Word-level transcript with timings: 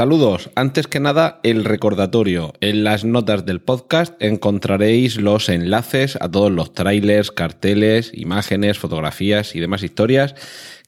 Saludos, 0.00 0.48
antes 0.54 0.86
que 0.86 0.98
nada 0.98 1.40
el 1.42 1.62
recordatorio. 1.62 2.54
En 2.62 2.84
las 2.84 3.04
notas 3.04 3.44
del 3.44 3.60
podcast 3.60 4.14
encontraréis 4.18 5.20
los 5.20 5.50
enlaces 5.50 6.16
a 6.22 6.30
todos 6.30 6.50
los 6.50 6.72
trailers, 6.72 7.30
carteles, 7.30 8.10
imágenes, 8.14 8.78
fotografías 8.78 9.54
y 9.54 9.60
demás 9.60 9.82
historias 9.82 10.34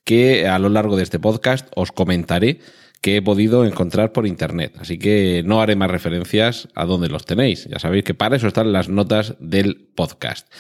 que 0.05 0.49
a 0.49 0.59
lo 0.59 0.71
largo 0.71 0.97
de 0.97 1.03
este 1.03 1.19
podcast 1.19 1.69
os 1.77 1.93
comentaré 1.93 2.61
que 3.03 3.19
he 3.19 3.21
podido 3.21 3.67
encontrar 3.67 4.13
por 4.13 4.27
internet. 4.27 4.77
Así 4.79 4.97
que 4.97 5.43
no 5.45 5.61
haré 5.61 5.77
más 5.77 5.91
referencias 5.91 6.69
a 6.75 6.87
dónde 6.87 7.11
los 7.11 7.27
tenéis. 7.27 7.69
Ya 7.69 7.79
sabéis 7.79 8.05
que 8.05 8.15
para 8.15 8.37
eso 8.37 8.49
están 8.49 8.73
las 8.73 8.89
notas 8.89 9.35
del 9.41 9.91
podcast. 9.95 10.51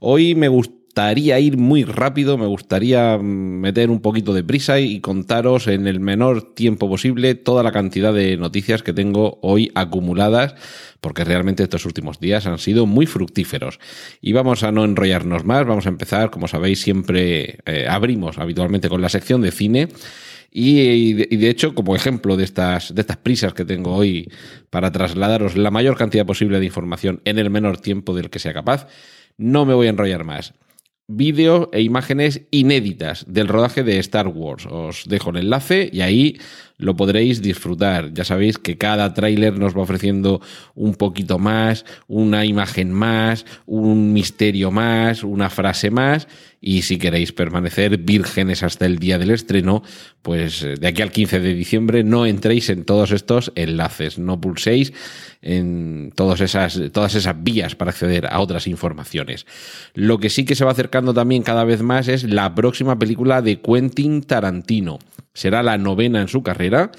Hoy 0.00 0.34
me 0.34 0.48
gustaría 0.48 0.77
gustaría 0.88 1.38
ir 1.38 1.58
muy 1.58 1.84
rápido, 1.84 2.38
me 2.38 2.46
gustaría 2.46 3.18
meter 3.18 3.90
un 3.90 4.00
poquito 4.00 4.32
de 4.32 4.42
prisa 4.42 4.80
y 4.80 5.00
contaros 5.00 5.68
en 5.68 5.86
el 5.86 6.00
menor 6.00 6.54
tiempo 6.54 6.88
posible 6.88 7.34
toda 7.34 7.62
la 7.62 7.72
cantidad 7.72 8.12
de 8.12 8.38
noticias 8.38 8.82
que 8.82 8.94
tengo 8.94 9.38
hoy 9.42 9.70
acumuladas, 9.74 10.54
porque 11.02 11.24
realmente 11.24 11.62
estos 11.62 11.84
últimos 11.84 12.20
días 12.20 12.46
han 12.46 12.58
sido 12.58 12.86
muy 12.86 13.04
fructíferos. 13.04 13.78
Y 14.22 14.32
vamos 14.32 14.62
a 14.64 14.72
no 14.72 14.84
enrollarnos 14.84 15.44
más, 15.44 15.66
vamos 15.66 15.84
a 15.84 15.90
empezar, 15.90 16.30
como 16.30 16.48
sabéis, 16.48 16.80
siempre 16.80 17.58
eh, 17.66 17.86
abrimos 17.88 18.38
habitualmente 18.38 18.88
con 18.88 19.02
la 19.02 19.10
sección 19.10 19.42
de 19.42 19.52
cine. 19.52 19.88
Y, 20.50 21.12
de 21.12 21.50
hecho, 21.50 21.74
como 21.74 21.94
ejemplo 21.94 22.36
de 22.38 22.44
estas, 22.44 22.94
de 22.94 23.02
estas 23.02 23.18
prisas 23.18 23.52
que 23.52 23.66
tengo 23.66 23.94
hoy 23.94 24.32
para 24.70 24.90
trasladaros 24.90 25.56
la 25.56 25.70
mayor 25.70 25.98
cantidad 25.98 26.24
posible 26.24 26.58
de 26.58 26.66
información 26.66 27.20
en 27.26 27.38
el 27.38 27.50
menor 27.50 27.78
tiempo 27.78 28.16
del 28.16 28.30
que 28.30 28.38
sea 28.38 28.54
capaz, 28.54 28.88
no 29.36 29.66
me 29.66 29.74
voy 29.74 29.86
a 29.86 29.90
enrollar 29.90 30.24
más 30.24 30.54
vídeo 31.08 31.70
e 31.72 31.80
imágenes 31.80 32.42
inéditas 32.50 33.24
del 33.26 33.48
rodaje 33.48 33.82
de 33.82 33.98
Star 33.98 34.28
Wars. 34.28 34.66
Os 34.66 35.04
dejo 35.08 35.30
el 35.30 35.38
enlace 35.38 35.88
y 35.90 36.02
ahí 36.02 36.38
lo 36.76 36.96
podréis 36.96 37.40
disfrutar. 37.40 38.12
Ya 38.12 38.24
sabéis 38.24 38.58
que 38.58 38.76
cada 38.76 39.14
tráiler 39.14 39.58
nos 39.58 39.74
va 39.74 39.82
ofreciendo 39.82 40.42
un 40.74 40.94
poquito 40.94 41.38
más, 41.38 41.86
una 42.08 42.44
imagen 42.44 42.92
más, 42.92 43.46
un 43.64 44.12
misterio 44.12 44.70
más, 44.70 45.24
una 45.24 45.48
frase 45.48 45.90
más. 45.90 46.28
Y 46.60 46.82
si 46.82 46.98
queréis 46.98 47.32
permanecer 47.32 47.98
vírgenes 47.98 48.62
hasta 48.62 48.86
el 48.86 48.98
día 48.98 49.18
del 49.18 49.30
estreno, 49.30 49.82
pues 50.22 50.62
eh, 50.62 50.74
de 50.74 50.88
aquí 50.88 51.02
al 51.02 51.12
15 51.12 51.40
de 51.40 51.54
diciembre 51.54 52.02
no 52.02 52.26
entréis 52.26 52.68
en 52.68 52.84
todos 52.84 53.12
estos 53.12 53.52
enlaces, 53.54 54.18
no 54.18 54.40
pulséis 54.40 54.92
en 55.40 56.12
todas 56.16 56.40
esas, 56.40 56.80
todas 56.92 57.14
esas 57.14 57.42
vías 57.42 57.76
para 57.76 57.92
acceder 57.92 58.26
a 58.26 58.40
otras 58.40 58.66
informaciones. 58.66 59.46
Lo 59.94 60.18
que 60.18 60.30
sí 60.30 60.44
que 60.44 60.56
se 60.56 60.64
va 60.64 60.72
acercando 60.72 61.14
también 61.14 61.42
cada 61.42 61.64
vez 61.64 61.82
más 61.82 62.08
es 62.08 62.24
la 62.24 62.54
próxima 62.54 62.98
película 62.98 63.40
de 63.40 63.60
Quentin 63.60 64.22
Tarantino. 64.22 64.98
Será 65.34 65.62
la 65.62 65.78
novena 65.78 66.20
en 66.20 66.28
su 66.28 66.42
carrera. 66.42 66.90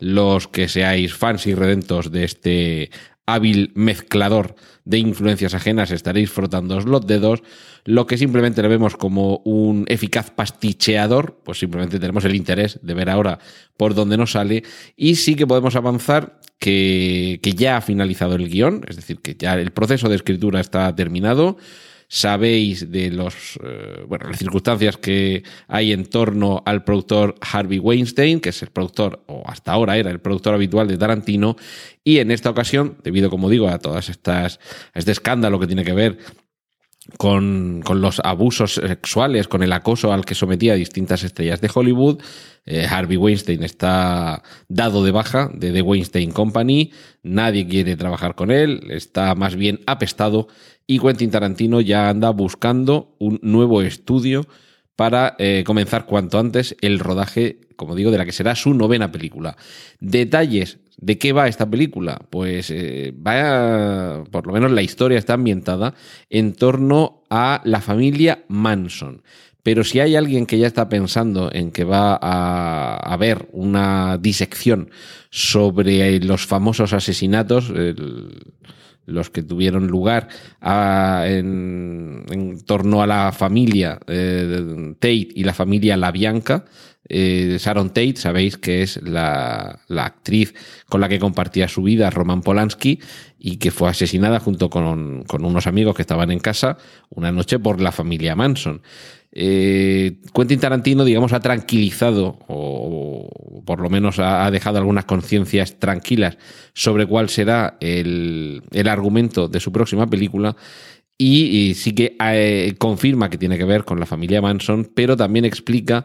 Los 0.00 0.48
que 0.48 0.68
seáis 0.68 1.14
fans 1.14 1.46
y 1.46 1.54
redentos 1.54 2.10
de 2.10 2.24
este 2.24 2.90
hábil 3.26 3.72
mezclador 3.74 4.54
de 4.84 4.98
influencias 4.98 5.54
ajenas 5.54 5.90
estaréis 5.90 6.30
frotando 6.30 6.78
los 6.80 7.06
dedos. 7.06 7.42
Lo 7.84 8.06
que 8.06 8.18
simplemente 8.18 8.62
le 8.62 8.68
vemos 8.68 8.96
como 8.96 9.38
un 9.44 9.84
eficaz 9.88 10.30
pasticheador, 10.30 11.40
pues 11.44 11.58
simplemente 11.58 11.98
tenemos 11.98 12.24
el 12.24 12.34
interés 12.34 12.78
de 12.82 12.94
ver 12.94 13.10
ahora 13.10 13.38
por 13.76 13.94
dónde 13.94 14.16
nos 14.16 14.32
sale. 14.32 14.62
Y 14.96 15.16
sí 15.16 15.34
que 15.36 15.46
podemos 15.46 15.76
avanzar 15.76 16.40
que, 16.58 17.40
que 17.42 17.52
ya 17.52 17.76
ha 17.76 17.80
finalizado 17.80 18.34
el 18.34 18.48
guion, 18.48 18.82
es 18.88 18.96
decir, 18.96 19.20
que 19.20 19.34
ya 19.38 19.54
el 19.54 19.72
proceso 19.72 20.08
de 20.08 20.16
escritura 20.16 20.60
está 20.60 20.94
terminado 20.94 21.56
sabéis 22.08 22.90
de 22.90 23.10
los, 23.10 23.58
eh, 23.64 24.04
bueno, 24.06 24.28
las 24.28 24.38
circunstancias 24.38 24.96
que 24.96 25.42
hay 25.68 25.92
en 25.92 26.06
torno 26.06 26.62
al 26.64 26.84
productor 26.84 27.34
Harvey 27.40 27.78
Weinstein, 27.78 28.40
que 28.40 28.50
es 28.50 28.62
el 28.62 28.70
productor, 28.70 29.24
o 29.26 29.42
hasta 29.46 29.72
ahora 29.72 29.96
era 29.96 30.10
el 30.10 30.20
productor 30.20 30.54
habitual 30.54 30.88
de 30.88 30.98
Tarantino, 30.98 31.56
y 32.02 32.18
en 32.18 32.30
esta 32.30 32.50
ocasión, 32.50 32.98
debido, 33.02 33.30
como 33.30 33.48
digo, 33.48 33.68
a 33.68 33.78
todas 33.78 34.08
estas, 34.08 34.60
este 34.94 35.12
escándalo 35.12 35.58
que 35.58 35.66
tiene 35.66 35.84
que 35.84 35.94
ver 35.94 36.18
con, 37.18 37.82
con, 37.84 38.00
los 38.00 38.20
abusos 38.24 38.74
sexuales, 38.74 39.48
con 39.48 39.62
el 39.62 39.72
acoso 39.72 40.12
al 40.12 40.24
que 40.24 40.34
sometía 40.34 40.72
a 40.72 40.76
distintas 40.76 41.22
estrellas 41.22 41.60
de 41.60 41.70
Hollywood. 41.72 42.22
Eh, 42.66 42.86
Harvey 42.88 43.18
Weinstein 43.18 43.62
está 43.62 44.42
dado 44.68 45.04
de 45.04 45.10
baja 45.10 45.50
de 45.52 45.70
The 45.70 45.82
Weinstein 45.82 46.32
Company, 46.32 46.92
nadie 47.22 47.66
quiere 47.66 47.94
trabajar 47.96 48.34
con 48.34 48.50
él, 48.50 48.84
está 48.88 49.34
más 49.34 49.54
bien 49.54 49.80
apestado 49.86 50.48
y 50.86 50.98
Quentin 50.98 51.30
Tarantino 51.30 51.80
ya 51.80 52.08
anda 52.08 52.30
buscando 52.30 53.14
un 53.18 53.38
nuevo 53.42 53.82
estudio 53.82 54.46
para 54.96 55.34
eh, 55.38 55.64
comenzar 55.66 56.06
cuanto 56.06 56.38
antes 56.38 56.76
el 56.80 56.98
rodaje, 56.98 57.60
como 57.76 57.94
digo, 57.94 58.10
de 58.10 58.18
la 58.18 58.24
que 58.24 58.32
será 58.32 58.54
su 58.54 58.74
novena 58.74 59.10
película. 59.10 59.56
Detalles 60.00 60.78
de 60.98 61.18
qué 61.18 61.32
va 61.32 61.48
esta 61.48 61.68
película. 61.68 62.20
Pues 62.30 62.70
eh, 62.70 63.12
va, 63.14 64.24
por 64.30 64.46
lo 64.46 64.52
menos 64.52 64.70
la 64.70 64.82
historia 64.82 65.18
está 65.18 65.34
ambientada 65.34 65.94
en 66.30 66.52
torno 66.52 67.24
a 67.30 67.60
la 67.64 67.80
familia 67.80 68.44
Manson. 68.48 69.22
Pero 69.62 69.82
si 69.82 69.98
hay 69.98 70.14
alguien 70.14 70.44
que 70.44 70.58
ya 70.58 70.66
está 70.66 70.90
pensando 70.90 71.50
en 71.50 71.70
que 71.70 71.84
va 71.84 72.18
a 72.20 72.96
haber 72.96 73.48
una 73.52 74.18
disección 74.18 74.90
sobre 75.30 76.20
los 76.20 76.46
famosos 76.46 76.92
asesinatos, 76.92 77.72
los 79.06 79.30
que 79.30 79.42
tuvieron 79.42 79.86
lugar 79.86 80.28
en, 80.62 82.24
torno 82.66 83.02
a 83.02 83.06
la 83.06 83.32
familia 83.32 83.98
eh, 84.06 84.94
Tate 84.98 85.28
y 85.34 85.44
la 85.44 85.54
familia 85.54 85.96
La 85.96 86.10
Bianca. 86.12 86.64
Eh, 87.06 87.58
Sharon 87.60 87.88
Tate, 87.88 88.16
sabéis 88.16 88.56
que 88.56 88.82
es 88.82 89.02
la, 89.02 89.80
actriz 89.90 90.54
con 90.88 91.02
la 91.02 91.08
que 91.08 91.18
compartía 91.18 91.68
su 91.68 91.82
vida 91.82 92.08
Roman 92.08 92.40
Polanski 92.40 92.98
y 93.38 93.56
que 93.58 93.70
fue 93.70 93.90
asesinada 93.90 94.40
junto 94.40 94.70
con, 94.70 95.24
con 95.24 95.44
unos 95.44 95.66
amigos 95.66 95.94
que 95.94 96.02
estaban 96.02 96.30
en 96.30 96.38
casa 96.38 96.78
una 97.10 97.30
noche 97.30 97.58
por 97.58 97.80
la 97.80 97.92
familia 97.92 98.34
Manson. 98.34 98.80
Eh, 99.36 100.20
Quentin 100.32 100.60
Tarantino, 100.60 101.04
digamos, 101.04 101.32
ha 101.32 101.40
tranquilizado 101.40 102.38
o, 102.46 103.62
por 103.66 103.80
lo 103.80 103.90
menos 103.90 104.20
ha, 104.20 104.48
dejado 104.52 104.78
algunas 104.78 105.06
conciencias 105.06 105.80
tranquilas 105.80 106.38
sobre 106.72 107.04
cuál 107.06 107.28
será 107.28 107.76
el, 107.80 108.62
argumento 108.86 109.48
de 109.48 109.58
su 109.58 109.72
próxima 109.72 110.06
película. 110.08 110.56
Y, 111.18 111.74
sí 111.74 111.94
que 111.94 112.16
eh, 112.20 112.74
confirma 112.78 113.28
que 113.28 113.38
tiene 113.38 113.58
que 113.58 113.64
ver 113.64 113.84
con 113.84 113.98
la 113.98 114.06
familia 114.06 114.40
Manson, 114.40 114.90
pero 114.94 115.16
también 115.16 115.44
explica 115.44 116.04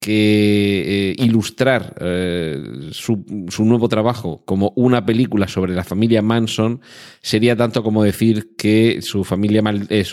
que 0.00 1.10
eh, 1.10 1.14
ilustrar 1.18 1.94
su, 2.92 3.24
su, 3.48 3.64
nuevo 3.64 3.88
trabajo 3.88 4.42
como 4.44 4.72
una 4.76 5.04
película 5.04 5.48
sobre 5.48 5.74
la 5.74 5.82
familia 5.82 6.22
Manson 6.22 6.80
sería 7.20 7.56
tanto 7.56 7.82
como 7.82 8.04
decir 8.04 8.54
que 8.56 9.02
su 9.02 9.24
familia 9.24 9.60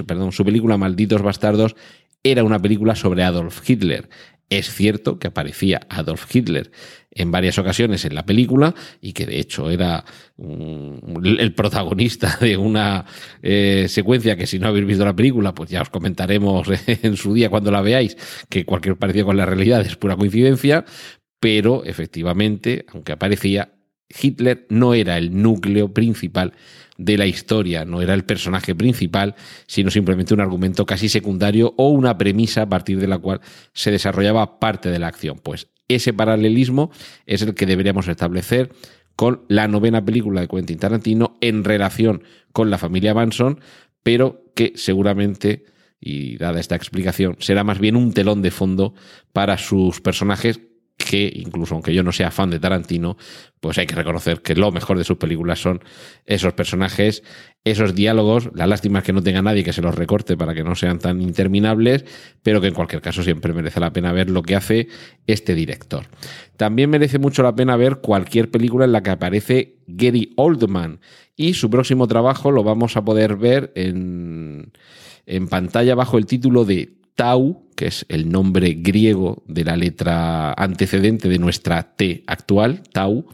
perdón, 0.08 0.32
su 0.32 0.44
película 0.44 0.78
Malditos 0.78 1.22
Bastardos 1.22 1.76
era 2.26 2.44
una 2.44 2.60
película 2.60 2.96
sobre 2.96 3.24
Adolf 3.24 3.70
Hitler. 3.70 4.10
Es 4.50 4.74
cierto 4.74 5.20
que 5.20 5.28
aparecía 5.28 5.82
Adolf 5.90 6.34
Hitler 6.34 6.72
en 7.12 7.32
varias 7.32 7.58
ocasiones 7.60 8.04
en 8.04 8.16
la 8.16 8.26
película 8.26 8.74
y 9.00 9.14
que 9.14 9.26
de 9.26 9.40
hecho 9.40 9.70
era 9.70 10.06
el 10.38 11.54
protagonista 11.54 12.38
de 12.42 12.58
una 12.58 13.06
eh, 13.42 13.86
secuencia 13.90 14.36
que 14.36 14.48
si 14.48 14.60
no 14.60 14.68
habéis 14.68 14.88
visto 14.88 15.06
la 15.06 15.16
película, 15.16 15.54
pues 15.54 15.70
ya 15.70 15.84
os 15.84 15.90
comentaremos 15.90 16.68
en 16.88 17.16
su 17.16 17.34
día 17.34 17.50
cuando 17.50 17.72
la 17.72 17.82
veáis, 17.82 18.18
que 18.50 18.66
cualquier 18.66 18.98
parecido 18.98 19.28
con 19.28 19.38
la 19.38 19.46
realidad 19.46 19.82
es 19.82 19.96
pura 19.96 20.16
coincidencia, 20.16 20.84
pero 21.40 21.84
efectivamente, 21.86 22.86
aunque 22.92 23.12
aparecía, 23.12 23.72
Hitler 24.10 24.66
no 24.70 24.94
era 24.94 25.18
el 25.18 25.42
núcleo 25.42 25.94
principal 25.94 26.54
de 26.98 27.18
la 27.18 27.26
historia, 27.26 27.86
no 27.86 28.02
era 28.02 28.14
el 28.14 28.24
personaje 28.24 28.74
principal, 28.74 29.36
sino 29.68 29.92
simplemente 29.92 30.34
un 30.34 30.42
argumento 30.42 30.86
casi 30.86 31.10
secundario 31.10 31.74
o 31.78 31.90
una 31.90 32.18
premisa 32.18 32.64
a 32.64 32.70
partir 32.70 33.00
de 33.00 33.08
la 33.08 33.18
cual 33.18 33.42
se 33.74 33.92
desarrollaba 33.92 34.60
parte 34.60 34.90
de 34.90 35.00
la 35.00 35.08
acción. 35.08 35.40
Pues 35.44 35.68
ese 35.88 36.14
paralelismo 36.14 36.92
es 37.26 37.42
el 37.42 37.54
que 37.54 37.66
deberíamos 37.66 38.08
establecer 38.08 38.72
con 39.16 39.44
la 39.48 39.68
novena 39.68 40.04
película 40.04 40.42
de 40.42 40.48
Quentin 40.48 40.80
Tarantino 40.80 41.38
en 41.42 41.64
relación 41.64 42.24
con 42.52 42.70
la 42.70 42.78
familia 42.78 43.14
Manson, 43.14 43.60
pero 44.04 44.44
que 44.56 44.74
seguramente, 44.76 45.66
y 46.00 46.38
dada 46.38 46.60
esta 46.60 46.76
explicación, 46.76 47.38
será 47.40 47.64
más 47.64 47.80
bien 47.80 47.96
un 47.96 48.14
telón 48.14 48.42
de 48.42 48.52
fondo 48.52 48.94
para 49.34 49.58
sus 49.58 50.02
personajes 50.02 50.60
que 50.98 51.32
incluso 51.36 51.76
aunque 51.76 51.94
yo 51.94 52.04
no 52.04 52.12
sea 52.12 52.32
fan 52.32 52.50
de 52.50 52.60
Tarantino, 52.60 53.18
pues 53.60 53.78
hay 53.78 53.86
que 53.86 53.96
reconocer 53.96 54.42
que 54.42 54.56
lo 54.56 54.72
mejor 54.72 54.98
de 54.98 55.04
sus 55.04 55.18
películas 55.18 55.60
son 55.60 55.84
esos 56.26 56.54
personajes, 56.54 57.24
esos 57.64 57.96
diálogos, 57.96 58.50
la 58.54 58.66
lástima 58.68 59.00
es 59.00 59.06
que 59.06 59.14
no 59.14 59.22
tenga 59.22 59.42
nadie 59.42 59.64
que 59.64 59.74
se 59.74 59.82
los 59.82 59.96
recorte 59.96 60.38
para 60.38 60.54
que 60.54 60.64
no 60.64 60.76
sean 60.76 61.00
tan 61.00 61.22
interminables, 61.22 62.06
pero 62.44 62.62
que 62.62 62.68
en 62.68 62.74
cualquier 62.74 63.02
caso 63.02 63.24
siempre 63.24 63.54
merece 63.54 63.80
la 63.80 63.92
pena 63.92 64.14
ver 64.14 64.30
lo 64.30 64.42
que 64.44 64.56
hace 64.56 64.88
este 65.28 65.54
director. 65.54 66.06
También 66.58 66.90
merece 66.90 67.20
mucho 67.20 67.44
la 67.44 67.56
pena 67.56 67.76
ver 67.76 67.98
cualquier 67.98 68.50
película 68.50 68.86
en 68.86 68.92
la 68.92 69.04
que 69.04 69.10
aparece 69.10 69.76
Gary 69.88 70.34
Oldman 70.38 71.00
y 71.36 71.56
su 71.56 71.70
próximo 71.70 72.08
trabajo 72.08 72.52
lo 72.52 72.64
vamos 72.64 72.96
a 72.96 73.04
poder 73.04 73.36
ver 73.36 73.74
en, 73.76 74.72
en 75.26 75.48
pantalla 75.48 75.96
bajo 75.96 76.18
el 76.18 76.26
título 76.26 76.64
de 76.64 76.94
Tau, 77.16 77.70
que 77.76 77.88
es 77.88 78.06
el 78.10 78.30
nombre 78.30 78.74
griego 78.74 79.44
de 79.48 79.64
la 79.64 79.76
letra 79.76 80.54
antecedente 80.54 81.30
de 81.30 81.40
nuestra 81.40 81.96
T 81.96 82.24
actual, 82.28 82.84
Tau, 82.92 83.28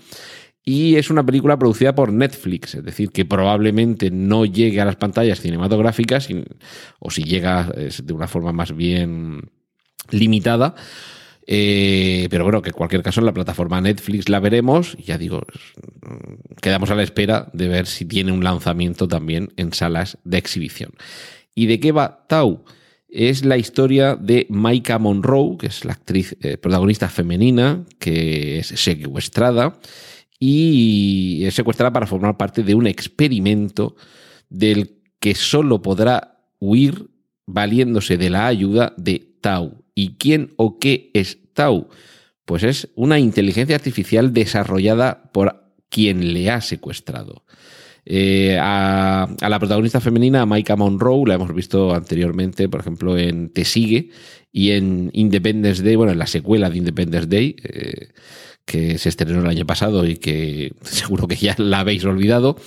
y 0.64 0.96
es 0.96 1.10
una 1.10 1.26
película 1.26 1.58
producida 1.58 1.96
por 1.96 2.14
Netflix, 2.14 2.76
es 2.76 2.84
decir, 2.84 3.10
que 3.12 3.26
probablemente 3.26 4.12
no 4.12 4.46
llegue 4.46 4.80
a 4.80 4.86
las 4.86 4.96
pantallas 4.96 5.42
cinematográficas, 5.42 6.30
o 7.00 7.10
si 7.10 7.24
llega 7.24 7.72
es 7.76 8.06
de 8.06 8.14
una 8.14 8.28
forma 8.28 8.52
más 8.52 8.76
bien 8.76 9.50
limitada. 10.12 10.76
Eh, 11.48 12.28
pero 12.30 12.44
bueno, 12.44 12.62
que 12.62 12.70
en 12.70 12.76
cualquier 12.76 13.02
caso 13.02 13.20
en 13.20 13.26
la 13.26 13.34
plataforma 13.34 13.82
Netflix 13.82 14.30
la 14.30 14.40
veremos. 14.40 14.96
Ya 14.98 15.18
digo, 15.18 15.42
quedamos 16.62 16.92
a 16.92 16.96
la 16.96 17.04
espera 17.04 17.50
de 17.54 17.68
ver 17.68 17.88
si 17.88 18.06
tiene 18.06 18.32
un 18.32 18.44
lanzamiento 18.44 19.08
también 19.08 19.52
en 19.58 19.74
salas 19.74 20.20
de 20.24 20.38
exhibición. 20.38 20.94
¿Y 21.56 21.66
de 21.66 21.80
qué 21.80 21.92
va 21.92 22.26
Tau? 22.28 22.64
Es 23.12 23.44
la 23.44 23.58
historia 23.58 24.16
de 24.16 24.48
Maika 24.50 24.98
Monroe, 24.98 25.58
que 25.58 25.68
es 25.68 25.84
la 25.84 25.94
actriz 25.94 26.38
eh, 26.42 26.58
protagonista 26.58 27.10
femenina, 27.10 27.84
que 28.00 28.60
es 28.60 28.68
secuestrada 28.68 29.78
y 30.40 31.44
es 31.46 31.54
secuestrada 31.54 31.92
para 31.92 32.08
formar 32.08 32.38
parte 32.38 32.64
de 32.64 32.74
un 32.74 32.88
experimento 32.88 33.96
del 34.50 35.02
que 35.20 35.36
solo 35.36 35.82
podrá 35.82 36.40
huir 36.60 37.10
valiéndose 37.46 38.18
de 38.18 38.30
la 38.30 38.48
ayuda 38.48 38.94
de 38.98 39.20
Tau. 39.42 39.84
¿Y 39.94 40.16
quién 40.16 40.54
o 40.56 40.80
qué 40.80 41.12
es 41.14 41.38
Tau? 41.54 41.90
Pues 42.46 42.64
es 42.64 42.90
una 42.96 43.20
inteligencia 43.20 43.76
artificial 43.76 44.34
desarrollada 44.34 45.32
por 45.34 45.62
quien 45.90 46.34
le 46.34 46.50
ha 46.50 46.62
secuestrado. 46.62 47.44
Eh, 48.06 48.58
a, 48.60 49.28
la 49.42 49.60
protagonista 49.60 50.02
femenina, 50.02 50.42
a 50.42 50.46
Maika 50.46 50.76
Monroe, 50.76 51.28
la 51.28 51.36
hemos 51.36 51.54
visto 51.54 51.94
anteriormente, 51.94 52.68
por 52.68 52.80
ejemplo, 52.80 53.18
en 53.18 53.50
Te 53.50 53.66
Sigue 53.66 54.10
y 54.52 54.72
en 54.72 55.12
Independence 55.14 55.84
Day, 55.84 55.96
bueno, 55.96 56.12
en 56.12 56.20
la 56.20 56.28
secuela 56.28 56.70
de 56.70 56.78
Independence 56.78 57.28
Day, 57.28 57.56
eh, 57.64 58.10
que 58.66 58.98
se 58.98 59.10
estrenó 59.10 59.42
el 59.42 59.48
año 59.48 59.66
pasado 59.66 60.06
y 60.06 60.18
que 60.18 60.74
seguro 60.82 61.28
que 61.28 61.36
ya 61.36 61.56
la 61.58 61.80
habéis 61.80 62.04
olvidado. 62.06 62.58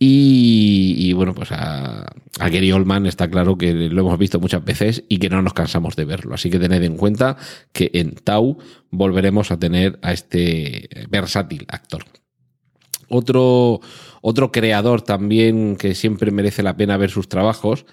Y, 0.00 1.12
bueno, 1.14 1.34
pues 1.34 1.50
a, 1.50 2.02
a, 2.38 2.48
Gary 2.48 2.70
Oldman 2.70 3.06
está 3.06 3.28
claro 3.28 3.58
que 3.58 3.72
lo 3.72 4.02
hemos 4.02 4.16
visto 4.16 4.38
muchas 4.38 4.64
veces 4.64 5.02
y 5.08 5.18
que 5.18 5.28
no 5.28 5.42
nos 5.42 5.54
cansamos 5.54 5.96
de 5.96 6.04
verlo. 6.04 6.36
Así 6.36 6.50
que 6.50 6.60
tened 6.60 6.84
en 6.84 6.96
cuenta 6.96 7.36
que 7.72 7.90
en 7.94 8.12
Tau 8.12 8.58
volveremos 8.92 9.50
a 9.50 9.58
tener 9.58 9.98
a 10.02 10.12
este 10.12 10.88
versátil 11.10 11.66
actor. 11.68 12.04
Otro, 13.08 13.80
otro 14.28 14.52
creador 14.52 15.00
también 15.00 15.76
que 15.76 15.94
siempre 15.94 16.30
merece 16.30 16.62
la 16.62 16.76
pena 16.76 16.98
ver 16.98 17.08
sus 17.08 17.30
trabajos 17.30 17.86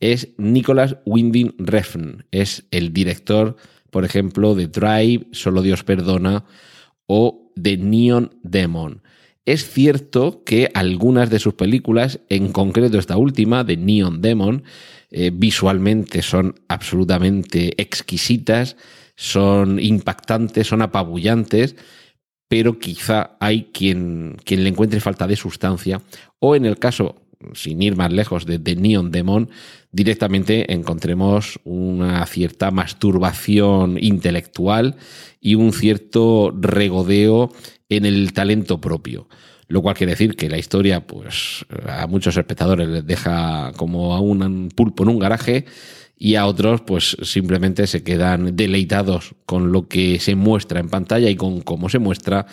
es 0.00 0.30
Nicholas 0.38 0.96
Winding 1.04 1.54
Refn. 1.58 2.24
Es 2.30 2.64
el 2.70 2.94
director, 2.94 3.56
por 3.90 4.06
ejemplo, 4.06 4.54
de 4.54 4.68
Drive, 4.68 5.26
Solo 5.32 5.60
Dios 5.60 5.84
Perdona 5.84 6.46
o 7.06 7.52
de 7.56 7.76
Neon 7.76 8.30
Demon. 8.42 9.02
Es 9.44 9.70
cierto 9.70 10.44
que 10.44 10.70
algunas 10.72 11.28
de 11.28 11.38
sus 11.38 11.52
películas, 11.52 12.20
en 12.30 12.52
concreto 12.52 12.98
esta 12.98 13.18
última, 13.18 13.62
de 13.62 13.76
Neon 13.76 14.22
Demon, 14.22 14.64
eh, 15.10 15.30
visualmente 15.30 16.22
son 16.22 16.54
absolutamente 16.68 17.74
exquisitas, 17.76 18.78
son 19.14 19.78
impactantes, 19.78 20.68
son 20.68 20.80
apabullantes, 20.80 21.76
pero 22.52 22.78
quizá 22.78 23.38
hay 23.40 23.70
quien, 23.72 24.36
quien 24.44 24.62
le 24.62 24.68
encuentre 24.68 25.00
falta 25.00 25.26
de 25.26 25.36
sustancia, 25.36 26.02
o 26.38 26.54
en 26.54 26.66
el 26.66 26.78
caso, 26.78 27.16
sin 27.54 27.80
ir 27.80 27.96
más 27.96 28.12
lejos, 28.12 28.44
de, 28.44 28.58
The 28.58 28.76
Neon 28.76 29.10
Demon, 29.10 29.48
directamente 29.90 30.70
encontremos 30.70 31.58
una 31.64 32.26
cierta 32.26 32.70
masturbación 32.70 33.96
intelectual 33.98 34.96
y 35.40 35.54
un 35.54 35.72
cierto 35.72 36.54
regodeo 36.54 37.50
en 37.88 38.04
el 38.04 38.34
talento 38.34 38.82
propio. 38.82 39.30
Lo 39.68 39.80
cual 39.80 39.96
quiere 39.96 40.12
decir 40.12 40.36
que 40.36 40.50
la 40.50 40.58
historia, 40.58 41.06
pues, 41.06 41.64
a 41.88 42.06
muchos 42.06 42.36
espectadores 42.36 42.86
les 42.86 43.06
deja 43.06 43.72
como 43.78 44.12
a 44.12 44.20
un 44.20 44.68
pulpo 44.76 45.04
en 45.04 45.08
un 45.08 45.18
garaje 45.18 45.64
y 46.22 46.36
a 46.36 46.46
otros 46.46 46.82
pues 46.82 47.16
simplemente 47.22 47.88
se 47.88 48.04
quedan 48.04 48.54
deleitados 48.54 49.34
con 49.44 49.72
lo 49.72 49.88
que 49.88 50.20
se 50.20 50.36
muestra 50.36 50.78
en 50.78 50.88
pantalla 50.88 51.28
y 51.28 51.34
con 51.34 51.62
cómo 51.62 51.88
se 51.88 51.98
muestra 51.98 52.46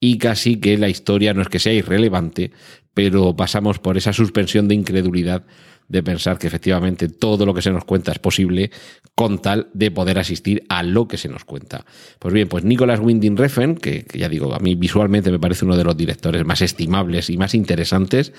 y 0.00 0.16
casi 0.16 0.56
que 0.56 0.78
la 0.78 0.88
historia 0.88 1.34
no 1.34 1.42
es 1.42 1.48
que 1.48 1.58
sea 1.58 1.74
irrelevante, 1.74 2.50
pero 2.94 3.36
pasamos 3.36 3.78
por 3.78 3.98
esa 3.98 4.14
suspensión 4.14 4.68
de 4.68 4.74
incredulidad 4.74 5.44
de 5.86 6.02
pensar 6.02 6.38
que 6.38 6.46
efectivamente 6.46 7.08
todo 7.08 7.44
lo 7.44 7.52
que 7.52 7.60
se 7.60 7.70
nos 7.70 7.84
cuenta 7.84 8.10
es 8.10 8.18
posible 8.18 8.70
con 9.14 9.42
tal 9.42 9.68
de 9.74 9.90
poder 9.90 10.18
asistir 10.18 10.64
a 10.70 10.82
lo 10.82 11.06
que 11.06 11.18
se 11.18 11.28
nos 11.28 11.44
cuenta. 11.44 11.84
Pues 12.20 12.32
bien, 12.32 12.48
pues 12.48 12.64
Nicolas 12.64 13.00
Winding 13.00 13.36
Refn, 13.36 13.74
que, 13.74 14.04
que, 14.04 14.18
ya 14.18 14.30
digo, 14.30 14.54
a 14.54 14.60
mí 14.60 14.76
visualmente 14.76 15.30
me 15.30 15.38
parece 15.38 15.66
uno 15.66 15.76
de 15.76 15.84
los 15.84 15.96
directores 15.96 16.46
más 16.46 16.62
estimables 16.62 17.28
y 17.28 17.36
más 17.36 17.54
interesantes, 17.54 18.32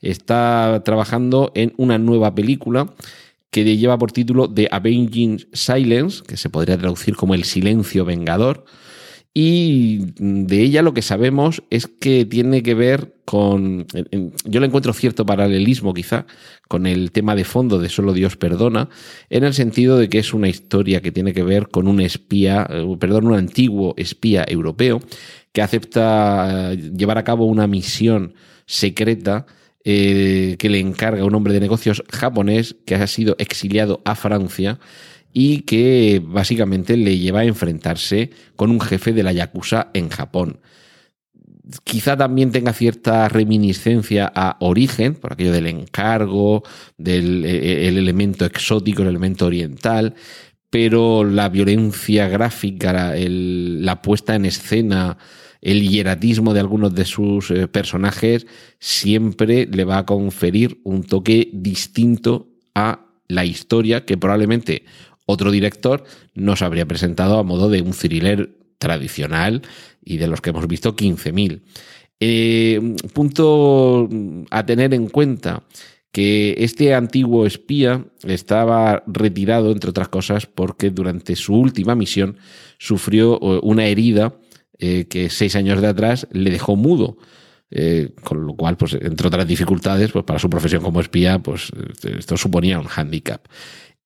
está 0.00 0.82
trabajando 0.84 1.50
en 1.56 1.72
una 1.76 1.98
nueva 1.98 2.36
película 2.36 2.94
que 3.50 3.76
lleva 3.76 3.98
por 3.98 4.12
título 4.12 4.52
The 4.52 4.68
Avenging 4.70 5.46
Silence, 5.52 6.22
que 6.26 6.36
se 6.36 6.50
podría 6.50 6.78
traducir 6.78 7.16
como 7.16 7.34
El 7.34 7.44
silencio 7.44 8.04
vengador. 8.04 8.64
Y 9.34 10.00
de 10.18 10.62
ella 10.62 10.82
lo 10.82 10.94
que 10.94 11.02
sabemos 11.02 11.62
es 11.70 11.86
que 11.86 12.24
tiene 12.24 12.62
que 12.62 12.74
ver 12.74 13.14
con, 13.24 13.86
yo 14.44 14.58
le 14.58 14.66
encuentro 14.66 14.92
cierto 14.92 15.26
paralelismo 15.26 15.94
quizá 15.94 16.26
con 16.66 16.86
el 16.86 17.12
tema 17.12 17.36
de 17.36 17.44
fondo 17.44 17.78
de 17.78 17.88
Solo 17.88 18.14
Dios 18.14 18.36
perdona, 18.36 18.88
en 19.30 19.44
el 19.44 19.54
sentido 19.54 19.96
de 19.96 20.08
que 20.08 20.18
es 20.18 20.34
una 20.34 20.48
historia 20.48 21.02
que 21.02 21.12
tiene 21.12 21.34
que 21.34 21.44
ver 21.44 21.68
con 21.68 21.86
un 21.86 22.00
espía, 22.00 22.66
eh, 22.68 22.84
perdón, 22.98 23.26
un 23.26 23.34
antiguo 23.34 23.94
espía 23.96 24.44
europeo 24.48 25.00
que 25.52 25.62
acepta 25.62 26.72
eh, 26.72 26.76
llevar 26.96 27.18
a 27.18 27.24
cabo 27.24 27.44
una 27.44 27.66
misión 27.66 28.34
secreta 28.66 29.46
eh, 29.84 30.56
que 30.58 30.68
le 30.68 30.80
encarga 30.80 31.24
un 31.24 31.34
hombre 31.34 31.52
de 31.52 31.60
negocios 31.60 32.02
japonés 32.10 32.76
que 32.84 32.94
ha 32.94 33.06
sido 33.06 33.36
exiliado 33.38 34.02
a 34.04 34.14
Francia 34.14 34.78
y 35.32 35.60
que 35.60 36.20
básicamente 36.24 36.96
le 36.96 37.18
lleva 37.18 37.40
a 37.40 37.44
enfrentarse 37.44 38.30
con 38.56 38.70
un 38.70 38.80
jefe 38.80 39.12
de 39.12 39.22
la 39.22 39.32
Yakuza 39.32 39.90
en 39.94 40.08
Japón. 40.08 40.60
Quizá 41.84 42.16
también 42.16 42.50
tenga 42.50 42.72
cierta 42.72 43.28
reminiscencia 43.28 44.32
a 44.34 44.56
Origen, 44.60 45.14
por 45.14 45.34
aquello 45.34 45.52
del 45.52 45.66
encargo, 45.66 46.62
del 46.96 47.44
eh, 47.44 47.88
el 47.88 47.98
elemento 47.98 48.46
exótico, 48.46 49.02
el 49.02 49.08
elemento 49.08 49.46
oriental, 49.46 50.14
pero 50.70 51.24
la 51.24 51.48
violencia 51.48 52.28
gráfica, 52.28 53.14
la 53.16 54.02
puesta 54.02 54.34
en 54.34 54.46
escena, 54.46 55.18
el 55.60 55.88
hieratismo 55.88 56.54
de 56.54 56.60
algunos 56.60 56.94
de 56.94 57.04
sus 57.04 57.50
eh, 57.50 57.68
personajes 57.68 58.46
siempre 58.78 59.66
le 59.66 59.84
va 59.84 59.98
a 59.98 60.06
conferir 60.06 60.80
un 60.84 61.02
toque 61.02 61.50
distinto 61.52 62.48
a 62.74 63.06
la 63.26 63.44
historia 63.44 64.04
que 64.04 64.16
probablemente 64.16 64.84
otro 65.26 65.50
director 65.50 66.04
nos 66.34 66.62
habría 66.62 66.86
presentado 66.86 67.38
a 67.38 67.42
modo 67.42 67.68
de 67.68 67.82
un 67.82 67.92
thriller 67.92 68.56
tradicional 68.78 69.62
y 70.02 70.16
de 70.16 70.28
los 70.28 70.40
que 70.40 70.50
hemos 70.50 70.66
visto 70.66 70.96
15.000. 70.96 71.60
Eh, 72.20 72.96
punto 73.12 74.08
a 74.50 74.66
tener 74.66 74.94
en 74.94 75.08
cuenta 75.08 75.64
que 76.12 76.54
este 76.58 76.94
antiguo 76.94 77.46
espía 77.46 78.06
estaba 78.24 79.02
retirado, 79.06 79.70
entre 79.70 79.90
otras 79.90 80.08
cosas, 80.08 80.46
porque 80.46 80.90
durante 80.90 81.36
su 81.36 81.54
última 81.54 81.94
misión 81.94 82.38
sufrió 82.78 83.38
eh, 83.40 83.60
una 83.62 83.86
herida 83.86 84.34
eh, 84.78 85.06
que 85.06 85.30
seis 85.30 85.56
años 85.56 85.80
de 85.80 85.88
atrás 85.88 86.26
le 86.32 86.50
dejó 86.50 86.76
mudo. 86.76 87.18
Eh, 87.70 88.14
con 88.24 88.46
lo 88.46 88.54
cual, 88.54 88.78
pues, 88.78 88.94
entre 88.94 89.28
otras 89.28 89.46
dificultades, 89.46 90.10
pues 90.10 90.24
para 90.24 90.38
su 90.38 90.48
profesión 90.48 90.82
como 90.82 91.02
espía, 91.02 91.38
pues 91.38 91.70
esto 92.02 92.38
suponía 92.38 92.78
un 92.78 92.86
hándicap. 92.86 93.46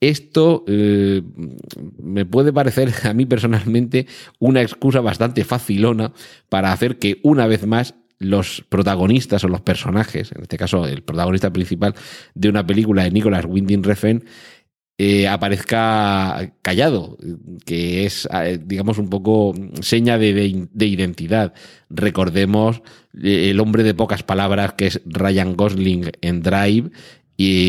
Esto 0.02 0.64
eh, 0.66 1.22
me 2.02 2.26
puede 2.26 2.52
parecer 2.52 2.92
a 3.04 3.14
mí 3.14 3.24
personalmente 3.24 4.08
una 4.40 4.60
excusa 4.60 5.00
bastante 5.00 5.44
facilona 5.44 6.12
para 6.48 6.72
hacer 6.72 6.98
que 6.98 7.20
una 7.22 7.46
vez 7.46 7.66
más 7.68 7.94
los 8.18 8.64
protagonistas 8.68 9.44
o 9.44 9.48
los 9.48 9.60
personajes, 9.60 10.32
en 10.32 10.42
este 10.42 10.56
caso 10.56 10.86
el 10.86 11.02
protagonista 11.02 11.52
principal 11.52 11.94
de 12.34 12.48
una 12.48 12.66
película 12.66 13.04
de 13.04 13.12
Nicholas 13.12 13.44
Winding 13.46 13.84
Refn, 13.84 14.24
eh, 14.98 15.26
aparezca 15.26 16.52
callado, 16.62 17.16
que 17.64 18.04
es, 18.04 18.28
eh, 18.32 18.60
digamos, 18.62 18.98
un 18.98 19.08
poco 19.08 19.54
seña 19.80 20.18
de, 20.18 20.68
de 20.72 20.86
identidad. 20.86 21.54
Recordemos 21.90 22.82
el 23.20 23.58
hombre 23.60 23.82
de 23.82 23.94
pocas 23.94 24.22
palabras 24.22 24.74
que 24.74 24.86
es 24.86 25.00
Ryan 25.04 25.56
Gosling 25.56 26.12
en 26.20 26.42
Drive 26.42 26.90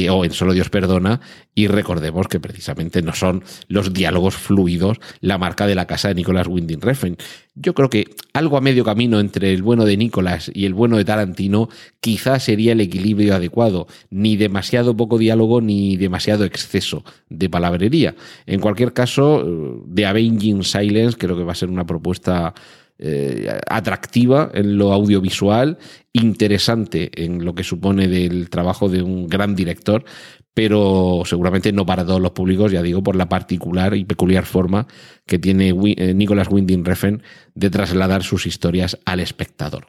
o 0.10 0.25
en 0.25 0.32
Solo 0.32 0.53
Dios 0.53 0.70
Perdona, 0.70 1.22
y 1.56 1.68
recordemos 1.68 2.27
que 2.27 2.39
precisamente 2.39 3.01
no 3.01 3.13
son 3.13 3.44
los 3.68 3.94
diálogos 3.94 4.36
fluidos 4.36 5.00
la 5.22 5.38
marca 5.38 5.68
de 5.68 5.75
la 5.75 5.86
casa 5.86 6.08
de 6.08 6.15
Nicolas 6.15 6.48
Winding 6.48 6.82
Refn. 6.82 7.18
Yo 7.56 7.74
creo 7.75 7.89
que 7.89 8.08
algo 8.34 8.58
a 8.58 8.62
medio 8.62 8.84
camino 8.84 9.20
entre 9.20 9.53
el 9.53 9.62
bueno 9.62 9.86
de 9.86 9.96
Nicolas 9.96 10.50
y 10.53 10.65
el 10.65 10.74
bueno 10.74 10.98
de 10.98 11.06
Tarantino 11.06 11.70
quizás 12.00 12.44
sería 12.44 12.72
el 12.72 12.82
equilibrio 12.82 13.36
adecuado, 13.36 13.88
ni 14.10 14.36
demasiado 14.36 14.98
poco 14.98 15.20
diálogo 15.20 15.62
ni 15.62 15.96
demasiado 15.98 16.46
exceso 16.46 17.03
de 17.30 17.50
palabrería. 17.50 18.15
En 18.48 18.60
cualquier 18.60 18.94
caso, 18.94 19.46
The 19.94 20.06
Avenging 20.08 20.63
Silence 20.63 21.18
creo 21.18 21.38
que 21.38 21.44
va 21.44 21.51
a 21.51 21.56
ser 21.56 21.70
una 21.70 21.86
propuesta 21.86 22.56
eh, 23.05 23.60
atractiva 23.69 24.50
en 24.53 24.77
lo 24.77 24.93
audiovisual, 24.93 25.77
interesante 26.13 27.12
en 27.22 27.43
lo 27.43 27.53
que 27.53 27.65
supone 27.65 28.07
del 28.07 28.50
trabajo 28.50 28.88
de 28.88 29.01
un 29.01 29.27
gran 29.27 29.55
director, 29.55 30.05
pero 30.53 31.24
seguramente 31.25 31.74
no 31.74 31.86
para 31.86 32.05
todos 32.05 32.22
los 32.22 32.31
públicos, 32.31 32.72
ya 32.72 32.81
digo, 32.81 33.03
por 33.03 33.17
la 33.17 33.27
particular 33.27 33.93
y 33.98 34.05
peculiar 34.05 34.45
forma 34.45 34.88
que 35.25 35.38
tiene 35.38 35.75
eh, 35.98 36.13
Nicholas 36.13 36.48
Winding 36.50 36.86
Refn 36.86 37.24
de 37.55 37.69
trasladar 37.69 38.24
sus 38.24 38.45
historias 38.45 38.98
al 39.03 39.19
espectador. 39.19 39.88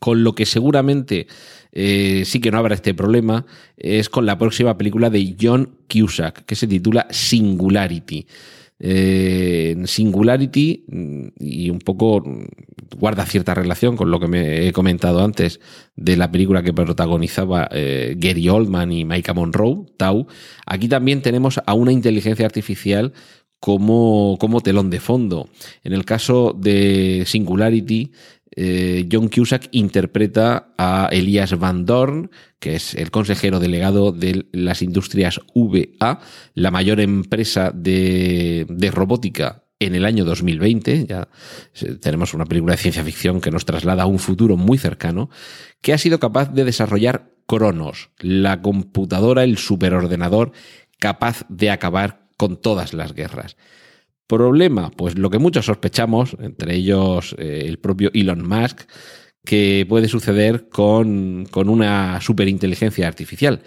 Con 0.00 0.24
lo 0.24 0.34
que 0.34 0.46
seguramente 0.46 1.26
eh, 1.70 2.22
sí 2.24 2.40
que 2.40 2.50
no 2.50 2.56
habrá 2.56 2.74
este 2.74 2.94
problema 2.94 3.44
es 3.76 4.08
con 4.08 4.24
la 4.24 4.38
próxima 4.38 4.78
película 4.78 5.10
de 5.10 5.36
John 5.38 5.76
Cusack, 5.86 6.46
que 6.46 6.56
se 6.56 6.66
titula 6.66 7.06
Singularity. 7.10 8.26
Eh, 8.78 9.76
Singularity 9.84 10.84
mm, 10.88 11.26
y 11.38 11.70
un 11.70 11.78
poco 11.78 12.22
guarda 12.96 13.24
cierta 13.26 13.54
relación 13.54 13.96
con 13.96 14.10
lo 14.10 14.18
que 14.18 14.26
me 14.26 14.66
he 14.66 14.72
comentado 14.72 15.22
antes 15.24 15.60
de 15.96 16.16
la 16.16 16.30
película 16.30 16.62
que 16.62 16.72
protagonizaba 16.72 17.68
eh, 17.70 18.14
Gary 18.18 18.48
Oldman 18.48 18.92
y 18.92 19.04
Micah 19.04 19.34
Monroe, 19.34 19.86
Tau. 19.96 20.26
Aquí 20.66 20.88
también 20.88 21.22
tenemos 21.22 21.60
a 21.64 21.74
una 21.74 21.92
inteligencia 21.92 22.46
artificial 22.46 23.12
como 23.60 24.60
telón 24.64 24.90
de 24.90 24.98
fondo. 24.98 25.48
En 25.84 25.92
el 25.92 26.04
caso 26.04 26.52
de 26.58 27.22
Singularity, 27.26 28.10
eh, 28.54 29.08
John 29.10 29.28
Cusack 29.28 29.68
interpreta 29.72 30.74
a 30.76 31.08
Elias 31.10 31.58
Van 31.58 31.86
Dorn, 31.86 32.30
que 32.58 32.76
es 32.76 32.94
el 32.94 33.10
consejero 33.10 33.60
delegado 33.60 34.12
de 34.12 34.46
las 34.52 34.82
industrias 34.82 35.40
VA, 35.54 36.20
la 36.54 36.70
mayor 36.70 37.00
empresa 37.00 37.72
de, 37.74 38.66
robótica 38.92 39.64
en 39.78 39.94
el 39.94 40.04
año 40.04 40.24
2020, 40.24 41.06
ya 41.06 41.28
tenemos 42.00 42.34
una 42.34 42.44
película 42.44 42.74
de 42.74 42.82
ciencia 42.82 43.02
ficción 43.02 43.40
que 43.40 43.50
nos 43.50 43.64
traslada 43.64 44.04
a 44.04 44.06
un 44.06 44.18
futuro 44.18 44.56
muy 44.56 44.78
cercano, 44.78 45.28
que 45.80 45.92
ha 45.92 45.98
sido 45.98 46.20
capaz 46.20 46.52
de 46.52 46.64
desarrollar 46.64 47.32
Cronos, 47.46 48.10
la 48.20 48.62
computadora, 48.62 49.42
el 49.42 49.58
superordenador 49.58 50.52
capaz 51.00 51.44
de 51.48 51.70
acabar 51.70 52.28
con 52.36 52.60
todas 52.60 52.92
las 52.94 53.12
guerras. 53.12 53.56
Problema, 54.32 54.90
pues 54.90 55.18
lo 55.18 55.28
que 55.28 55.38
muchos 55.38 55.66
sospechamos, 55.66 56.38
entre 56.40 56.74
ellos 56.74 57.36
eh, 57.36 57.64
el 57.66 57.78
propio 57.78 58.10
Elon 58.14 58.48
Musk, 58.48 58.88
que 59.44 59.84
puede 59.86 60.08
suceder 60.08 60.70
con, 60.70 61.44
con 61.50 61.68
una 61.68 62.18
superinteligencia 62.22 63.06
artificial, 63.06 63.60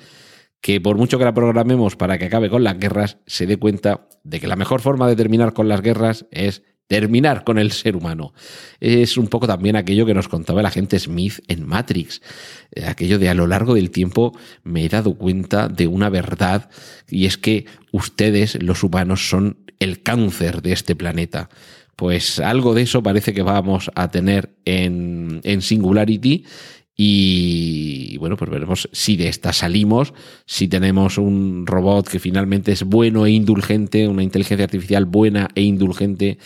que 0.62 0.82
por 0.82 0.98
mucho 0.98 1.20
que 1.20 1.24
la 1.24 1.36
programemos 1.36 1.96
para 1.96 2.18
que 2.18 2.26
acabe 2.26 2.50
con 2.50 2.64
las 2.64 2.80
guerras, 2.80 3.20
se 3.28 3.46
dé 3.46 3.58
cuenta 3.58 4.08
de 4.24 4.40
que 4.40 4.48
la 4.48 4.56
mejor 4.56 4.82
forma 4.82 5.08
de 5.08 5.16
terminar 5.16 5.54
con 5.54 5.68
las 5.68 5.82
guerras 5.82 6.26
es 6.32 6.64
terminar 6.88 7.44
con 7.44 7.58
el 7.58 7.72
ser 7.72 7.96
humano. 7.96 8.34
Es 8.80 9.18
un 9.18 9.28
poco 9.28 9.48
también 9.48 9.76
aquello 9.76 10.06
que 10.06 10.14
nos 10.14 10.28
contaba 10.28 10.60
el 10.60 10.66
agente 10.66 11.00
Smith 11.00 11.40
en 11.48 11.66
Matrix, 11.66 12.22
eh, 12.72 12.86
aquello 12.86 13.20
de 13.20 13.30
a 13.30 13.34
lo 13.34 13.48
largo 13.48 13.76
del 13.76 13.92
tiempo 13.92 14.38
me 14.64 14.86
he 14.86 14.90
dado 14.90 15.16
cuenta 15.16 15.68
de 15.68 15.88
una 15.88 16.10
verdad 16.10 16.70
y 17.10 17.26
es 17.26 17.38
que 17.38 17.66
ustedes, 17.92 18.62
los 18.62 18.84
humanos, 18.84 19.30
son 19.30 19.58
el 19.80 20.02
cáncer 20.04 20.62
de 20.62 20.74
este 20.74 20.96
planeta. 20.96 21.50
Pues 21.96 22.40
algo 22.40 22.74
de 22.74 22.82
eso 22.82 23.02
parece 23.02 23.34
que 23.34 23.42
vamos 23.42 23.90
a 23.96 24.10
tener 24.10 24.56
en, 24.66 25.40
en 25.44 25.62
Singularity 25.62 26.46
y 26.98 28.18
bueno, 28.18 28.38
pues 28.38 28.50
veremos 28.50 28.90
si 28.94 29.18
de 29.18 29.28
esta 29.28 29.52
salimos, 29.52 30.14
si 30.46 30.70
tenemos 30.70 31.18
un 31.18 31.68
robot 31.68 32.08
que 32.08 32.20
finalmente 32.20 32.72
es 32.72 32.84
bueno 32.84 33.26
e 33.26 33.32
indulgente, 33.32 34.08
una 34.08 34.24
inteligencia 34.24 34.64
artificial 34.64 35.06
buena 35.06 35.50
e 35.56 35.62
indulgente 35.62 36.38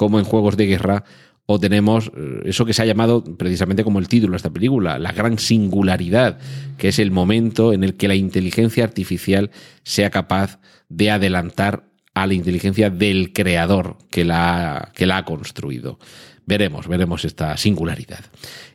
como 0.00 0.18
en 0.18 0.24
juegos 0.24 0.56
de 0.56 0.64
guerra, 0.64 1.04
o 1.44 1.60
tenemos 1.60 2.10
eh, 2.16 2.40
eso 2.46 2.64
que 2.64 2.72
se 2.72 2.80
ha 2.80 2.86
llamado 2.86 3.22
precisamente 3.22 3.84
como 3.84 3.98
el 3.98 4.08
título 4.08 4.30
de 4.30 4.38
esta 4.38 4.48
película, 4.48 4.98
la 4.98 5.12
gran 5.12 5.38
singularidad, 5.38 6.38
que 6.78 6.88
es 6.88 6.98
el 6.98 7.10
momento 7.10 7.74
en 7.74 7.84
el 7.84 7.98
que 7.98 8.08
la 8.08 8.14
inteligencia 8.14 8.82
artificial 8.82 9.50
sea 9.82 10.08
capaz 10.08 10.58
de 10.88 11.10
adelantar 11.10 11.84
a 12.14 12.26
la 12.26 12.32
inteligencia 12.32 12.88
del 12.88 13.34
creador 13.34 13.98
que 14.10 14.24
la, 14.24 14.90
que 14.94 15.04
la 15.04 15.18
ha 15.18 15.24
construido. 15.26 15.98
Veremos, 16.46 16.88
veremos 16.88 17.26
esta 17.26 17.58
singularidad. 17.58 18.24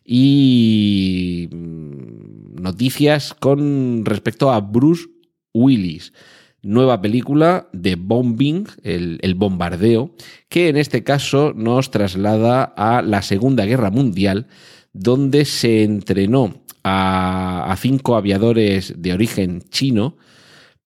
Y 0.05 1.49
mm, 1.51 2.61
noticias 2.61 3.33
con 3.33 4.05
respecto 4.05 4.51
a 4.51 4.59
Bruce 4.59 5.05
Willis 5.55 6.13
nueva 6.65 6.99
película 6.99 7.69
de 7.73 7.95
Bombing, 7.95 8.67
el, 8.83 9.35
bombardeo, 9.35 10.15
que 10.49 10.67
en 10.67 10.77
este 10.77 11.03
caso 11.03 11.53
nos 11.55 11.91
traslada 11.91 12.63
a 12.63 13.03
la 13.03 13.21
Segunda 13.21 13.65
Guerra 13.65 13.91
Mundial, 13.91 14.47
donde 14.91 15.45
se 15.45 15.83
entrenó 15.83 16.63
a, 16.83 17.75
cinco 17.79 18.15
aviadores 18.15 18.95
de 18.97 19.13
origen 19.13 19.61
chino 19.69 20.17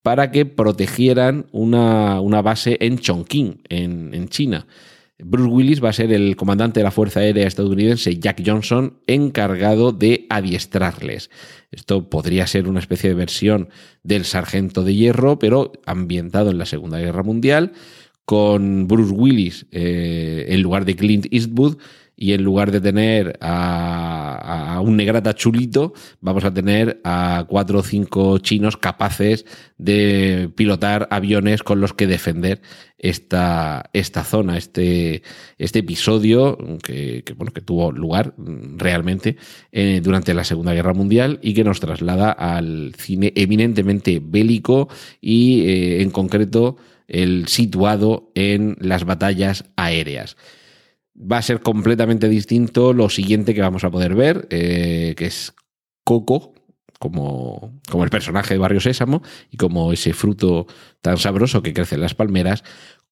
para 0.02 0.30
que 0.30 0.44
protegieran 0.44 1.46
una, 1.50 2.20
base 2.42 2.76
en 2.80 2.98
Chongqing, 2.98 3.62
en, 3.70 4.12
en 4.12 4.28
China. 4.28 4.66
Bruce 5.24 5.50
Willis 5.50 5.82
va 5.82 5.90
a 5.90 5.94
ser 5.94 6.12
el 6.12 6.36
comandante 6.36 6.80
de 6.80 6.84
la 6.84 6.90
Fuerza 6.90 7.20
Aérea 7.20 7.46
estadounidense 7.46 8.18
Jack 8.18 8.42
Johnson 8.44 8.98
encargado 9.06 9.92
de 9.92 10.26
adiestrarles. 10.28 11.30
Esto 11.70 12.08
podría 12.10 12.46
ser 12.46 12.68
una 12.68 12.80
especie 12.80 13.10
de 13.10 13.16
versión 13.16 13.68
del 14.02 14.24
Sargento 14.24 14.82
de 14.84 14.94
Hierro, 14.94 15.38
pero 15.38 15.72
ambientado 15.86 16.50
en 16.50 16.58
la 16.58 16.66
Segunda 16.66 16.98
Guerra 16.98 17.22
Mundial, 17.22 17.72
con 18.24 18.86
Bruce 18.86 19.12
Willis 19.12 19.66
eh, 19.72 20.46
en 20.48 20.62
lugar 20.62 20.84
de 20.84 20.96
Clint 20.96 21.26
Eastwood 21.30 21.78
y 22.20 22.34
en 22.34 22.44
lugar 22.44 22.70
de 22.70 22.82
tener 22.82 23.38
a, 23.40 24.78
un 24.84 24.98
negrata 24.98 25.34
chulito, 25.34 25.94
vamos 26.20 26.44
a 26.44 26.52
tener 26.52 27.00
a 27.02 27.46
cuatro 27.48 27.78
o 27.78 27.82
cinco 27.82 28.36
chinos 28.38 28.76
capaces 28.76 29.46
de 29.78 30.50
pilotar 30.54 31.08
aviones 31.10 31.62
con 31.62 31.80
los 31.80 31.94
que 31.94 32.06
defender 32.06 32.60
esta, 32.98 33.88
esta 33.94 34.22
zona, 34.22 34.58
este, 34.58 35.22
este 35.56 35.78
episodio 35.78 36.58
que, 36.82 37.24
bueno, 37.38 37.52
que 37.54 37.62
tuvo 37.62 37.90
lugar 37.90 38.34
realmente 38.36 39.38
eh, 39.72 40.02
durante 40.04 40.34
la 40.34 40.44
Segunda 40.44 40.74
Guerra 40.74 40.92
Mundial 40.92 41.38
y 41.40 41.54
que 41.54 41.64
nos 41.64 41.80
traslada 41.80 42.32
al 42.32 42.92
cine 42.98 43.32
eminentemente 43.34 44.20
bélico 44.22 44.90
y 45.22 45.62
eh, 45.62 46.02
en 46.02 46.10
concreto 46.10 46.76
el 47.08 47.48
situado 47.48 48.30
en 48.34 48.76
las 48.78 49.04
batallas 49.04 49.64
aéreas 49.76 50.36
va 51.14 51.38
a 51.38 51.42
ser 51.42 51.60
completamente 51.60 52.28
distinto 52.28 52.92
lo 52.92 53.08
siguiente 53.08 53.54
que 53.54 53.60
vamos 53.60 53.84
a 53.84 53.90
poder 53.90 54.14
ver, 54.14 54.46
eh, 54.50 55.14
que 55.16 55.26
es 55.26 55.54
Coco, 56.04 56.54
como, 56.98 57.80
como 57.90 58.04
el 58.04 58.10
personaje 58.10 58.54
de 58.54 58.58
Barrio 58.58 58.80
Sésamo 58.80 59.22
y 59.50 59.56
como 59.56 59.92
ese 59.92 60.12
fruto 60.12 60.66
tan 61.00 61.16
sabroso 61.16 61.62
que 61.62 61.72
crece 61.72 61.94
en 61.94 62.02
las 62.02 62.14
palmeras. 62.14 62.62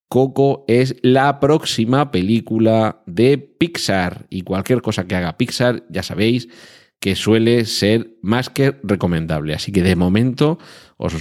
Coco 0.08 0.64
es 0.68 0.96
la 1.02 1.38
próxima 1.38 2.10
película 2.10 3.02
de 3.06 3.36
Pixar 3.38 4.26
y 4.30 4.42
cualquier 4.42 4.80
cosa 4.80 5.06
que 5.06 5.16
haga 5.16 5.36
Pixar, 5.36 5.84
ya 5.90 6.02
sabéis, 6.02 6.48
que 7.00 7.14
suele 7.14 7.64
ser 7.64 8.16
más 8.22 8.50
que 8.50 8.74
recomendable. 8.82 9.54
Así 9.54 9.70
que 9.70 9.82
de 9.82 9.96
momento 9.96 10.58
os, 10.96 11.12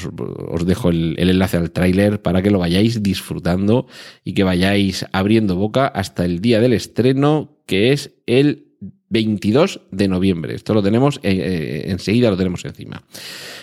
dejo 0.66 0.90
el, 0.90 1.16
enlace 1.20 1.58
al 1.58 1.72
tráiler 1.72 2.22
para 2.22 2.42
que 2.42 2.50
lo 2.50 2.60
vayáis 2.60 3.04
disfrutando 3.04 3.88
y 4.24 4.34
que 4.34 4.44
vayáis 4.44 5.06
abriendo 5.12 5.56
boca 5.56 5.88
hasta 5.88 6.26
el 6.26 6.42
día 6.42 6.60
del 6.60 6.74
estreno, 6.74 7.60
que 7.68 7.94
es 7.94 8.16
el 8.26 8.68
22 9.10 9.82
de 9.92 10.08
noviembre. 10.08 10.56
Esto 10.56 10.74
lo 10.74 10.82
tenemos, 10.82 11.18
eh, 11.18 11.32
eh, 11.32 11.92
enseguida 11.92 12.32
lo 12.32 12.38
tenemos 12.38 12.66
encima. 12.66 13.04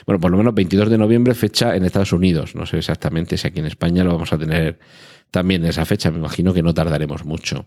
Bueno, 0.07 0.21
por 0.21 0.31
lo 0.31 0.39
menos 0.39 0.55
22 0.55 0.89
de 0.89 0.99
noviembre, 0.99 1.35
fecha 1.35 1.75
en 1.75 1.85
Estados 1.85 2.13
Unidos. 2.13 2.55
No 2.55 2.65
sé 2.65 2.79
exactamente 2.79 3.37
si 3.37 3.49
aquí 3.49 3.59
en 3.59 3.67
España 3.67 4.05
lo 4.05 4.13
vamos 4.13 4.33
a 4.33 4.39
tener 4.39 4.79
también 5.31 5.65
en 5.65 5.71
esa 5.71 5.85
fecha. 5.85 6.11
Me 6.11 6.19
imagino 6.19 6.55
que 6.55 6.63
no 6.63 6.73
tardaremos 6.73 7.25
mucho. 7.25 7.67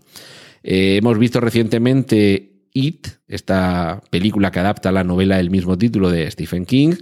Eh, 0.62 0.96
hemos 0.96 1.18
visto 1.18 1.40
recientemente 1.40 2.57
It, 2.72 3.08
esta 3.28 4.02
película 4.10 4.50
que 4.50 4.60
adapta 4.60 4.92
la 4.92 5.04
novela 5.04 5.36
del 5.36 5.50
mismo 5.50 5.76
título 5.76 6.10
de 6.10 6.30
Stephen 6.30 6.66
King, 6.66 6.94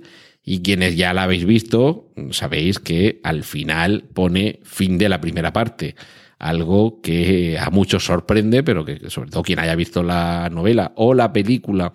Y 0.43 0.63
quienes 0.63 0.97
ya 0.97 1.13
la 1.13 1.25
habéis 1.25 1.45
visto, 1.45 2.13
sabéis 2.31 2.79
que 2.79 3.21
al 3.25 3.43
final 3.43 4.05
pone 4.15 4.61
fin 4.63 4.97
de 4.97 5.09
la 5.09 5.21
primera 5.21 5.53
parte. 5.53 5.97
Algo 6.39 7.01
que 7.01 7.59
a 7.59 7.71
muchos 7.71 8.05
sorprende, 8.05 8.63
pero 8.63 8.85
que 8.85 9.09
sobre 9.09 9.31
todo 9.31 9.43
quien 9.43 9.59
haya 9.59 9.75
visto 9.75 10.03
la 10.03 10.51
novela 10.51 10.93
o 10.97 11.15
la 11.15 11.33
película, 11.33 11.93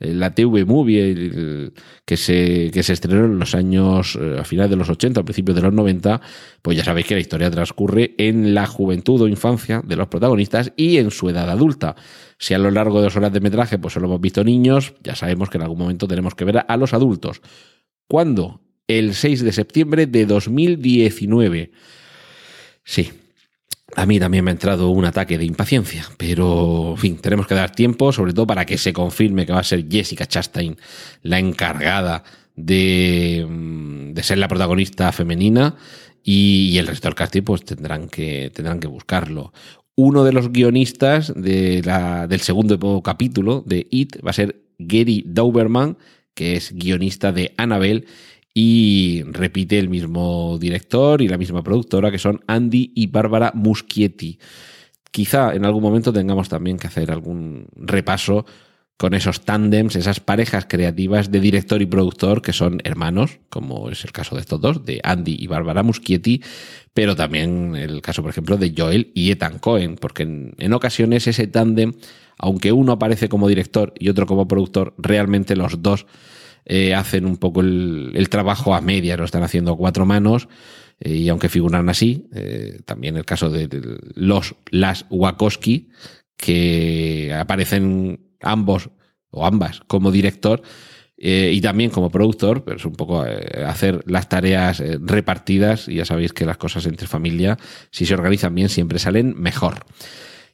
eh, 0.00 0.14
la 0.14 0.34
TV 0.34 0.64
Movie, 0.64 1.72
que 2.06 2.16
se, 2.16 2.70
que 2.72 2.82
se 2.82 2.94
estrenó 2.94 3.26
en 3.26 3.38
los 3.38 3.54
años, 3.54 4.18
eh, 4.18 4.38
a 4.40 4.44
finales 4.44 4.70
de 4.70 4.76
los 4.76 4.88
80, 4.88 5.20
a 5.20 5.24
principios 5.24 5.56
de 5.56 5.62
los 5.62 5.74
90, 5.74 6.22
pues 6.62 6.78
ya 6.78 6.84
sabéis 6.84 7.06
que 7.06 7.14
la 7.14 7.20
historia 7.20 7.50
transcurre 7.50 8.14
en 8.16 8.54
la 8.54 8.66
juventud 8.66 9.20
o 9.20 9.28
infancia 9.28 9.82
de 9.84 9.96
los 9.96 10.08
protagonistas 10.08 10.72
y 10.74 10.96
en 10.96 11.10
su 11.10 11.28
edad 11.28 11.50
adulta. 11.50 11.94
Si 12.38 12.54
a 12.54 12.58
lo 12.58 12.70
largo 12.70 12.98
de 12.98 13.04
dos 13.04 13.16
horas 13.16 13.32
de 13.32 13.40
metraje 13.40 13.78
pues 13.78 13.92
solo 13.92 14.06
hemos 14.06 14.22
visto 14.22 14.42
niños, 14.42 14.94
ya 15.02 15.14
sabemos 15.14 15.50
que 15.50 15.58
en 15.58 15.62
algún 15.62 15.78
momento 15.78 16.08
tenemos 16.08 16.34
que 16.34 16.46
ver 16.46 16.64
a 16.66 16.76
los 16.78 16.94
adultos. 16.94 17.42
¿Cuándo? 18.08 18.62
El 18.88 19.14
6 19.14 19.42
de 19.42 19.52
septiembre 19.52 20.06
de 20.06 20.26
2019. 20.26 21.72
Sí, 22.84 23.12
a 23.94 24.06
mí 24.06 24.18
también 24.18 24.44
me 24.44 24.50
ha 24.50 24.52
entrado 24.52 24.90
un 24.90 25.04
ataque 25.04 25.38
de 25.38 25.44
impaciencia, 25.44 26.06
pero 26.16 26.92
en 26.92 26.96
fin, 26.98 27.18
tenemos 27.18 27.46
que 27.46 27.54
dar 27.54 27.72
tiempo, 27.72 28.12
sobre 28.12 28.32
todo 28.32 28.46
para 28.46 28.64
que 28.64 28.78
se 28.78 28.92
confirme 28.92 29.46
que 29.46 29.52
va 29.52 29.60
a 29.60 29.64
ser 29.64 29.88
Jessica 29.88 30.26
Chastain 30.26 30.76
la 31.22 31.38
encargada 31.38 32.24
de, 32.56 33.46
mm, 33.48 34.12
de 34.12 34.22
ser 34.22 34.38
la 34.38 34.48
protagonista 34.48 35.12
femenina 35.12 35.76
y, 36.22 36.76
el 36.78 36.86
resto 36.86 37.08
del 37.08 37.14
casting 37.14 37.42
pues 37.42 37.64
tendrán 37.64 38.08
que, 38.08 38.50
tendrán 38.54 38.80
que 38.80 38.88
buscarlo. 38.88 39.52
Uno 39.94 40.24
de 40.24 40.32
los 40.32 40.50
guionistas 40.52 41.32
de 41.34 41.82
la, 41.84 42.26
del 42.26 42.40
segundo 42.40 43.02
capítulo 43.02 43.62
de 43.66 43.86
It 43.90 44.16
va 44.24 44.30
a 44.30 44.34
ser 44.34 44.62
Gary 44.78 45.24
Dauberman, 45.26 45.98
que 46.34 46.56
es 46.56 46.72
guionista 46.72 47.32
de 47.32 47.52
Annabelle, 47.58 48.06
y 48.54 49.22
repite 49.26 49.78
el 49.78 49.88
mismo 49.88 50.58
director 50.58 51.22
y 51.22 51.28
la 51.28 51.38
misma 51.38 51.62
productora, 51.62 52.10
que 52.10 52.18
son 52.18 52.40
Andy 52.46 52.92
y 52.94 53.06
Bárbara 53.06 53.52
Muschietti. 53.54 54.38
Quizá 55.10 55.54
en 55.54 55.64
algún 55.64 55.82
momento 55.82 56.12
tengamos 56.12 56.48
también 56.48 56.78
que 56.78 56.86
hacer 56.86 57.10
algún 57.10 57.66
repaso 57.76 58.44
con 59.02 59.14
esos 59.14 59.40
tándems, 59.40 59.96
esas 59.96 60.20
parejas 60.20 60.66
creativas 60.68 61.30
de 61.30 61.40
director 61.40 61.82
y 61.82 61.86
productor 61.86 62.40
que 62.40 62.52
son 62.52 62.80
hermanos, 62.84 63.40
como 63.48 63.90
es 63.90 64.04
el 64.04 64.12
caso 64.12 64.36
de 64.36 64.42
estos 64.42 64.60
dos, 64.60 64.84
de 64.84 65.00
Andy 65.02 65.36
y 65.40 65.48
Bárbara 65.48 65.82
Muschietti, 65.82 66.40
pero 66.94 67.16
también 67.16 67.74
el 67.74 68.00
caso, 68.00 68.22
por 68.22 68.30
ejemplo, 68.30 68.58
de 68.58 68.72
Joel 68.76 69.10
y 69.14 69.32
Ethan 69.32 69.58
Cohen, 69.58 69.96
porque 69.96 70.22
en, 70.22 70.54
en 70.58 70.72
ocasiones 70.72 71.26
ese 71.26 71.48
tándem, 71.48 71.94
aunque 72.38 72.70
uno 72.70 72.92
aparece 72.92 73.28
como 73.28 73.48
director 73.48 73.92
y 73.98 74.08
otro 74.08 74.26
como 74.26 74.46
productor, 74.46 74.94
realmente 74.98 75.56
los 75.56 75.82
dos 75.82 76.06
eh, 76.64 76.94
hacen 76.94 77.26
un 77.26 77.36
poco 77.36 77.60
el, 77.60 78.28
trabajo 78.30 78.74
a 78.74 78.80
media, 78.80 79.16
lo 79.16 79.24
están 79.24 79.42
haciendo 79.42 79.76
cuatro 79.76 80.06
manos, 80.06 80.48
eh, 81.00 81.14
y 81.14 81.28
aunque 81.28 81.48
figuran 81.48 81.88
así, 81.88 82.28
eh, 82.34 82.80
también 82.84 83.16
el 83.16 83.24
caso 83.24 83.50
de, 83.50 83.68
los, 84.14 84.54
las 84.70 85.06
Wachowski, 85.10 85.88
que 86.36 87.34
aparecen 87.36 88.36
ambos 88.40 88.90
o 89.30 89.46
ambas 89.46 89.80
como 89.86 90.10
director 90.10 90.62
y 91.24 91.60
también 91.60 91.90
como 91.90 92.10
productor, 92.10 92.64
pero 92.64 92.78
es 92.78 92.84
un 92.84 92.94
poco 92.94 93.24
hacer 93.64 94.02
las 94.06 94.28
tareas 94.28 94.82
repartidas 94.98 95.86
y 95.86 95.94
ya 95.94 96.04
sabéis 96.04 96.32
que 96.32 96.44
las 96.44 96.56
cosas 96.56 96.84
entre 96.86 97.06
familia, 97.06 97.56
si 97.92 98.06
se 98.06 98.14
organizan 98.14 98.56
bien, 98.56 98.68
siempre 98.68 98.98
salen 98.98 99.40
mejor. 99.40 99.84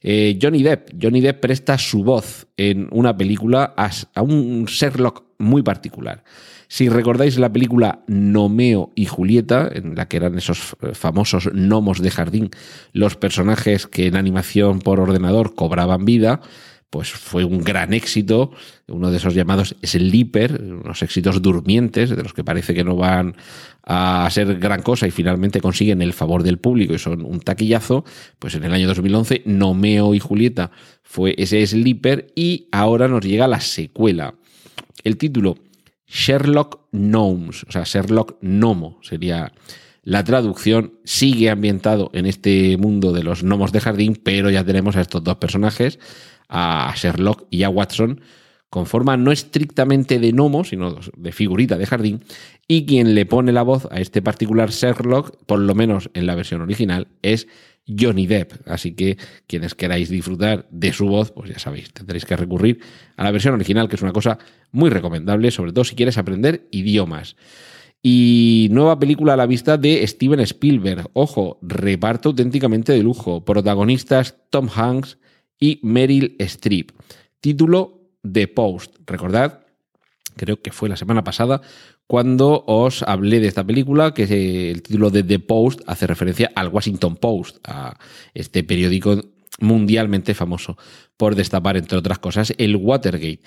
Johnny 0.03 0.63
Depp. 0.63 0.91
Johnny 1.01 1.21
Depp 1.21 1.41
presta 1.41 1.77
su 1.79 2.05
voz 2.05 2.47
en 2.57 2.89
una 2.93 3.17
película 3.17 3.75
a 3.77 4.23
un 4.23 4.65
Sherlock 4.67 5.25
muy 5.39 5.63
particular. 5.63 6.25
Si 6.71 6.91
recordáis 6.91 7.39
la 7.39 7.51
película 7.51 8.01
Nomeo 8.07 8.93
y 8.95 9.07
Julieta, 9.07 9.71
en 9.73 9.95
la 9.95 10.07
que 10.07 10.19
eran 10.19 10.37
esos 10.37 10.77
eh, 10.83 10.93
famosos 10.93 11.51
gnomos 11.51 12.03
de 12.03 12.11
jardín, 12.11 12.51
los 12.93 13.17
personajes 13.17 13.87
que 13.87 14.07
en 14.07 14.17
animación 14.17 14.81
por 14.81 15.01
ordenador 15.01 15.55
cobraban 15.55 16.05
vida, 16.05 16.43
pues 16.91 17.11
fue 17.11 17.45
un 17.45 17.63
gran 17.63 17.93
éxito, 17.93 18.51
uno 18.87 19.11
de 19.11 19.19
esos 19.19 19.35
llamados 19.35 19.77
sleeper, 19.83 20.61
unos 20.63 21.03
éxitos 21.03 21.43
durmientes, 21.43 22.11
de 22.11 22.23
los 22.23 22.33
que 22.33 22.45
parece 22.45 22.73
que 22.75 22.85
no 22.85 22.97
van 22.97 23.37
a 23.83 24.29
ser 24.31 24.59
gran 24.59 24.83
cosa 24.83 25.07
y 25.07 25.11
finalmente 25.11 25.61
consiguen 25.61 26.01
el 26.01 26.15
favor 26.15 26.43
del 26.43 26.59
público 26.59 26.95
y 26.95 26.99
son 26.99 27.25
un 27.25 27.41
taquillazo, 27.41 28.05
pues 28.39 28.55
en 28.55 28.65
el 28.65 28.73
año 28.73 28.89
2011 28.89 29.43
Nomeo 29.45 30.15
y 30.15 30.19
Julieta 30.19 30.71
fue 31.03 31.35
ese 31.37 31.67
sleeper 31.67 32.33
y 32.35 32.69
ahora 32.73 33.09
nos 33.09 33.25
llega 33.25 33.49
la 33.49 33.61
secuela. 33.61 34.35
El 35.05 35.17
título, 35.19 35.57
Sherlock 36.07 36.89
Gnomes, 36.93 37.65
o 37.65 37.73
sea, 37.73 37.85
Sherlock 37.85 38.39
Nomo 38.41 38.99
sería 39.03 39.53
la 40.09 40.25
traducción, 40.25 40.95
sigue 41.05 41.51
ambientado 41.51 42.09
en 42.15 42.25
este 42.25 42.79
mundo 42.79 43.13
de 43.13 43.23
los 43.23 43.43
gnomos 43.43 43.73
de 43.73 43.81
jardín, 43.81 44.19
pero 44.25 44.49
ya 44.49 44.65
tenemos 44.65 44.97
a 44.97 45.03
estos 45.03 45.23
dos 45.23 45.37
personajes, 45.37 45.99
a 46.49 46.91
Sherlock 46.97 47.47
y 47.51 47.65
a 47.65 47.69
Watson, 47.69 48.23
con 48.71 48.87
forma 48.87 49.19
no 49.19 49.33
estrictamente 49.33 50.19
de 50.19 50.33
gnomo, 50.33 50.65
sino 50.65 50.99
de 51.15 51.33
figurita 51.33 51.77
de 51.77 51.85
jardín, 51.85 52.25
y 52.67 52.87
quien 52.87 53.15
le 53.15 53.27
pone 53.27 53.53
la 53.53 53.61
voz 53.61 53.87
a 53.91 54.01
este 54.01 54.23
particular 54.23 54.71
Sherlock, 54.71 55.45
por 55.45 55.59
lo 55.59 55.75
menos 55.75 56.09
en 56.15 56.25
la 56.25 56.35
versión 56.35 56.63
original, 56.63 57.09
es 57.21 57.47
Johnny 57.87 58.27
Depp. 58.27 58.67
Así 58.67 58.95
que 58.95 59.19
quienes 59.47 59.75
queráis 59.75 60.09
disfrutar 60.09 60.67
de 60.71 60.95
su 60.95 61.07
voz, 61.07 61.33
pues 61.33 61.51
ya 61.51 61.59
sabéis, 61.59 61.93
tendréis 61.93 62.25
que 62.25 62.35
recurrir 62.35 62.81
a 63.19 63.25
la 63.25 63.31
versión 63.31 63.53
original, 63.53 63.91
que 63.91 63.97
es 63.97 64.03
una 64.03 64.15
cosa 64.15 64.39
muy 64.73 64.89
recomendable, 64.89 65.51
sobre 65.51 65.73
todo 65.73 65.85
si 65.85 65.97
quieres 65.97 66.17
aprender 66.17 66.67
idiomas. 66.71 67.37
Y 68.03 68.69
nueva 68.71 68.99
película 68.99 69.35
a 69.35 69.37
la 69.37 69.47
vista 69.47 69.77
de 69.77 70.07
Steven 70.07 70.41
Spielberg. 70.41 71.11
Ojo, 71.15 71.59
reparto 71.63 72.31
auténticamente 72.31 72.93
de 72.93 73.03
lujo. 73.03 73.45
Protagonistas 73.45 74.37
Tom 74.51 74.69
Hanks 74.73 75.19
y 75.59 75.81
Meryl 75.83 76.37
Streep. 76.39 76.93
Título 77.41 78.13
The 78.31 78.49
Post. 78.49 78.97
Recordad, 79.07 79.67
creo 80.37 80.63
que 80.63 80.71
fue 80.71 80.89
la 80.89 80.97
semana 80.97 81.25
pasada, 81.25 81.61
cuando 82.07 82.65
os 82.67 83.03
hablé 83.03 83.41
de 83.41 83.49
esta 83.49 83.65
película, 83.65 84.15
que 84.15 84.71
el 84.71 84.83
título 84.83 85.11
de 85.11 85.23
The 85.23 85.41
Post 85.41 85.83
hace 85.87 86.07
referencia 86.07 86.51
al 86.55 86.69
Washington 86.69 87.17
Post, 87.17 87.59
a 87.65 87.99
este 88.33 88.65
periódico 88.65 89.21
mundialmente 89.61 90.35
famoso 90.35 90.79
por 91.17 91.35
destapar, 91.35 91.77
entre 91.77 91.99
otras 91.99 92.19
cosas, 92.19 92.55
el 92.59 92.77
Watergate. 92.77 93.41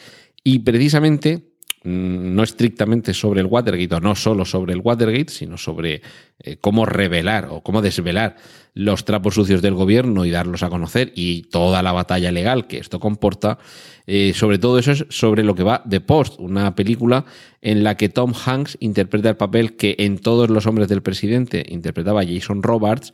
Y 0.43 0.59
precisamente 0.59 1.50
no 1.83 2.43
estrictamente 2.43 3.13
sobre 3.13 3.41
el 3.41 3.47
Watergate, 3.47 3.95
o 3.95 3.99
no 3.99 4.15
solo 4.15 4.45
sobre 4.45 4.73
el 4.73 4.81
Watergate, 4.83 5.31
sino 5.31 5.57
sobre 5.57 6.01
eh, 6.39 6.57
cómo 6.61 6.85
revelar 6.85 7.47
o 7.49 7.61
cómo 7.61 7.81
desvelar 7.81 8.35
los 8.73 9.03
trapos 9.03 9.35
sucios 9.35 9.61
del 9.61 9.73
gobierno 9.73 10.23
y 10.25 10.31
darlos 10.31 10.63
a 10.63 10.69
conocer 10.69 11.11
y 11.15 11.43
toda 11.43 11.81
la 11.81 11.91
batalla 11.91 12.31
legal 12.31 12.67
que 12.67 12.77
esto 12.77 12.99
comporta. 12.99 13.57
Eh, 14.05 14.33
sobre 14.35 14.59
todo 14.59 14.77
eso 14.77 14.91
es 14.91 15.05
sobre 15.09 15.43
lo 15.43 15.55
que 15.55 15.63
va 15.63 15.83
The 15.89 16.01
Post, 16.01 16.39
una 16.39 16.75
película 16.75 17.25
en 17.61 17.83
la 17.83 17.97
que 17.97 18.09
Tom 18.09 18.33
Hanks 18.33 18.77
interpreta 18.79 19.29
el 19.29 19.37
papel 19.37 19.75
que 19.75 19.95
en 19.99 20.19
todos 20.19 20.49
los 20.49 20.67
hombres 20.67 20.87
del 20.87 21.01
presidente 21.01 21.65
interpretaba 21.67 22.25
Jason 22.25 22.63
Roberts 22.63 23.11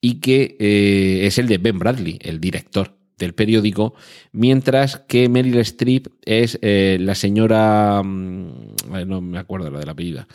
y 0.00 0.20
que 0.20 0.56
eh, 0.60 1.26
es 1.26 1.38
el 1.38 1.48
de 1.48 1.58
Ben 1.58 1.78
Bradley, 1.78 2.18
el 2.22 2.40
director 2.40 2.99
del 3.20 3.34
periódico, 3.34 3.94
mientras 4.32 5.02
que 5.06 5.28
Meryl 5.28 5.58
Streep 5.58 6.08
es 6.24 6.58
eh, 6.62 6.98
la 7.00 7.14
señora, 7.14 8.02
mm, 8.02 9.06
no 9.06 9.20
me 9.20 9.38
acuerdo 9.38 9.70
la 9.70 9.78
de 9.78 9.86
la 9.86 9.92
apellida, 9.92 10.26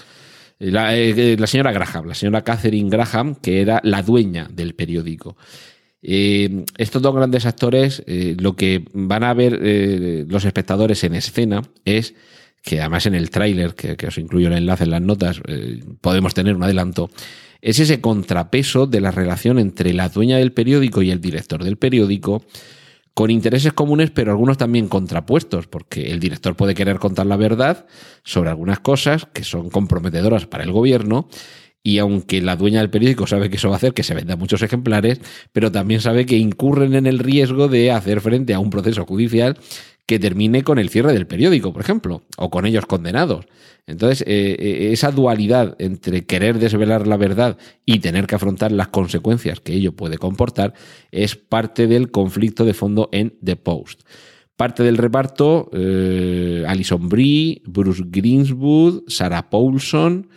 eh, 0.59 0.71
eh, 0.71 1.35
la, 1.37 1.47
señora 1.47 1.73
Graham, 1.73 2.05
la 2.05 2.13
señora 2.13 2.43
Catherine 2.43 2.89
Graham, 2.89 3.35
que 3.35 3.59
era 3.59 3.81
la 3.83 4.01
dueña 4.01 4.47
del 4.49 4.73
periódico. 4.73 5.35
estos 6.01 7.01
dos 7.01 7.15
grandes 7.15 7.47
actores, 7.47 8.03
lo 8.07 8.55
que 8.55 8.85
van 8.93 9.23
a 9.23 9.33
ver 9.33 10.25
los 10.29 10.45
espectadores 10.45 11.03
en 11.03 11.15
escena 11.15 11.63
es 11.83 12.13
que 12.61 12.79
además 12.79 13.07
en 13.07 13.15
el 13.15 13.31
tráiler, 13.31 13.73
que, 13.73 13.97
que, 13.97 14.07
os 14.07 14.17
incluyo 14.19 14.47
el 14.47 14.53
enlace 14.53 14.83
en 14.83 14.91
las 14.91 15.01
notas, 15.01 15.41
podemos 16.01 16.35
tener 16.35 16.55
un 16.55 16.63
adelanto, 16.63 17.09
es 17.61 17.79
ese 17.79 18.01
contrapeso 18.01 18.87
de 18.87 19.01
la 19.01 19.11
relación 19.11 19.59
entre 19.59 19.93
la 19.93 20.09
dueña 20.09 20.37
del 20.37 20.51
periódico 20.51 21.01
y 21.01 21.11
el 21.11 21.21
director 21.21 21.63
del 21.63 21.77
periódico, 21.77 22.43
con 23.13 23.31
intereses 23.31 23.71
comunes, 23.71 24.11
pero 24.11 24.31
algunos 24.31 24.57
también 24.57 24.89
contrapuestos, 24.89 25.67
porque 25.67 26.11
el 26.11 26.19
director 26.19 26.55
puede 26.55 26.75
querer 26.75 26.99
contar 26.99 27.25
la 27.25 27.37
verdad 27.37 27.85
sobre 28.23 28.49
algunas 28.49 28.79
cosas 28.79 29.25
que 29.31 29.43
son 29.43 29.69
comprometedoras 29.69 30.45
para 30.47 30.65
el 30.65 30.71
gobierno, 30.71 31.29
y 31.81 31.99
aunque 31.99 32.41
la 32.41 32.55
dueña 32.55 32.79
del 32.79 32.89
periódico 32.89 33.27
sabe 33.27 33.49
que 33.49 33.57
eso 33.57 33.69
va 33.69 33.75
a 33.75 33.77
hacer 33.77 33.93
que 33.93 34.03
se 34.03 34.15
vendan 34.15 34.39
muchos 34.39 34.61
ejemplares, 34.63 35.21
pero 35.53 35.71
también 35.71 36.01
sabe 36.01 36.25
que 36.25 36.35
incurren 36.35 36.95
en 36.95 37.05
el 37.05 37.19
riesgo 37.19 37.67
de 37.67 37.91
hacer 37.91 38.21
frente 38.21 38.53
a 38.53 38.59
un 38.59 38.71
proceso 38.71 39.05
judicial 39.05 39.57
que 40.05 40.19
termine 40.19 40.63
con 40.63 40.77
el 40.77 40.89
cierre 40.89 41.13
del 41.13 41.27
periódico, 41.27 41.73
por 41.73 41.81
ejemplo, 41.81 42.23
o 42.37 42.49
con 42.49 42.65
ellos 42.65 42.85
condenados. 42.85 43.45
Entonces, 43.87 44.21
eh, 44.27 44.55
eh, 44.57 44.89
esa 44.91 45.11
dualidad 45.11 45.75
entre 45.79 46.25
querer 46.25 46.59
desvelar 46.59 47.07
la 47.07 47.17
verdad 47.17 47.57
y 47.85 47.99
tener 47.99 48.27
que 48.27 48.35
afrontar 48.35 48.71
las 48.71 48.87
consecuencias 48.89 49.59
que 49.59 49.73
ello 49.73 49.95
puede 49.95 50.17
comportar 50.17 50.73
es 51.11 51.35
parte 51.35 51.87
del 51.87 52.11
conflicto 52.11 52.65
de 52.65 52.73
fondo 52.73 53.09
en 53.11 53.35
The 53.43 53.55
Post. 53.55 54.01
Parte 54.55 54.83
del 54.83 54.97
reparto, 54.97 55.69
eh, 55.73 56.63
Alison 56.67 57.09
Brie, 57.09 57.61
Bruce 57.65 58.03
Greenswood, 58.05 59.03
Sarah 59.07 59.49
Paulson 59.49 60.29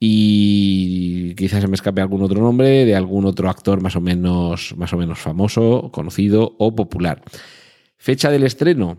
y 0.00 1.34
quizás 1.34 1.62
se 1.62 1.68
me 1.68 1.74
escape 1.74 2.00
algún 2.00 2.22
otro 2.22 2.40
nombre 2.40 2.84
de 2.84 2.96
algún 2.96 3.24
otro 3.26 3.48
actor 3.48 3.80
más 3.80 3.96
o 3.96 4.00
menos, 4.00 4.74
más 4.76 4.92
o 4.92 4.96
menos 4.96 5.18
famoso, 5.18 5.90
conocido 5.92 6.56
o 6.58 6.74
popular. 6.74 7.22
Fecha 8.04 8.30
del 8.30 8.42
estreno, 8.42 8.98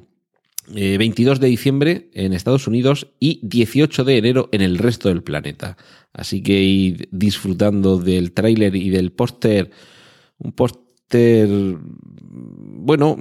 22 0.67 1.37
eh, 1.37 1.39
de 1.39 1.47
diciembre 1.47 2.09
en 2.13 2.33
Estados 2.33 2.65
Unidos 2.65 3.05
y 3.19 3.39
18 3.43 4.03
de 4.03 4.17
enero 4.17 4.49
en 4.51 4.61
el 4.63 4.79
resto 4.79 5.09
del 5.09 5.21
planeta. 5.21 5.77
Así 6.11 6.41
que 6.41 7.07
disfrutando 7.11 7.99
del 7.99 8.31
tráiler 8.31 8.75
y 8.75 8.89
del 8.89 9.11
póster, 9.11 9.69
un 10.39 10.53
póster, 10.53 11.47
bueno, 12.31 13.15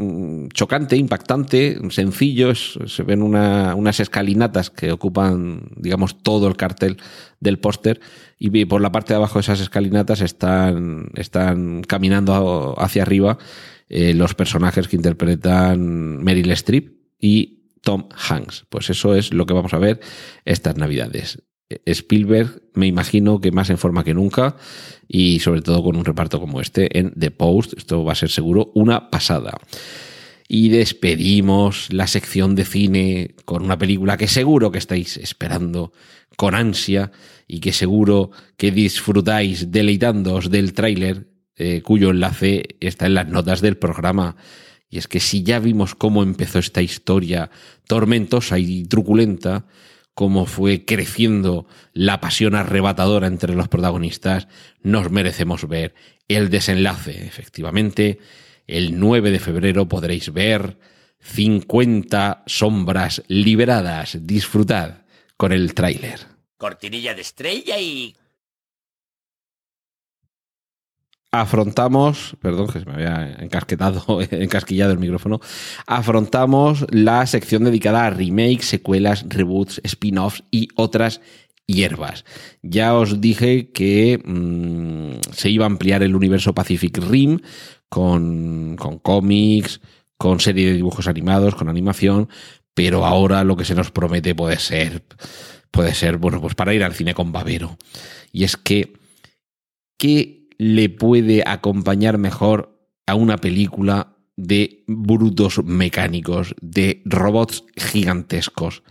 chocante, 0.54 0.96
impactante, 0.96 1.76
sencillo. 1.90 2.54
se 2.54 3.02
ven 3.02 3.20
unas 3.20 4.00
escalinatas 4.00 4.70
que 4.70 4.90
ocupan, 4.90 5.68
digamos, 5.76 6.22
todo 6.22 6.48
el 6.48 6.56
cartel 6.56 6.96
del 7.40 7.58
póster 7.58 8.00
y 8.38 8.64
por 8.64 8.80
la 8.80 8.90
parte 8.90 9.12
de 9.12 9.16
abajo 9.18 9.34
de 9.34 9.42
esas 9.42 9.60
escalinatas 9.60 10.22
están, 10.22 11.10
están 11.14 11.82
caminando 11.82 12.74
hacia 12.78 13.02
arriba 13.02 13.36
eh, 13.88 14.14
los 14.14 14.34
personajes 14.34 14.88
que 14.88 14.96
interpretan 14.96 16.22
Meryl 16.22 16.50
Streep 16.52 16.92
y 17.20 17.70
Tom 17.80 18.08
Hanks. 18.28 18.66
Pues 18.68 18.90
eso 18.90 19.14
es 19.14 19.32
lo 19.32 19.46
que 19.46 19.54
vamos 19.54 19.74
a 19.74 19.78
ver 19.78 20.00
estas 20.44 20.76
navidades. 20.76 21.42
Spielberg, 21.86 22.62
me 22.74 22.86
imagino 22.86 23.40
que 23.40 23.50
más 23.50 23.70
en 23.70 23.78
forma 23.78 24.04
que 24.04 24.14
nunca 24.14 24.56
y 25.08 25.40
sobre 25.40 25.62
todo 25.62 25.82
con 25.82 25.96
un 25.96 26.04
reparto 26.04 26.40
como 26.40 26.60
este 26.60 26.98
en 26.98 27.12
The 27.18 27.30
Post. 27.30 27.74
Esto 27.76 28.04
va 28.04 28.12
a 28.12 28.16
ser 28.16 28.30
seguro 28.30 28.70
una 28.74 29.10
pasada. 29.10 29.52
Y 30.46 30.68
despedimos 30.68 31.92
la 31.92 32.06
sección 32.06 32.54
de 32.54 32.64
cine 32.64 33.34
con 33.44 33.64
una 33.64 33.78
película 33.78 34.16
que 34.16 34.28
seguro 34.28 34.70
que 34.70 34.78
estáis 34.78 35.16
esperando 35.16 35.92
con 36.36 36.54
ansia 36.54 37.12
y 37.46 37.60
que 37.60 37.72
seguro 37.72 38.30
que 38.56 38.70
disfrutáis 38.70 39.70
deleitándoos 39.70 40.50
del 40.50 40.74
tráiler 40.74 41.28
eh, 41.56 41.82
cuyo 41.82 42.10
enlace 42.10 42.76
está 42.80 43.06
en 43.06 43.14
las 43.14 43.28
notas 43.28 43.60
del 43.60 43.76
programa. 43.76 44.36
Y 44.88 44.98
es 44.98 45.08
que 45.08 45.20
si 45.20 45.42
ya 45.42 45.58
vimos 45.58 45.94
cómo 45.94 46.22
empezó 46.22 46.58
esta 46.58 46.82
historia 46.82 47.50
tormentosa 47.86 48.58
y 48.58 48.84
truculenta, 48.84 49.66
cómo 50.14 50.46
fue 50.46 50.84
creciendo 50.84 51.66
la 51.92 52.20
pasión 52.20 52.54
arrebatadora 52.54 53.26
entre 53.26 53.54
los 53.54 53.68
protagonistas, 53.68 54.48
nos 54.82 55.10
merecemos 55.10 55.68
ver 55.68 55.94
el 56.28 56.50
desenlace. 56.50 57.26
Efectivamente, 57.26 58.18
el 58.66 58.98
9 58.98 59.30
de 59.30 59.40
febrero 59.40 59.88
podréis 59.88 60.32
ver 60.32 60.78
50 61.20 62.44
sombras 62.46 63.22
liberadas. 63.28 64.18
Disfrutad 64.26 65.02
con 65.36 65.52
el 65.52 65.74
tráiler. 65.74 66.20
Cortinilla 66.56 67.14
de 67.14 67.22
estrella 67.22 67.78
y 67.78 68.14
afrontamos, 71.40 72.36
perdón 72.40 72.68
que 72.68 72.78
se 72.78 72.86
me 72.86 72.92
había 72.92 73.36
encasquetado, 73.40 74.20
encasquillado 74.30 74.92
el 74.92 74.98
micrófono, 74.98 75.40
afrontamos 75.86 76.86
la 76.90 77.26
sección 77.26 77.64
dedicada 77.64 78.06
a 78.06 78.10
remakes, 78.10 78.66
secuelas, 78.66 79.24
reboots, 79.28 79.80
spin-offs 79.84 80.44
y 80.50 80.68
otras 80.76 81.20
hierbas. 81.66 82.24
Ya 82.62 82.94
os 82.94 83.20
dije 83.20 83.72
que 83.72 84.20
mm, 84.24 85.32
se 85.32 85.50
iba 85.50 85.64
a 85.64 85.66
ampliar 85.66 86.02
el 86.02 86.14
universo 86.14 86.54
Pacific 86.54 86.98
Rim 86.98 87.40
con, 87.88 88.76
con 88.78 88.98
cómics, 88.98 89.80
con 90.16 90.38
serie 90.38 90.66
de 90.66 90.74
dibujos 90.74 91.08
animados, 91.08 91.56
con 91.56 91.68
animación, 91.68 92.28
pero 92.74 93.04
ahora 93.04 93.42
lo 93.42 93.56
que 93.56 93.64
se 93.64 93.74
nos 93.74 93.90
promete 93.90 94.36
puede 94.36 94.58
ser, 94.58 95.02
puede 95.72 95.94
ser, 95.94 96.16
bueno, 96.18 96.40
pues 96.40 96.54
para 96.54 96.74
ir 96.74 96.84
al 96.84 96.94
cine 96.94 97.12
con 97.12 97.32
Babero. 97.32 97.76
Y 98.30 98.44
es 98.44 98.56
que, 98.56 98.92
¿qué 99.98 100.43
le 100.64 100.88
puede 100.88 101.42
acompañar 101.46 102.16
mejor 102.16 102.88
a 103.04 103.16
una 103.16 103.36
película 103.36 104.16
de 104.34 104.82
brutos 104.86 105.62
mecánicos, 105.62 106.54
de 106.58 107.02
robots 107.04 107.64
gigantescos. 107.76 108.82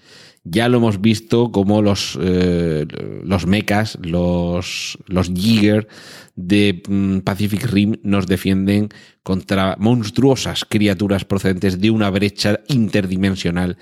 Ya 0.43 0.69
lo 0.69 0.77
hemos 0.77 1.01
visto 1.01 1.51
como 1.51 1.81
los, 1.81 2.15
eh, 2.21 2.85
los 3.23 3.47
mechas, 3.47 3.97
los, 4.03 4.99
los 5.07 5.31
Jigger 5.33 5.87
de 6.35 6.83
mm, 6.87 7.19
Pacific 7.21 7.65
Rim 7.65 7.95
nos 8.03 8.27
defienden 8.27 8.89
contra 9.23 9.75
monstruosas 9.79 10.65
criaturas 10.69 11.25
procedentes 11.25 11.81
de 11.81 11.89
una 11.89 12.11
brecha 12.11 12.59
interdimensional 12.67 13.77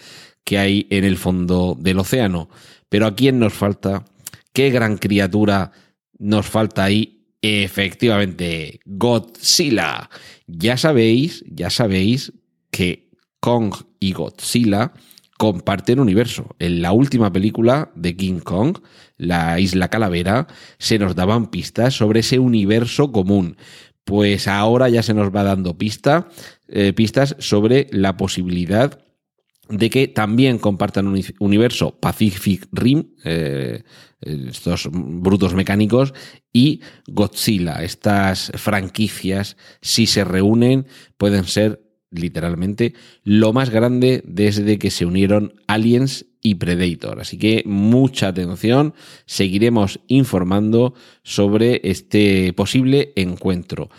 que 0.45 0.59
hay 0.59 0.87
en 0.91 1.03
el 1.03 1.17
fondo 1.17 1.75
del 1.77 1.99
océano. 1.99 2.47
Pero 2.87 3.05
¿a 3.05 3.15
quién 3.15 3.37
nos 3.37 3.51
falta? 3.51 4.05
¿Qué 4.53 4.69
gran 4.69 4.95
criatura 4.95 5.73
nos 6.19 6.47
falta 6.47 6.85
ahí 6.85 7.20
Efectivamente, 7.41 8.79
Godzilla. 8.85 10.09
Ya 10.47 10.77
sabéis, 10.77 11.43
ya 11.47 11.69
sabéis 11.69 12.33
que 12.69 13.09
Kong 13.39 13.73
y 13.99 14.13
Godzilla 14.13 14.93
comparten 15.37 15.99
universo. 15.99 16.55
En 16.59 16.83
la 16.83 16.91
última 16.91 17.33
película 17.33 17.91
de 17.95 18.15
King 18.15 18.41
Kong, 18.41 18.77
La 19.17 19.59
Isla 19.59 19.89
Calavera, 19.89 20.47
se 20.77 20.99
nos 20.99 21.15
daban 21.15 21.49
pistas 21.49 21.95
sobre 21.95 22.19
ese 22.19 22.37
universo 22.37 23.11
común. 23.11 23.57
Pues 24.03 24.47
ahora 24.47 24.89
ya 24.89 25.01
se 25.01 25.15
nos 25.15 25.33
va 25.35 25.43
dando 25.43 25.79
pista, 25.79 26.27
eh, 26.67 26.93
pistas 26.93 27.35
sobre 27.39 27.87
la 27.91 28.17
posibilidad 28.17 29.00
de 29.71 29.89
que 29.89 30.07
también 30.07 30.59
compartan 30.59 31.07
un 31.07 31.21
universo 31.39 31.97
Pacific 31.99 32.67
Rim, 32.71 33.05
eh, 33.23 33.83
estos 34.21 34.89
brutos 34.91 35.55
mecánicos, 35.55 36.13
y 36.53 36.81
Godzilla. 37.07 37.83
Estas 37.83 38.51
franquicias, 38.55 39.57
si 39.81 40.05
se 40.05 40.23
reúnen, 40.23 40.85
pueden 41.17 41.45
ser 41.45 41.81
literalmente 42.11 42.93
lo 43.23 43.53
más 43.53 43.69
grande 43.69 44.21
desde 44.25 44.77
que 44.77 44.91
se 44.91 45.05
unieron 45.05 45.53
Aliens 45.67 46.25
y 46.41 46.55
Predator. 46.55 47.21
Así 47.21 47.37
que 47.37 47.63
mucha 47.65 48.27
atención, 48.27 48.93
seguiremos 49.25 50.01
informando 50.07 50.93
sobre 51.23 51.79
este 51.83 52.51
posible 52.53 53.13
encuentro. 53.15 53.89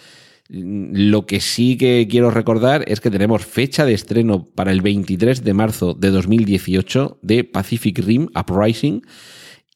Lo 0.55 1.25
que 1.25 1.41
sí 1.41 1.79
que 1.79 2.07
quiero 2.11 2.31
recordar 2.31 2.85
es 2.87 3.01
que 3.01 3.11
tenemos 3.11 3.47
fecha 3.47 3.87
de 3.87 3.95
estreno 3.95 4.51
para 4.55 4.71
el 4.71 4.83
23 4.83 5.43
de 5.45 5.55
marzo 5.55 5.95
de 5.95 6.11
2018 6.11 7.21
de 7.23 7.45
Pacific 7.45 7.99
Rim 8.01 8.29
Uprising 8.39 9.01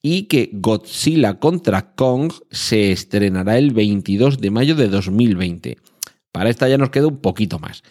y 0.02 0.24
que 0.24 0.50
Godzilla 0.52 1.38
contra 1.38 1.94
Kong 1.94 2.30
se 2.50 2.92
estrenará 2.92 3.56
el 3.56 3.70
22 3.70 4.38
de 4.38 4.50
mayo 4.50 4.74
de 4.74 4.88
2020. 4.88 5.78
Para 6.30 6.50
esta 6.50 6.68
ya 6.68 6.76
nos 6.76 6.90
queda 6.90 7.06
un 7.06 7.22
poquito 7.22 7.58
más, 7.58 7.82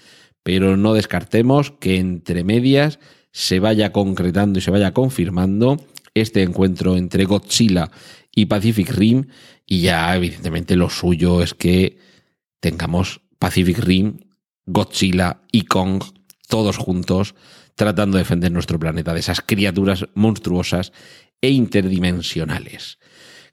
pero 0.44 0.78
no 0.78 0.94
descartemos 0.94 1.72
que 1.72 1.98
entre 1.98 2.44
medias 2.44 3.00
se 3.32 3.60
vaya 3.60 3.94
concretando 3.94 4.60
y 4.60 4.62
se 4.62 4.70
vaya 4.70 4.94
confirmando 4.94 5.84
este 6.14 6.44
encuentro 6.44 6.98
entre 6.98 7.26
Godzilla 7.26 7.90
y 8.36 8.46
Pacific 8.46 8.92
Rim 8.92 9.26
y 9.66 9.82
ya 9.82 10.16
evidentemente 10.16 10.76
lo 10.76 10.92
suyo 10.92 11.42
es 11.42 11.56
que 11.56 12.05
tengamos 12.60 13.22
Pacific 13.40 13.80
Rim, 13.80 14.18
Godzilla 14.66 15.42
y 15.52 15.64
Kong 15.64 16.04
todos 16.48 16.78
juntos 16.78 17.36
tratando 17.76 18.18
de 18.18 18.24
defender 18.24 18.52
nuestro 18.52 18.80
planeta 18.80 19.14
de 19.14 19.20
esas 19.20 19.42
criaturas 19.42 20.06
monstruosas 20.16 20.94
e 21.42 21.50
interdimensionales. 21.50 23.00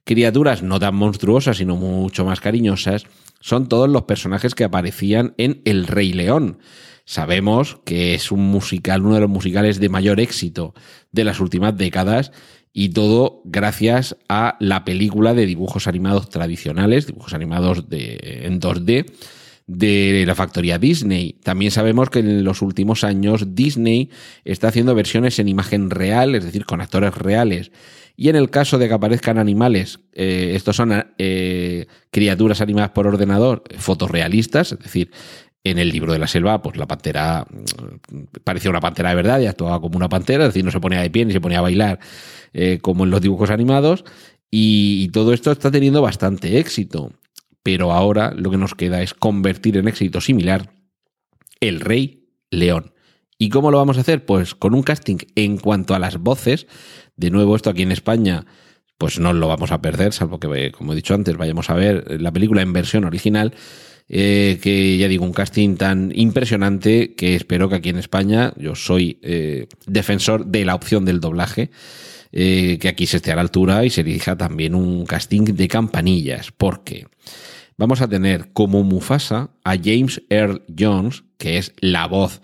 Criaturas 0.04 0.62
no 0.62 0.80
tan 0.80 0.94
monstruosas, 0.94 1.58
sino 1.58 1.76
mucho 1.76 2.24
más 2.24 2.40
cariñosas, 2.40 3.06
son 3.40 3.68
todos 3.68 3.88
los 3.88 4.02
personajes 4.02 4.54
que 4.54 4.64
aparecían 4.64 5.34
en 5.36 5.62
El 5.64 5.86
Rey 5.86 6.12
León. 6.12 6.58
Sabemos 7.04 7.80
que 7.84 8.14
es 8.14 8.30
un 8.30 8.40
musical, 8.40 9.02
uno 9.02 9.16
de 9.16 9.20
los 9.20 9.30
musicales 9.30 9.80
de 9.80 9.88
mayor 9.88 10.20
éxito 10.20 10.74
de 11.10 11.24
las 11.24 11.40
últimas 11.40 11.76
décadas 11.76 12.30
y 12.72 12.90
todo 12.90 13.42
gracias 13.44 14.16
a 14.28 14.56
la 14.60 14.84
película 14.84 15.34
de 15.34 15.46
dibujos 15.46 15.86
animados 15.86 16.30
tradicionales, 16.30 17.06
dibujos 17.06 17.34
animados 17.34 17.88
de, 17.88 18.40
en 18.44 18.60
2D 18.60 19.06
de 19.66 20.24
la 20.26 20.34
factoría 20.34 20.78
Disney. 20.78 21.34
También 21.42 21.70
sabemos 21.70 22.10
que 22.10 22.20
en 22.20 22.44
los 22.44 22.62
últimos 22.62 23.04
años 23.04 23.54
Disney 23.54 24.10
está 24.44 24.68
haciendo 24.68 24.94
versiones 24.94 25.38
en 25.38 25.48
imagen 25.48 25.90
real, 25.90 26.34
es 26.34 26.44
decir, 26.44 26.64
con 26.64 26.80
actores 26.80 27.14
reales. 27.14 27.70
Y 28.16 28.28
en 28.28 28.36
el 28.36 28.50
caso 28.50 28.78
de 28.78 28.88
que 28.88 28.94
aparezcan 28.94 29.38
animales, 29.38 30.00
eh, 30.12 30.52
estos 30.54 30.76
son 30.76 31.06
eh, 31.18 31.86
criaturas 32.10 32.60
animadas 32.60 32.90
por 32.90 33.06
ordenador, 33.06 33.62
fotorrealistas, 33.78 34.72
es 34.72 34.78
decir, 34.78 35.10
en 35.64 35.78
el 35.78 35.90
libro 35.90 36.12
de 36.12 36.18
la 36.18 36.26
selva, 36.26 36.60
pues 36.60 36.76
la 36.76 36.86
pantera 36.86 37.46
parecía 38.44 38.70
una 38.70 38.80
pantera 38.80 39.10
de 39.10 39.14
verdad 39.14 39.40
y 39.40 39.46
actuaba 39.46 39.80
como 39.80 39.96
una 39.96 40.08
pantera, 40.08 40.44
es 40.44 40.50
decir, 40.50 40.64
no 40.64 40.70
se 40.70 40.80
ponía 40.80 41.00
de 41.00 41.10
pie 41.10 41.24
ni 41.24 41.32
se 41.32 41.40
ponía 41.40 41.58
a 41.58 41.62
bailar 41.62 42.00
eh, 42.52 42.78
como 42.82 43.04
en 43.04 43.10
los 43.10 43.20
dibujos 43.20 43.50
animados. 43.50 44.04
Y, 44.54 45.08
todo 45.08 45.32
esto 45.32 45.50
está 45.50 45.70
teniendo 45.70 46.02
bastante 46.02 46.58
éxito. 46.58 47.12
Pero 47.62 47.92
ahora 47.92 48.32
lo 48.36 48.50
que 48.50 48.58
nos 48.58 48.74
queda 48.74 49.02
es 49.02 49.14
convertir 49.14 49.76
en 49.76 49.88
éxito 49.88 50.20
similar 50.20 50.74
el 51.60 51.80
Rey 51.80 52.28
León. 52.50 52.92
¿Y 53.38 53.48
cómo 53.48 53.70
lo 53.70 53.78
vamos 53.78 53.96
a 53.96 54.02
hacer? 54.02 54.26
Pues 54.26 54.54
con 54.54 54.74
un 54.74 54.82
casting 54.82 55.18
en 55.36 55.58
cuanto 55.58 55.94
a 55.94 55.98
las 55.98 56.18
voces. 56.18 56.66
De 57.16 57.30
nuevo, 57.30 57.56
esto 57.56 57.70
aquí 57.70 57.82
en 57.82 57.92
España, 57.92 58.46
pues 58.98 59.20
no 59.20 59.32
lo 59.32 59.48
vamos 59.48 59.70
a 59.70 59.80
perder, 59.80 60.12
salvo 60.12 60.38
que, 60.38 60.72
como 60.72 60.92
he 60.92 60.96
dicho 60.96 61.14
antes, 61.14 61.36
vayamos 61.36 61.70
a 61.70 61.74
ver 61.74 62.20
la 62.20 62.32
película 62.32 62.62
en 62.62 62.72
versión 62.72 63.04
original. 63.04 63.54
Eh, 64.14 64.58
que 64.62 64.98
ya 64.98 65.08
digo, 65.08 65.24
un 65.24 65.32
casting 65.32 65.76
tan 65.76 66.12
impresionante 66.14 67.14
que 67.14 67.34
espero 67.34 67.70
que 67.70 67.76
aquí 67.76 67.88
en 67.88 67.96
España, 67.96 68.52
yo 68.58 68.74
soy 68.74 69.18
eh, 69.22 69.68
defensor 69.86 70.44
de 70.44 70.66
la 70.66 70.74
opción 70.74 71.06
del 71.06 71.18
doblaje, 71.18 71.70
eh, 72.30 72.76
que 72.78 72.88
aquí 72.88 73.06
se 73.06 73.16
esté 73.16 73.32
a 73.32 73.36
la 73.36 73.40
altura 73.40 73.86
y 73.86 73.90
se 73.90 74.02
elija 74.02 74.36
también 74.36 74.74
un 74.74 75.06
casting 75.06 75.44
de 75.44 75.66
campanillas, 75.66 76.52
porque 76.52 77.06
vamos 77.78 78.02
a 78.02 78.08
tener 78.08 78.52
como 78.52 78.82
Mufasa 78.82 79.48
a 79.64 79.76
James 79.82 80.20
Earl 80.28 80.62
Jones, 80.78 81.24
que 81.38 81.56
es 81.56 81.72
la 81.80 82.06
voz 82.06 82.42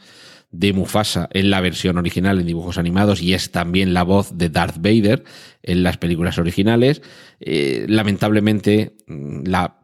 de 0.51 0.73
Mufasa 0.73 1.29
en 1.35 1.51
la 1.51 1.61
versión 1.61 1.99
original 1.99 2.41
en 2.41 2.47
dibujos 2.47 2.79
animados 2.79 3.21
y 3.21 3.35
es 3.35 3.53
también 3.53 3.93
la 3.93 4.05
voz 4.05 4.39
de 4.39 4.49
Darth 4.49 4.79
Vader 4.79 5.23
en 5.63 5.83
las 5.83 5.99
películas 5.99 6.39
originales. 6.39 7.03
Lamentablemente, 7.41 8.97
la 9.07 9.78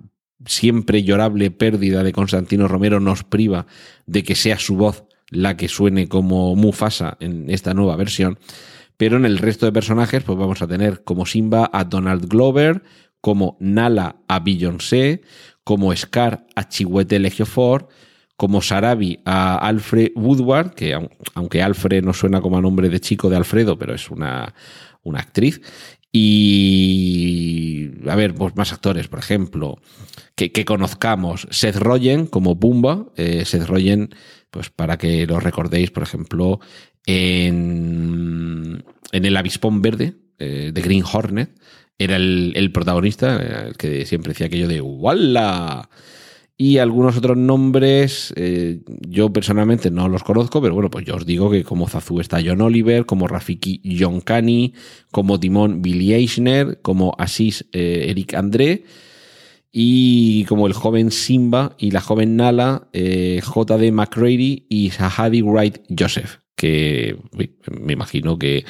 siempre 0.47 1.03
llorable 1.03 1.51
pérdida 1.51 2.03
de 2.03 2.13
Constantino 2.13 2.69
Romero 2.69 3.01
nos 3.01 3.25
priva 3.25 3.67
de 4.07 4.23
que 4.23 4.35
sea 4.35 4.59
su 4.59 4.77
voz 4.77 5.05
la 5.31 5.57
que 5.57 5.69
suene 5.69 6.09
como 6.09 6.55
Mufasa 6.55 7.17
en 7.21 7.51
esta 7.51 7.75
nueva 7.75 7.97
versión. 7.97 8.39
Pero 8.97 9.17
en 9.17 9.25
el 9.25 9.39
resto 9.39 9.67
de 9.67 9.73
personajes, 9.73 10.23
pues 10.23 10.39
vamos 10.39 10.63
a 10.63 10.69
tener 10.69 11.03
como 11.03 11.27
Simba 11.27 11.69
a 11.73 11.85
Donald 11.85 12.29
Glover, 12.29 12.83
como 13.21 13.57
Nala 13.59 14.17
a 14.29 14.41
Beyoncé, 14.41 15.23
como 15.65 15.95
Scar 15.97 16.47
a 16.55 16.69
Chihuete 16.69 17.19
Ford, 17.45 17.87
como 18.37 18.61
Sarabi 18.63 19.21
a 19.25 19.57
Alfred 19.57 20.13
Woodward, 20.15 20.75
que 20.75 20.97
aunque 21.35 21.63
Alfred 21.63 22.05
no 22.05 22.13
suena 22.13 22.41
como 22.41 22.59
a 22.59 22.61
nombre 22.61 22.89
de 22.89 23.01
chico 23.01 23.29
de 23.29 23.37
Alfredo, 23.37 23.79
pero 23.79 23.95
es 23.95 24.11
una, 24.11 24.55
una 25.03 25.21
actriz. 25.21 25.61
Y, 26.17 27.91
a 28.09 28.15
ver, 28.15 28.35
pues 28.37 28.55
más 28.55 28.73
actores, 28.73 29.09
por 29.09 29.19
ejemplo, 29.19 29.81
que, 30.37 30.65
conozcamos. 30.65 31.49
Seth 31.51 31.75
Rogen 31.75 32.27
como 32.27 32.61
Pumba. 32.61 33.07
Eh, 33.17 33.45
Seth 33.45 33.67
Rogen, 33.67 34.15
pues 34.53 34.71
para 34.71 34.97
que 34.97 35.27
lo 35.27 35.41
recordéis, 35.41 35.91
por 35.91 36.05
ejemplo, 36.05 36.61
en, 37.05 38.85
en 39.11 39.25
El 39.25 39.37
Avispón 39.37 39.83
Verde, 39.83 40.15
eh, 40.39 40.71
de 40.73 40.83
Green 40.83 41.03
Hornet, 41.03 41.51
era 41.99 42.15
el, 42.15 42.71
protagonista, 42.73 43.43
eh, 43.43 43.69
el 43.71 43.77
que 43.77 44.07
siempre 44.07 44.35
decía 44.35 44.47
aquello 44.47 44.69
de 44.69 44.81
¡Walla! 44.81 45.89
Y 46.57 46.79
algunos 46.79 47.17
otros 47.17 47.37
nombres, 47.37 48.33
eh, 48.37 48.81
yo 49.09 49.33
personalmente 49.33 49.91
no 49.91 50.09
los 50.09 50.23
conozco, 50.23 50.63
pero 50.63 50.75
bueno, 50.75 50.89
pues 50.89 51.05
yo 51.05 51.17
os 51.17 51.27
digo 51.27 51.51
que 51.51 51.65
como 51.65 51.89
Zazu 51.89 52.21
está 52.21 52.39
John 52.45 52.61
Oliver, 52.61 53.07
como 53.07 53.27
Rafiki 53.27 53.81
John 53.99 54.21
Cani, 54.21 54.73
como 55.11 55.41
Timón 55.41 55.83
Billy 55.83 56.15
Eichner, 56.15 56.81
como 56.81 57.17
Asís 57.19 57.67
Eric 57.73 58.35
André, 58.35 58.85
y 59.73 60.45
como 60.45 60.69
el 60.69 60.75
joven 60.75 61.11
Simba 61.11 61.75
y 61.77 61.91
la 61.91 62.01
joven 62.01 62.37
Nala, 62.37 62.87
J.D. 62.93 63.91
McCready 63.91 64.67
y 64.69 64.91
Sahadi 64.91 65.43
Wright 65.43 65.79
Joseph 65.99 66.39
que 66.57 67.17
me 67.71 67.93
imagino 67.93 68.39
que 68.39 68.65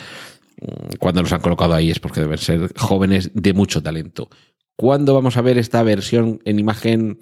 mm, 0.60 0.96
cuando 0.98 1.22
los 1.22 1.32
han 1.32 1.40
colocado 1.40 1.74
ahí 1.74 1.90
es 1.90 2.00
porque 2.00 2.20
deben 2.20 2.38
ser 2.38 2.72
jóvenes 2.76 3.30
de 3.34 3.52
mucho 3.52 3.82
talento. 3.82 4.28
¿Cuándo 4.76 5.14
vamos 5.14 5.36
a 5.36 5.42
ver 5.42 5.58
esta 5.58 5.82
versión 5.82 6.40
en 6.44 6.58
imagen? 6.58 7.20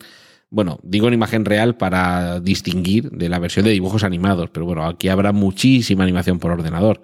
Bueno, 0.52 0.78
digo 0.82 1.08
en 1.08 1.14
imagen 1.14 1.46
real 1.46 1.78
para 1.78 2.38
distinguir 2.38 3.10
de 3.10 3.30
la 3.30 3.38
versión 3.38 3.64
de 3.64 3.70
dibujos 3.70 4.04
animados, 4.04 4.50
pero 4.50 4.66
bueno, 4.66 4.84
aquí 4.84 5.08
habrá 5.08 5.32
muchísima 5.32 6.04
animación 6.04 6.38
por 6.38 6.50
ordenador. 6.50 7.00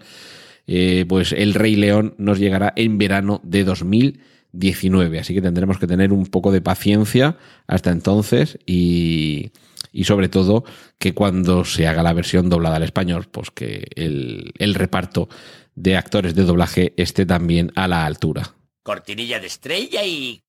Eh, 0.67 1.07
pues 1.09 1.33
El 1.33 1.55
Rey 1.55 1.75
León 1.75 2.15
nos 2.19 2.39
llegará 2.39 2.75
en 2.77 2.99
verano 2.99 3.41
de 3.43 3.65
2019, 3.65 5.19
así 5.19 5.33
que 5.33 5.41
tendremos 5.41 5.79
que 5.79 5.87
tener 5.87 6.13
un 6.13 6.27
poco 6.27 6.53
de 6.53 6.61
paciencia 6.61 7.39
hasta 7.67 7.91
entonces 7.91 8.59
y, 8.67 9.51
y 9.93 10.05
sobre 10.05 10.29
todo 10.29 10.65
que 10.99 11.15
cuando 11.15 11.65
se 11.65 11.87
haga 11.87 12.03
la 12.03 12.13
versión 12.13 12.51
doblada 12.51 12.77
al 12.77 12.83
español, 12.83 13.29
pues 13.33 13.51
que 13.51 13.87
el, 13.95 14.53
el 14.59 14.75
reparto 14.75 15.31
de 15.75 15.97
actores 15.97 16.35
de 16.35 16.43
doblaje 16.45 16.93
esté 16.99 17.25
también 17.25 17.73
a 17.77 17.89
la 17.89 18.05
altura. 18.05 18.55
Cortinilla 18.83 19.41
de 19.41 19.47
estrella 19.47 20.05
y... 20.05 20.43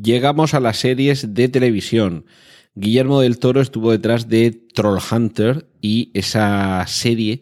Llegamos 0.00 0.54
a 0.54 0.60
las 0.60 0.78
series 0.78 1.34
de 1.34 1.48
televisión. 1.48 2.24
Guillermo 2.76 3.20
del 3.20 3.40
Toro 3.40 3.60
estuvo 3.60 3.90
detrás 3.90 4.28
de 4.28 4.52
Troll 4.52 5.00
Hunter 5.10 5.66
y 5.80 6.12
esa 6.14 6.86
serie 6.86 7.40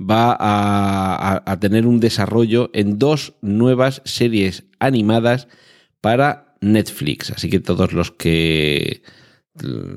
va 0.00 0.34
a, 0.38 1.60
tener 1.60 1.86
un 1.86 2.00
desarrollo 2.00 2.70
en 2.72 2.98
dos 2.98 3.34
nuevas 3.42 4.00
series 4.06 4.64
animadas 4.78 5.48
para 6.00 6.54
Netflix. 6.62 7.30
Así 7.30 7.50
que 7.50 7.60
todos 7.60 7.92
los 7.92 8.10
que 8.10 9.02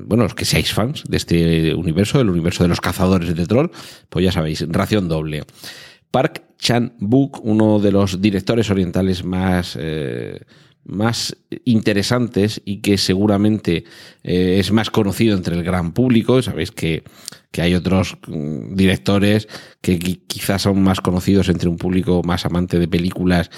bueno, 0.06 0.24
los 0.24 0.34
que 0.34 0.44
seáis 0.44 0.74
fans 0.74 1.04
de 1.08 1.16
este 1.16 1.74
universo, 1.74 2.20
el 2.20 2.28
universo 2.28 2.64
de 2.64 2.68
los 2.68 2.80
cazadores 2.80 3.34
de 3.34 3.46
troll, 3.46 3.70
pues 4.08 4.24
ya 4.24 4.32
sabéis, 4.32 4.66
ración 4.68 5.08
doble. 5.08 5.44
Park 6.10 6.42
Chan-wook, 6.58 7.40
uno 7.44 7.78
de 7.78 7.92
los 7.92 8.20
directores 8.20 8.70
orientales 8.70 9.24
más, 9.24 9.78
eh, 9.80 10.40
más 10.84 11.36
interesantes 11.64 12.60
y 12.64 12.78
que 12.78 12.98
seguramente 12.98 13.84
eh, 14.24 14.56
es 14.58 14.72
más 14.72 14.90
conocido 14.90 15.36
entre 15.36 15.56
el 15.56 15.62
gran 15.62 15.92
público. 15.92 16.42
Sabéis 16.42 16.70
que, 16.70 17.04
que 17.50 17.62
hay 17.62 17.74
otros 17.74 18.18
mm, 18.26 18.74
directores 18.74 19.48
que 19.80 19.98
quizás 19.98 20.62
son 20.62 20.82
más 20.82 21.00
conocidos 21.00 21.48
entre 21.48 21.68
un 21.68 21.78
público 21.78 22.22
más 22.24 22.46
amante 22.46 22.78
de 22.78 22.88
películas 22.88 23.50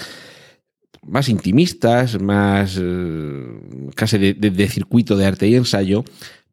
más 1.05 1.29
intimistas, 1.29 2.19
más 2.19 2.79
eh, 2.81 3.43
casi 3.95 4.17
de, 4.17 4.67
circuito 4.67 5.15
de 5.15 5.25
arte 5.25 5.47
y 5.47 5.55
ensayo, 5.55 6.03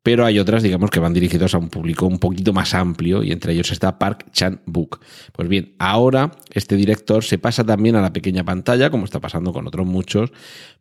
pero 0.02 0.24
hay 0.24 0.38
otras, 0.38 0.62
digamos, 0.62 0.90
que 0.90 1.00
van 1.00 1.12
dirigidos 1.12 1.54
a 1.54 1.58
un 1.58 1.68
público 1.68 2.06
un 2.06 2.18
poquito 2.18 2.52
más 2.52 2.74
amplio 2.74 3.22
y 3.22 3.30
entre 3.30 3.52
ellos 3.52 3.70
está 3.70 3.98
Park 3.98 4.26
Chan-wook. 4.32 5.00
Pues 5.32 5.48
bien, 5.48 5.74
ahora 5.78 6.32
este 6.52 6.76
director 6.76 7.22
se 7.22 7.38
pasa 7.38 7.64
también 7.64 7.94
a 7.94 8.02
la 8.02 8.12
pequeña 8.12 8.44
pantalla, 8.44 8.90
como 8.90 9.04
está 9.04 9.20
pasando 9.20 9.52
con 9.52 9.66
otros 9.66 9.86
muchos, 9.86 10.32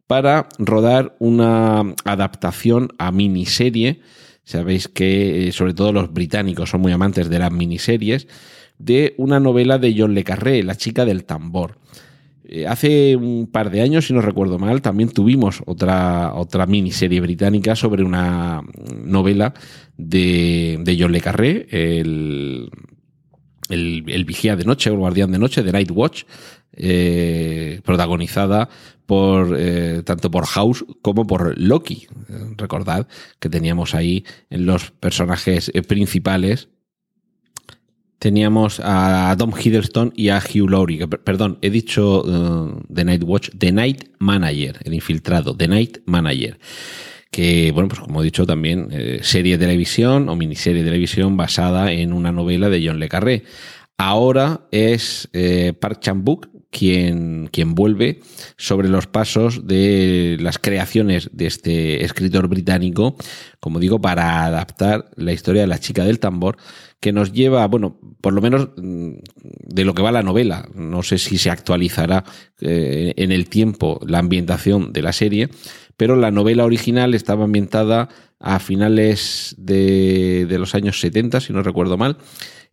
para 0.07 0.49
rodar 0.57 1.15
una 1.19 1.93
adaptación 2.03 2.89
a 2.97 3.11
miniserie. 3.11 4.01
Sabéis 4.43 4.87
que 4.87 5.47
eh, 5.47 5.51
sobre 5.51 5.75
todo 5.75 5.93
los 5.93 6.11
británicos 6.11 6.71
son 6.71 6.81
muy 6.81 6.91
amantes 6.91 7.29
de 7.29 7.39
las 7.39 7.51
miniseries, 7.51 8.27
de 8.79 9.13
una 9.17 9.39
novela 9.39 9.77
de 9.77 9.93
John 9.95 10.15
Le 10.15 10.23
Carré, 10.23 10.63
La 10.63 10.75
chica 10.75 11.05
del 11.05 11.25
tambor. 11.25 11.77
Eh, 12.53 12.67
hace 12.67 13.15
un 13.15 13.47
par 13.47 13.71
de 13.71 13.79
años, 13.79 14.07
si 14.07 14.13
no 14.13 14.19
recuerdo 14.19 14.59
mal, 14.59 14.81
también 14.81 15.09
tuvimos 15.09 15.63
otra, 15.65 16.33
otra 16.35 16.65
miniserie 16.65 17.21
británica 17.21 17.77
sobre 17.77 18.03
una 18.03 18.61
novela 18.93 19.53
de, 19.95 20.77
de 20.83 20.97
John 20.99 21.13
Le 21.13 21.21
Carré, 21.21 21.67
el, 21.71 22.69
el, 23.69 24.25
vigía 24.25 24.57
de 24.57 24.65
noche, 24.65 24.89
el 24.89 24.97
guardián 24.97 25.31
de 25.31 25.39
noche, 25.39 25.63
de 25.63 25.71
Night 25.71 25.91
Watch, 25.91 26.23
eh, 26.73 27.79
protagonizada 27.85 28.67
por 29.05 29.55
eh, 29.57 30.03
tanto 30.03 30.29
por 30.29 30.45
House 30.45 30.83
como 31.01 31.25
por 31.25 31.57
Loki. 31.57 32.07
recordad 32.57 33.07
que 33.39 33.49
teníamos 33.49 33.95
ahí 33.95 34.25
en 34.49 34.65
los 34.65 34.91
personajes 34.91 35.71
principales 35.87 36.67
teníamos 38.21 38.79
a 38.83 39.35
Tom 39.35 39.51
Hiddleston 39.51 40.13
y 40.15 40.29
a 40.29 40.37
Hugh 40.37 40.69
Laurie. 40.69 41.07
Perdón, 41.07 41.57
he 41.63 41.71
dicho 41.71 42.21
uh, 42.21 42.79
The 42.93 43.03
Night 43.03 43.23
Watch, 43.25 43.49
The 43.57 43.71
Night 43.71 44.09
Manager, 44.19 44.77
el 44.83 44.93
infiltrado, 44.93 45.57
The 45.57 45.67
Night 45.67 45.97
Manager. 46.05 46.59
Que, 47.31 47.71
bueno, 47.71 47.89
pues 47.89 47.99
como 47.99 48.21
he 48.21 48.23
dicho 48.23 48.45
también, 48.45 48.89
eh, 48.91 49.21
serie 49.23 49.57
de 49.57 49.65
televisión 49.65 50.29
o 50.29 50.35
miniserie 50.35 50.83
de 50.83 50.89
televisión 50.89 51.35
basada 51.35 51.91
en 51.91 52.13
una 52.13 52.31
novela 52.31 52.69
de 52.69 52.85
John 52.85 52.99
Le 52.99 53.09
Carré. 53.09 53.43
Ahora 53.97 54.67
es 54.69 55.27
eh, 55.33 55.73
Park 55.73 56.01
Chan-wook 56.01 56.51
quien, 56.69 57.49
quien 57.51 57.75
vuelve 57.75 58.21
sobre 58.55 58.87
los 58.87 59.05
pasos 59.05 59.67
de 59.67 60.37
las 60.39 60.57
creaciones 60.57 61.29
de 61.33 61.47
este 61.47 62.05
escritor 62.05 62.47
británico, 62.47 63.15
como 63.59 63.79
digo, 63.79 63.99
para 63.99 64.45
adaptar 64.45 65.09
la 65.15 65.33
historia 65.33 65.61
de 65.61 65.67
la 65.67 65.79
chica 65.79 66.05
del 66.05 66.19
tambor, 66.19 66.57
que 67.01 67.11
nos 67.11 67.33
lleva, 67.33 67.67
bueno, 67.67 67.97
por 68.21 68.31
lo 68.31 68.41
menos 68.41 68.69
mm, 68.77 69.13
de 69.41 69.85
lo 69.85 69.93
que 69.93 70.03
va 70.03 70.11
la 70.11 70.23
novela. 70.23 70.69
No 70.75 71.01
sé 71.01 71.17
si 71.17 71.37
se 71.37 71.49
actualizará 71.49 72.23
eh, 72.61 73.13
en 73.17 73.31
el 73.31 73.49
tiempo 73.49 73.99
la 74.05 74.19
ambientación 74.19 74.93
de 74.93 75.01
la 75.01 75.11
serie, 75.11 75.49
pero 75.97 76.15
la 76.15 76.31
novela 76.31 76.63
original 76.63 77.13
estaba 77.15 77.45
ambientada 77.45 78.07
a 78.39 78.59
finales 78.59 79.55
de, 79.57 80.45
de 80.47 80.59
los 80.59 80.75
años 80.75 80.99
70, 80.99 81.41
si 81.41 81.51
no 81.51 81.63
recuerdo 81.63 81.97
mal, 81.97 82.17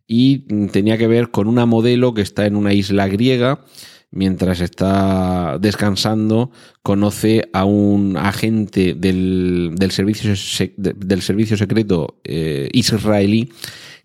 y 0.07 0.45
mm, 0.47 0.67
tenía 0.67 0.99
que 0.99 1.07
ver 1.07 1.31
con 1.31 1.47
una 1.47 1.65
modelo 1.65 2.13
que 2.13 2.21
está 2.21 2.45
en 2.45 2.55
una 2.55 2.73
isla 2.73 3.07
griega. 3.07 3.65
Mientras 4.11 4.59
está 4.59 5.59
descansando, 5.59 6.49
conoce 6.81 7.47
a 7.53 7.65
un 7.65 8.17
agente 8.17 8.95
del, 8.95 9.73
del, 9.75 9.91
servicio, 9.91 10.33
del 10.75 11.21
servicio 11.21 11.57
secreto 11.57 12.19
eh, 12.23 12.69
israelí 12.73 13.51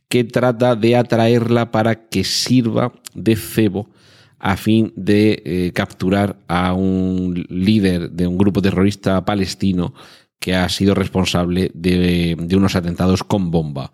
que 0.09 0.25
trata 0.25 0.77
de 0.77 0.97
atraerla 0.97 1.71
para 1.71 2.09
que 2.09 2.25
sirva 2.25 2.93
de 3.15 3.37
cebo 3.37 3.89
a 4.39 4.59
fin 4.59 4.93
de 4.95 5.43
eh, 5.47 5.73
capturar 5.73 6.37
a 6.49 6.75
un 6.75 7.47
líder 7.49 8.11
de 8.11 8.27
un 8.27 8.37
grupo 8.37 8.61
terrorista 8.61 9.25
palestino 9.25 9.95
que 10.39 10.55
ha 10.55 10.69
sido 10.69 10.95
responsable 10.95 11.71
de, 11.73 12.37
unos 12.55 12.77
atentados 12.77 13.25
con 13.25 13.51
bomba. 13.51 13.91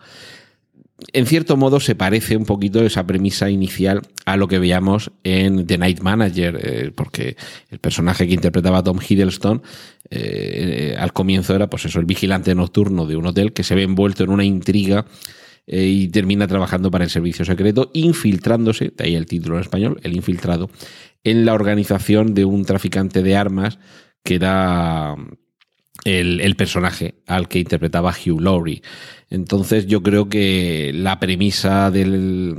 En 1.13 1.27
cierto 1.27 1.57
modo 1.57 1.79
se 1.79 1.95
parece 1.95 2.37
un 2.37 2.47
poquito 2.47 2.85
esa 2.85 3.07
premisa 3.07 3.49
inicial 3.49 4.03
a 4.27 4.37
lo 4.37 4.49
que 4.49 4.59
veíamos 4.59 5.13
en 5.23 5.67
The 5.69 5.79
Night 5.79 6.01
Manager, 6.01 6.59
eh, 6.61 6.91
porque 6.93 7.37
el 7.71 7.79
personaje 7.79 8.27
que 8.27 8.35
interpretaba 8.35 8.83
Tom 8.83 8.99
Hiddleston 8.99 9.63
eh, 10.11 10.97
al 10.99 11.13
comienzo 11.13 11.55
era 11.55 11.71
pues 11.71 11.85
eso, 11.85 12.01
el 12.01 12.07
vigilante 12.07 12.57
nocturno 12.57 13.07
de 13.07 13.15
un 13.15 13.27
hotel 13.27 13.53
que 13.53 13.63
se 13.63 13.77
ve 13.77 13.85
envuelto 13.85 14.25
en 14.25 14.31
una 14.31 14.45
intriga 14.45 15.07
eh, 15.73 15.87
y 15.87 16.09
termina 16.09 16.49
trabajando 16.49 16.91
para 16.91 17.05
el 17.05 17.11
servicio 17.11 17.45
secreto, 17.45 17.93
infiltrándose, 17.95 18.93
de 18.97 19.05
ahí 19.05 19.15
el 19.15 19.27
título 19.27 19.55
en 19.55 19.61
español, 19.61 20.01
el 20.03 20.17
infiltrado, 20.17 20.69
en 21.23 21.45
la 21.45 21.55
organización 21.55 22.35
de 22.35 22.45
un 22.45 22.65
traficante 22.65 23.23
de 23.23 23.37
armas 23.37 23.79
que 24.25 24.35
era 24.35 25.15
el, 26.05 26.57
personaje 26.57 27.23
al 27.29 27.47
que 27.47 27.61
interpretaba 27.61 28.13
Hugh 28.13 28.41
Laurie. 28.41 28.83
Entonces 29.29 29.87
yo 29.87 30.03
creo 30.03 30.29
que 30.29 30.91
la 30.93 31.21
premisa 31.21 31.93
de 31.93 32.03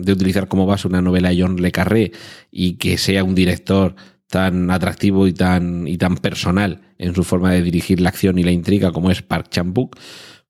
utilizar 0.10 0.48
como 0.48 0.66
base 0.66 0.88
una 0.88 1.02
novela 1.02 1.32
de 1.32 1.42
John 1.42 1.62
Le 1.62 1.74
Carré 1.74 2.14
y 2.50 2.78
que 2.78 2.98
sea 2.98 3.26
un 3.26 3.36
director 3.36 3.94
tan 4.28 4.72
atractivo 4.72 5.28
y 5.28 5.34
tan, 5.34 5.86
y 5.86 5.98
tan 5.98 6.16
personal 6.16 6.80
en 6.98 7.14
su 7.14 7.26
forma 7.26 7.52
de 7.52 7.62
dirigir 7.62 8.00
la 8.00 8.08
acción 8.08 8.40
y 8.40 8.44
la 8.44 8.52
intriga 8.52 8.94
como 8.94 9.12
es 9.12 9.22
Park 9.22 9.50
Chan-wook, 9.50 9.98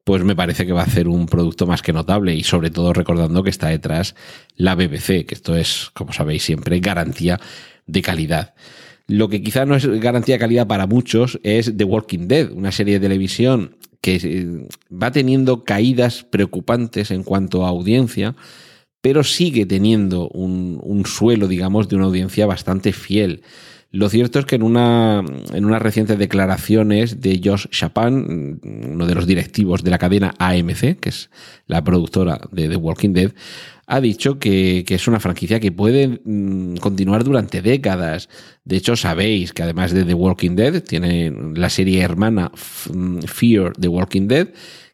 pues 0.03 0.23
me 0.23 0.35
parece 0.35 0.65
que 0.65 0.73
va 0.73 0.83
a 0.83 0.89
ser 0.89 1.07
un 1.07 1.27
producto 1.27 1.67
más 1.67 1.81
que 1.81 1.93
notable 1.93 2.33
y 2.33 2.43
sobre 2.43 2.69
todo 2.69 2.93
recordando 2.93 3.43
que 3.43 3.49
está 3.49 3.67
detrás 3.67 4.15
la 4.55 4.75
BBC, 4.75 5.25
que 5.25 5.35
esto 5.35 5.55
es, 5.55 5.91
como 5.93 6.11
sabéis 6.13 6.43
siempre, 6.43 6.79
garantía 6.79 7.39
de 7.85 8.01
calidad. 8.01 8.53
Lo 9.07 9.29
que 9.29 9.43
quizá 9.43 9.65
no 9.65 9.75
es 9.75 9.85
garantía 9.99 10.35
de 10.35 10.39
calidad 10.39 10.67
para 10.67 10.87
muchos 10.87 11.39
es 11.43 11.75
The 11.75 11.83
Walking 11.83 12.27
Dead, 12.27 12.51
una 12.51 12.71
serie 12.71 12.95
de 12.95 13.07
televisión 13.07 13.75
que 13.99 14.15
eh, 14.15 14.67
va 14.91 15.11
teniendo 15.11 15.63
caídas 15.63 16.23
preocupantes 16.23 17.11
en 17.11 17.23
cuanto 17.23 17.65
a 17.65 17.69
audiencia, 17.69 18.35
pero 19.01 19.23
sigue 19.23 19.65
teniendo 19.65 20.29
un 20.29 21.03
suelo, 21.05 21.47
digamos, 21.47 21.89
de 21.89 21.95
una 21.95 22.05
audiencia 22.05 22.45
bastante 22.45 22.93
fiel. 22.93 23.41
Lo 23.91 24.07
cierto 24.07 24.39
es 24.39 24.45
que 24.45 24.55
en, 24.55 24.63
una, 24.63 25.21
en 25.53 25.65
unas 25.65 25.81
recientes 25.81 26.17
declaraciones 26.17 27.19
de 27.19 27.41
Josh 27.43 27.67
Chapin, 27.69 28.61
uno 28.63 29.05
de 29.05 29.15
los 29.15 29.27
directivos 29.27 29.83
de 29.83 29.91
la 29.91 29.97
cadena 29.97 30.33
AMC, 30.39 30.99
que 30.99 31.09
es 31.09 31.29
la 31.67 31.83
productora 31.83 32.39
de 32.51 32.69
The 32.69 32.77
Walking 32.77 33.11
Dead, 33.11 33.31
ha 33.87 33.99
dicho 33.99 34.39
que, 34.39 34.85
es 34.87 35.07
una 35.09 35.19
franquicia 35.19 35.59
que 35.59 35.73
puede 35.73 36.21
mm, 36.23 36.77
continuar 36.77 37.25
durante 37.25 37.61
décadas. 37.61 38.29
De 38.63 38.77
hecho, 38.77 38.95
sabéis 38.95 39.51
que 39.51 39.63
además 39.63 39.91
de 39.91 40.05
The 40.05 40.13
Walking 40.13 40.55
Dead, 40.55 40.81
tiene 40.81 41.33
la 41.55 41.69
serie 41.69 42.01
hermana 42.01 42.49
mm, 42.93 43.23
Fear 43.23 43.73
The 43.73 43.89
Walking 43.89 44.29
Dead, 44.29 44.47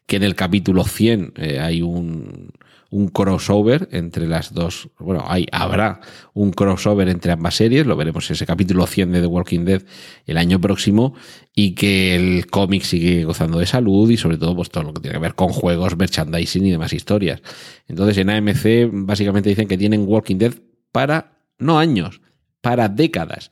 que 0.06 0.16
en 0.16 0.24
el 0.24 0.34
capítulo 0.34 0.82
100 0.82 1.34
eh, 1.36 1.60
hay 1.60 1.82
un, 1.82 2.50
un 2.90 3.08
crossover 3.08 3.88
entre 3.92 4.26
las 4.26 4.54
dos. 4.54 4.88
Bueno, 4.98 5.24
habrá 5.52 6.00
un 6.32 6.52
crossover 6.52 7.08
entre 7.08 7.32
ambas 7.32 7.54
series, 7.54 7.86
lo 7.86 7.96
veremos 7.96 8.28
en 8.30 8.34
ese 8.34 8.46
capítulo 8.46 8.86
100 8.86 9.12
de 9.12 9.20
The 9.20 9.26
Walking 9.26 9.64
Dead 9.64 9.82
el 10.26 10.38
año 10.38 10.60
próximo, 10.60 11.14
y 11.54 11.74
que 11.74 12.16
el 12.16 12.46
cómic 12.46 12.82
sigue 12.82 13.24
gozando 13.24 13.58
de 13.58 13.66
salud 13.66 14.10
y 14.10 14.16
sobre 14.16 14.38
todo 14.38 14.56
pues 14.56 14.70
todo 14.70 14.84
lo 14.84 14.94
que 14.94 15.00
tiene 15.00 15.16
que 15.16 15.22
ver 15.22 15.34
con 15.34 15.48
juegos, 15.48 15.96
merchandising 15.96 16.66
y 16.66 16.70
demás 16.70 16.92
historias. 16.92 17.42
Entonces 17.88 18.16
en 18.18 18.30
AMC 18.30 18.90
básicamente 18.92 19.50
dicen 19.50 19.68
que 19.68 19.76
tienen 19.76 20.04
Walking 20.06 20.36
Dead 20.36 20.54
para, 20.90 21.38
no 21.58 21.78
años, 21.78 22.22
para 22.62 22.88
décadas. 22.88 23.50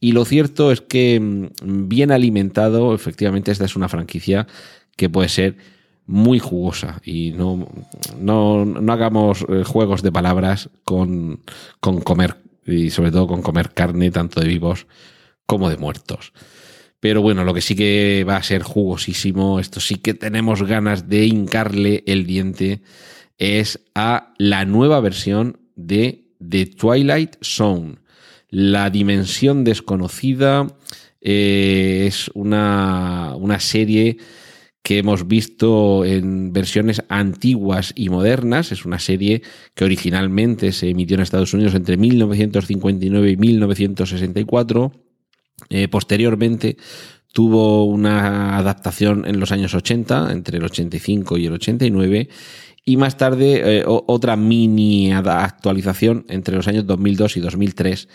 Y 0.00 0.12
lo 0.12 0.26
cierto 0.26 0.70
es 0.70 0.82
que 0.82 1.18
mm, 1.18 1.88
bien 1.88 2.10
alimentado, 2.12 2.94
efectivamente 2.94 3.52
esta 3.52 3.64
es 3.64 3.76
una 3.76 3.88
franquicia 3.88 4.46
que 4.96 5.08
puede 5.08 5.28
ser 5.28 5.56
muy 6.06 6.38
jugosa 6.38 7.00
y 7.04 7.32
no, 7.32 7.68
no, 8.18 8.64
no 8.64 8.92
hagamos 8.92 9.44
eh, 9.48 9.64
juegos 9.64 10.02
de 10.02 10.12
palabras 10.12 10.70
con, 10.84 11.40
con 11.80 12.00
comer 12.00 12.36
y 12.64 12.90
sobre 12.90 13.10
todo 13.10 13.26
con 13.26 13.42
comer 13.42 13.72
carne 13.74 14.10
tanto 14.10 14.40
de 14.40 14.48
vivos 14.48 14.86
como 15.46 15.70
de 15.70 15.76
muertos. 15.76 16.32
Pero 17.00 17.22
bueno, 17.22 17.44
lo 17.44 17.54
que 17.54 17.60
sí 17.60 17.76
que 17.76 18.24
va 18.28 18.36
a 18.36 18.42
ser 18.42 18.62
jugosísimo, 18.62 19.60
esto 19.60 19.80
sí 19.80 19.96
que 19.96 20.14
tenemos 20.14 20.62
ganas 20.62 21.08
de 21.08 21.26
hincarle 21.26 22.02
el 22.06 22.26
diente, 22.26 22.82
es 23.38 23.80
a 23.94 24.32
la 24.38 24.64
nueva 24.64 25.00
versión 25.00 25.60
de 25.76 26.32
The 26.46 26.66
Twilight 26.66 27.36
Zone. 27.44 27.96
La 28.48 28.90
dimensión 28.90 29.62
desconocida 29.64 30.66
eh, 31.20 32.04
es 32.06 32.30
una, 32.34 33.34
una 33.36 33.60
serie 33.60 34.16
que 34.86 34.98
hemos 34.98 35.26
visto 35.26 36.04
en 36.04 36.52
versiones 36.52 37.02
antiguas 37.08 37.92
y 37.96 38.08
modernas. 38.08 38.70
Es 38.70 38.84
una 38.84 39.00
serie 39.00 39.42
que 39.74 39.84
originalmente 39.84 40.70
se 40.70 40.90
emitió 40.90 41.16
en 41.16 41.22
Estados 41.22 41.52
Unidos 41.54 41.74
entre 41.74 41.96
1959 41.96 43.30
y 43.32 43.36
1964. 43.36 44.92
Eh, 45.70 45.88
posteriormente 45.88 46.76
tuvo 47.32 47.84
una 47.86 48.56
adaptación 48.58 49.24
en 49.26 49.40
los 49.40 49.50
años 49.50 49.74
80, 49.74 50.30
entre 50.30 50.58
el 50.58 50.64
85 50.64 51.36
y 51.36 51.46
el 51.46 51.54
89, 51.54 52.28
y 52.84 52.96
más 52.96 53.16
tarde 53.16 53.78
eh, 53.78 53.84
otra 53.86 54.36
mini 54.36 55.12
actualización 55.12 56.26
entre 56.28 56.54
los 56.54 56.68
años 56.68 56.86
2002 56.86 57.38
y 57.38 57.40
2003 57.40 58.08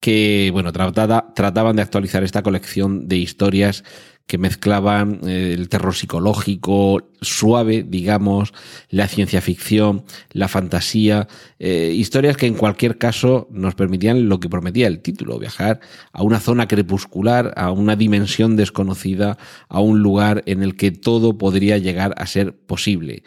que 0.00 0.48
bueno, 0.52 0.72
trataban 0.72 1.76
de 1.76 1.82
actualizar 1.82 2.24
esta 2.24 2.42
colección 2.42 3.06
de 3.06 3.18
historias 3.18 3.84
que 4.30 4.38
mezclaban 4.38 5.22
eh, 5.26 5.52
el 5.58 5.68
terror 5.68 5.92
psicológico 5.92 7.02
suave, 7.20 7.82
digamos, 7.82 8.54
la 8.88 9.08
ciencia 9.08 9.40
ficción, 9.40 10.04
la 10.30 10.46
fantasía, 10.46 11.26
eh, 11.58 11.92
historias 11.92 12.36
que 12.36 12.46
en 12.46 12.54
cualquier 12.54 12.96
caso 12.96 13.48
nos 13.50 13.74
permitían 13.74 14.28
lo 14.28 14.38
que 14.38 14.48
prometía 14.48 14.86
el 14.86 15.00
título, 15.00 15.40
viajar 15.40 15.80
a 16.12 16.22
una 16.22 16.38
zona 16.38 16.68
crepuscular, 16.68 17.52
a 17.56 17.72
una 17.72 17.96
dimensión 17.96 18.54
desconocida, 18.54 19.36
a 19.68 19.80
un 19.80 19.98
lugar 19.98 20.44
en 20.46 20.62
el 20.62 20.76
que 20.76 20.92
todo 20.92 21.36
podría 21.36 21.78
llegar 21.78 22.14
a 22.16 22.24
ser 22.28 22.56
posible. 22.56 23.24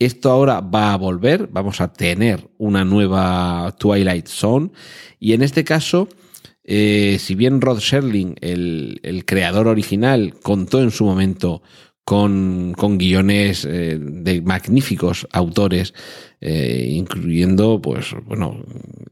Esto 0.00 0.32
ahora 0.32 0.60
va 0.60 0.92
a 0.92 0.96
volver, 0.96 1.46
vamos 1.52 1.80
a 1.80 1.92
tener 1.92 2.50
una 2.58 2.84
nueva 2.84 3.72
Twilight 3.78 4.26
Zone 4.26 4.72
y 5.20 5.32
en 5.32 5.42
este 5.42 5.62
caso 5.62 6.08
eh, 6.72 7.18
si 7.18 7.34
bien 7.34 7.60
Rod 7.60 7.80
Sherling, 7.80 8.36
el, 8.40 9.24
creador 9.26 9.66
original, 9.66 10.34
contó 10.40 10.80
en 10.80 10.92
su 10.92 11.04
momento 11.04 11.62
con, 12.04 12.76
guiones 12.96 13.64
eh, 13.64 13.98
de 14.00 14.40
magníficos 14.40 15.26
autores, 15.32 15.94
eh, 16.40 16.86
incluyendo, 16.92 17.82
pues, 17.82 18.14
bueno, 18.24 18.64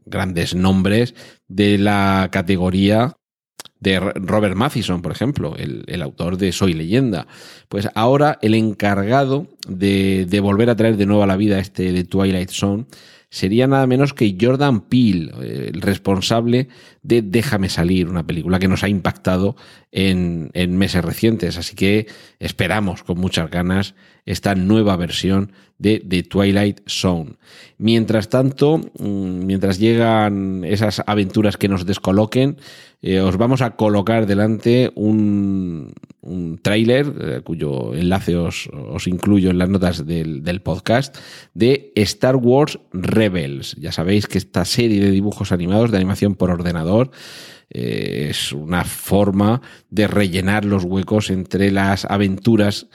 grandes 0.05 0.55
nombres 0.55 1.13
de 1.49 1.77
la 1.77 2.29
categoría 2.31 3.17
de 3.81 3.99
Robert 3.99 4.55
Mathison, 4.55 5.01
por 5.01 5.11
ejemplo, 5.11 5.57
el, 5.57 6.01
autor 6.01 6.37
de 6.37 6.53
Soy 6.53 6.71
leyenda. 6.71 7.27
Pues 7.67 7.89
ahora 7.93 8.39
el 8.41 8.53
encargado 8.53 9.47
de, 9.67 10.25
de, 10.29 10.39
volver 10.39 10.69
a 10.69 10.77
traer 10.77 10.95
de 10.95 11.05
nuevo 11.05 11.23
a 11.23 11.27
la 11.27 11.35
vida 11.35 11.59
este 11.59 11.91
de 11.91 12.05
Twilight 12.05 12.51
Zone 12.51 12.85
sería 13.29 13.67
nada 13.67 13.85
menos 13.87 14.13
que 14.13 14.35
Jordan 14.39 14.81
Peele, 14.81 15.31
eh, 15.41 15.71
el 15.73 15.81
responsable 15.81 16.67
de 17.03 17.21
Déjame 17.21 17.69
salir, 17.69 18.07
una 18.07 18.25
película 18.25 18.59
que 18.59 18.67
nos 18.67 18.83
ha 18.83 18.89
impactado 18.89 19.55
en, 19.91 20.49
en 20.53 20.77
meses 20.77 21.03
recientes. 21.03 21.57
Así 21.57 21.75
que 21.75 22.07
esperamos 22.39 23.03
con 23.03 23.19
muchas 23.19 23.49
ganas 23.49 23.95
esta 24.29 24.53
nueva 24.53 24.95
versión 24.95 25.51
de 25.79 26.03
The 26.07 26.23
Twilight 26.23 26.81
Zone. 26.87 27.37
Mientras 27.79 28.29
tanto, 28.29 28.77
mm, 28.77 29.45
mientras 29.45 29.79
llegan 29.79 30.63
esas 30.65 31.01
aventuras 31.07 31.57
que 31.57 31.67
nos 31.67 31.87
descoloquen, 31.87 32.57
eh, 33.01 33.21
os 33.21 33.37
vamos 33.37 33.61
a 33.63 33.71
colocar 33.71 34.27
delante 34.27 34.91
un, 34.93 35.93
un 36.21 36.59
tráiler, 36.61 37.11
eh, 37.19 37.41
cuyo 37.43 37.95
enlace 37.95 38.35
os, 38.35 38.69
incluyo 39.07 39.49
en 39.49 39.57
las 39.57 39.69
notas 39.69 40.05
del, 40.05 40.61
podcast, 40.61 41.17
de 41.55 41.91
Star 41.95 42.35
Wars 42.35 42.77
Rebels. 42.93 43.75
Ya 43.79 43.91
sabéis 43.91 44.27
que 44.27 44.37
esta 44.37 44.65
serie 44.65 44.99
de 44.99 45.09
dibujos 45.09 45.51
animados 45.51 45.89
de 45.89 45.97
animación 45.97 46.35
por 46.35 46.51
ordenador 46.51 47.09
eh, 47.71 48.27
es 48.29 48.51
una 48.51 48.83
forma 48.83 49.61
de 49.89 50.05
rellenar 50.07 50.65
los 50.65 50.83
huecos 50.83 51.31
entre 51.31 51.71
las 51.71 52.05
aventuras 52.05 52.87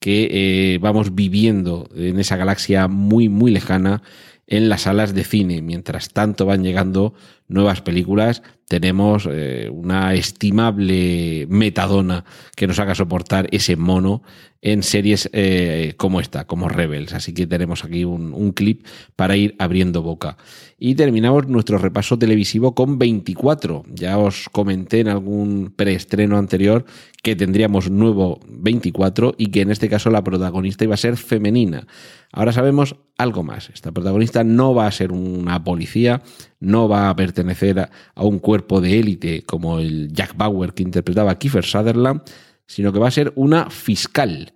que 0.00 0.28
eh, 0.30 0.78
vamos 0.78 1.14
viviendo 1.14 1.88
en 1.94 2.18
esa 2.18 2.36
galaxia 2.36 2.88
muy, 2.88 3.28
muy 3.28 3.52
lejana 3.52 4.02
en 4.46 4.68
las 4.68 4.82
salas 4.82 5.14
de 5.14 5.24
cine. 5.24 5.62
Mientras 5.62 6.08
tanto 6.08 6.46
van 6.46 6.64
llegando 6.64 7.14
nuevas 7.46 7.82
películas 7.82 8.42
tenemos 8.66 9.28
eh, 9.30 9.68
una 9.72 10.14
estimable 10.14 11.46
metadona 11.48 12.24
que 12.54 12.66
nos 12.66 12.78
haga 12.78 12.94
soportar 12.94 13.48
ese 13.50 13.74
mono 13.76 14.22
en 14.62 14.82
series 14.82 15.30
eh, 15.32 15.94
como 15.96 16.20
esta, 16.20 16.46
como 16.46 16.68
Rebels. 16.68 17.14
Así 17.14 17.32
que 17.32 17.46
tenemos 17.46 17.84
aquí 17.84 18.04
un, 18.04 18.52
clip 18.52 18.84
para 19.16 19.36
ir 19.36 19.54
abriendo 19.58 20.02
boca. 20.02 20.36
Y 20.78 20.94
terminamos 20.94 21.46
nuestro 21.48 21.78
repaso 21.78 22.18
televisivo 22.18 22.74
con 22.74 22.98
24. 22.98 23.84
Ya 23.92 24.18
os 24.18 24.48
comenté 24.50 25.00
en 25.00 25.08
algún 25.08 25.72
preestreno 25.74 26.36
anterior 26.36 26.84
que 27.22 27.36
tendríamos 27.36 27.90
nuevo 27.90 28.40
24 28.48 29.34
y 29.38 29.50
que 29.50 29.60
en 29.60 29.70
este 29.70 29.88
caso 29.88 30.10
la 30.10 30.24
protagonista 30.24 30.84
iba 30.84 30.94
a 30.94 30.98
ser 30.98 31.16
femenina. 31.16 31.86
Ahora 32.32 32.52
sabemos 32.52 32.96
algo 33.18 33.42
más. 33.42 33.70
Esta 33.70 33.92
protagonista 33.92 34.42
no 34.42 34.74
va 34.74 34.86
a 34.86 34.92
ser 34.92 35.12
una 35.12 35.62
policía, 35.62 36.22
no 36.60 36.88
va 36.88 37.08
a 37.08 37.16
pertenecer 37.16 37.78
a, 37.80 37.90
a 38.14 38.24
un 38.24 38.38
cuerpo 38.38 38.80
de 38.80 38.98
élite 38.98 39.42
como 39.42 39.78
el 39.78 40.12
Jack 40.12 40.36
Bauer 40.36 40.72
que 40.72 40.82
interpretaba 40.82 41.38
Kiefer 41.38 41.64
Sutherland, 41.64 42.22
sino 42.70 42.92
que 42.92 43.00
va 43.00 43.08
a 43.08 43.10
ser 43.10 43.32
una 43.34 43.68
fiscal. 43.68 44.52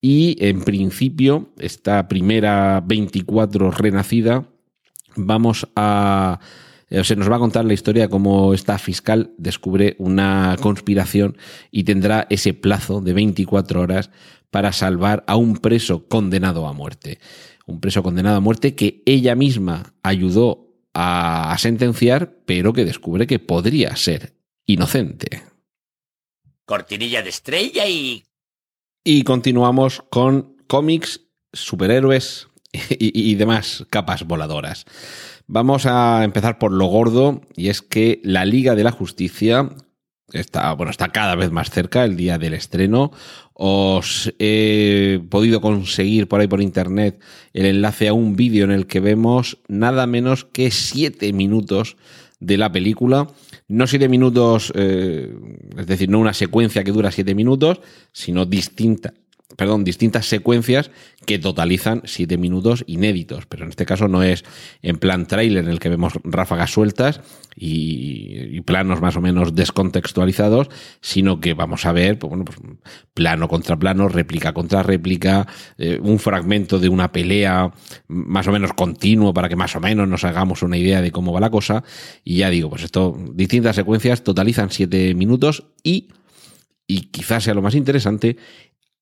Y 0.00 0.36
en 0.38 0.62
principio, 0.62 1.50
esta 1.58 2.06
primera 2.06 2.80
24 2.86 3.72
renacida, 3.72 4.48
vamos 5.16 5.66
a... 5.74 6.38
Se 6.88 7.16
nos 7.16 7.28
va 7.28 7.36
a 7.36 7.40
contar 7.40 7.64
la 7.64 7.74
historia 7.74 8.04
de 8.04 8.08
cómo 8.08 8.54
esta 8.54 8.78
fiscal 8.78 9.32
descubre 9.38 9.96
una 9.98 10.56
conspiración 10.60 11.36
y 11.72 11.82
tendrá 11.82 12.28
ese 12.30 12.54
plazo 12.54 13.00
de 13.00 13.12
24 13.12 13.80
horas 13.80 14.10
para 14.50 14.72
salvar 14.72 15.24
a 15.26 15.34
un 15.34 15.56
preso 15.56 16.06
condenado 16.06 16.66
a 16.66 16.72
muerte. 16.72 17.18
Un 17.66 17.80
preso 17.80 18.04
condenado 18.04 18.36
a 18.36 18.40
muerte 18.40 18.76
que 18.76 19.02
ella 19.04 19.34
misma 19.34 19.94
ayudó 20.04 20.68
a, 20.94 21.54
sentenciar, 21.58 22.36
pero 22.46 22.72
que 22.72 22.84
descubre 22.84 23.26
que 23.26 23.40
podría 23.40 23.96
ser 23.96 24.34
inocente 24.64 25.42
cortinilla 26.68 27.22
de 27.22 27.30
estrella 27.30 27.88
y... 27.88 28.24
Y 29.02 29.24
continuamos 29.24 30.04
con 30.10 30.54
cómics, 30.66 31.22
superhéroes 31.52 32.48
y, 32.72 33.30
y, 33.30 33.34
demás 33.36 33.86
capas 33.88 34.24
voladoras. 34.24 34.84
Vamos 35.46 35.86
a 35.86 36.22
empezar 36.24 36.58
por 36.58 36.72
lo 36.72 36.84
gordo 36.84 37.40
y 37.56 37.70
es 37.70 37.80
que 37.80 38.20
la 38.22 38.44
Liga 38.44 38.74
de 38.74 38.84
la 38.84 38.92
Justicia 38.92 39.70
está, 40.30 40.74
bueno, 40.74 40.90
está 40.90 41.08
cada 41.08 41.36
vez 41.36 41.50
más 41.50 41.70
cerca 41.70 42.04
el 42.04 42.16
día 42.16 42.36
del 42.36 42.52
estreno. 42.52 43.12
Os 43.54 44.34
he 44.38 45.22
podido 45.30 45.62
conseguir 45.62 46.28
por 46.28 46.40
ahí 46.40 46.48
por 46.48 46.60
internet 46.60 47.18
el 47.54 47.64
enlace 47.64 48.08
a 48.08 48.12
un 48.12 48.36
vídeo 48.36 48.64
en 48.64 48.72
el 48.72 48.86
que 48.86 49.00
vemos 49.00 49.56
nada 49.68 50.06
menos 50.06 50.44
que 50.44 50.70
siete 50.70 51.32
minutos 51.32 51.96
de 52.40 52.58
la 52.58 52.70
película 52.70 53.28
no 53.68 53.86
siete 53.86 54.08
minutos, 54.08 54.72
eh, 54.74 55.32
es 55.76 55.86
decir, 55.86 56.08
no 56.08 56.18
una 56.18 56.34
secuencia 56.34 56.82
que 56.82 56.92
dura 56.92 57.12
siete 57.12 57.34
minutos, 57.34 57.80
sino 58.12 58.46
distinta, 58.46 59.12
perdón, 59.56 59.82
distintas 59.82 60.26
secuencias 60.26 60.90
que 61.24 61.38
totalizan 61.38 62.02
siete 62.04 62.36
minutos 62.36 62.84
inéditos. 62.86 63.46
Pero 63.46 63.64
en 63.64 63.70
este 63.70 63.86
caso 63.86 64.06
no 64.06 64.22
es 64.22 64.44
en 64.82 64.98
plan 64.98 65.26
trailer 65.26 65.64
en 65.64 65.70
el 65.70 65.78
que 65.78 65.88
vemos 65.88 66.14
ráfagas 66.22 66.70
sueltas 66.70 67.20
y, 67.56 68.60
planos 68.62 69.00
más 69.00 69.16
o 69.16 69.22
menos 69.22 69.54
descontextualizados, 69.54 70.68
sino 71.00 71.40
que 71.40 71.54
vamos 71.54 71.86
a 71.86 71.92
ver, 71.92 72.18
pues, 72.18 72.28
bueno, 72.28 72.44
pues 72.44 72.58
plano 73.14 73.48
contra 73.48 73.78
plano, 73.78 74.08
réplica 74.08 74.52
contra 74.52 74.82
réplica, 74.82 75.46
eh, 75.78 75.98
un 76.02 76.18
fragmento 76.18 76.78
de 76.78 76.90
una 76.90 77.10
pelea 77.10 77.72
más 78.08 78.46
o 78.46 78.52
menos 78.52 78.74
continuo 78.74 79.32
para 79.32 79.48
que 79.48 79.56
más 79.56 79.74
o 79.74 79.80
menos 79.80 80.06
nos 80.06 80.24
hagamos 80.24 80.62
una 80.62 80.76
idea 80.76 81.00
de 81.00 81.10
cómo 81.10 81.32
va 81.32 81.40
la 81.40 81.50
cosa. 81.50 81.82
Y 82.22 82.38
ya 82.38 82.50
digo, 82.50 82.68
pues 82.68 82.82
esto, 82.82 83.18
distintas 83.32 83.76
secuencias 83.76 84.22
totalizan 84.22 84.70
siete 84.70 85.14
minutos 85.14 85.64
y 85.82 86.08
y 86.90 87.02
quizás 87.02 87.44
sea 87.44 87.54
lo 87.54 87.60
más 87.60 87.74
interesante, 87.74 88.38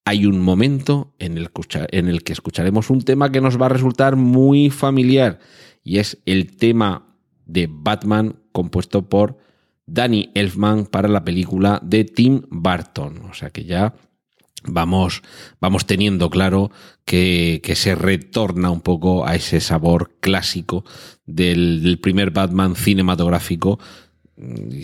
hay 0.07 0.25
un 0.25 0.41
momento 0.41 1.13
en 1.19 1.37
el, 1.37 2.23
que 2.23 2.33
escucharemos 2.33 2.91
un 2.91 3.03
tema 3.03 3.33
que 3.33 3.41
nos 3.41 3.61
va 3.61 3.67
a 3.67 3.71
resultar 3.71 4.15
muy 4.15 4.71
familiar 4.71 5.41
y 5.83 5.99
es 5.99 6.19
el 6.27 6.57
tema 6.57 7.17
de 7.45 7.69
Batman 7.69 8.37
compuesto 8.53 9.09
por 9.09 9.37
Danny 9.85 10.31
Elfman 10.35 10.87
para 10.87 11.09
la 11.09 11.25
película 11.25 11.81
de 11.83 12.05
Tim 12.05 12.43
Burton. 12.51 13.23
O 13.29 13.35
sea 13.35 13.51
que 13.51 13.65
ya 13.65 13.95
vamos, 14.63 15.23
vamos 15.61 15.87
teniendo 15.87 16.31
claro 16.31 16.71
que, 17.05 17.61
se 17.75 17.97
retorna 17.97 18.71
un 18.71 18.83
poco 18.83 19.27
a 19.27 19.35
ese 19.35 19.61
sabor 19.61 20.15
clásico 20.21 20.85
del 21.25 21.99
primer 22.01 22.31
Batman 22.31 22.77
cinematográfico 22.77 23.81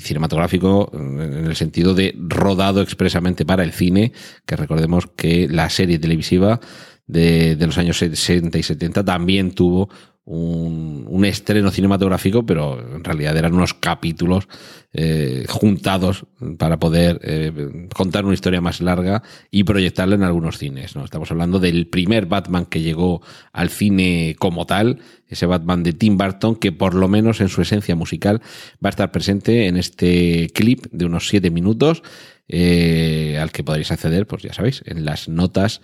cinematográfico 0.01 0.91
en 0.95 1.47
el 1.47 1.57
sentido 1.57 1.95
de 1.95 2.15
rodado 2.19 2.81
expresamente 2.81 3.45
para 3.45 3.63
el 3.63 3.73
cine, 3.73 4.13
que 4.47 4.57
recordemos 4.57 5.07
que 5.07 5.49
la 5.49 5.69
serie 5.69 5.99
televisiva 5.99 6.61
de, 7.07 7.57
de 7.57 7.67
los 7.67 7.79
años 7.79 7.99
60 7.99 8.59
y 8.59 8.63
70 8.63 9.05
también 9.05 9.53
tuvo 9.53 9.91
un, 10.25 11.25
estreno 11.25 11.71
cinematográfico, 11.71 12.45
pero 12.45 12.81
en 12.97 13.05
realidad 13.05 13.37
eran 13.37 13.55
unos 13.55 13.75
capítulos 13.75 14.49
eh, 14.93 15.47
juntados 15.49 16.27
para 16.59 16.79
poder 16.81 17.21
eh, 17.23 17.89
contar 17.95 18.25
una 18.25 18.35
historia 18.35 18.61
más 18.61 18.81
larga 18.81 19.23
y 19.51 19.63
proyectarla 19.63 20.17
en 20.17 20.25
algunos 20.25 20.59
cines. 20.59 20.97
¿no? 20.97 21.05
Estamos 21.05 21.31
hablando 21.31 21.61
del 21.61 21.87
primer 21.87 22.27
Batman 22.27 22.67
que 22.67 22.81
llegó 22.81 23.23
al 23.53 23.71
cine 23.71 24.35
como 24.39 24.67
tal, 24.67 24.99
ese 25.29 25.47
Batman 25.47 25.85
de 25.85 25.93
Tim 25.93 26.19
Burton, 26.19 26.57
que 26.57 26.73
por 26.73 26.95
lo 26.95 27.07
menos 27.07 27.41
en 27.41 27.49
su 27.49 27.63
esencia 27.63 27.95
musical 27.95 28.41
va 28.85 28.89
a 28.89 28.91
estar 28.91 29.13
presente 29.13 29.69
en 29.69 29.77
este 29.77 30.51
clip 30.55 30.87
de 30.91 31.05
unos 31.05 31.29
siete 31.29 31.51
minutos, 31.51 32.03
eh, 32.49 33.39
al 33.41 33.53
que 33.53 33.63
podréis 33.63 33.93
acceder, 33.93 34.27
pues 34.27 34.43
ya 34.43 34.53
sabéis, 34.53 34.83
en 34.87 35.05
las 35.05 35.29
notas 35.29 35.81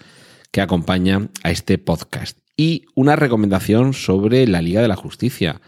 que 0.51 0.61
acompañan 0.61 1.31
a 1.45 1.51
este 1.51 1.79
podcast 1.79 2.39
y 2.59 2.87
una 2.97 3.15
recomendación 3.15 3.95
sobre 3.95 4.47
la 4.49 4.61
Liga 4.61 4.83
de 4.83 4.89
la 4.89 4.97
Justicia. 4.97 5.63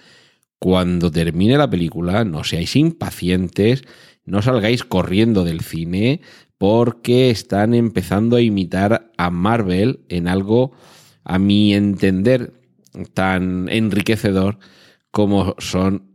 Cuando 0.59 1.11
termine 1.11 1.57
la 1.57 1.71
película, 1.71 2.25
no 2.25 2.43
seáis 2.43 2.75
impacientes, 2.75 3.85
no 4.25 4.43
salgáis 4.43 4.85
corriendo 4.85 5.45
del 5.45 5.61
cine, 5.61 6.21
porque 6.59 7.31
están 7.31 7.75
empezando 7.75 8.37
a 8.37 8.43
imitar 8.43 9.13
a 9.17 9.31
Marvel 9.31 10.01
en 10.09 10.27
algo, 10.27 10.73
a 11.25 11.39
mi 11.39 11.73
entender, 11.75 12.55
tan 13.15 13.69
enriquecedor 13.69 14.59
como 15.13 15.55
son 15.59 16.11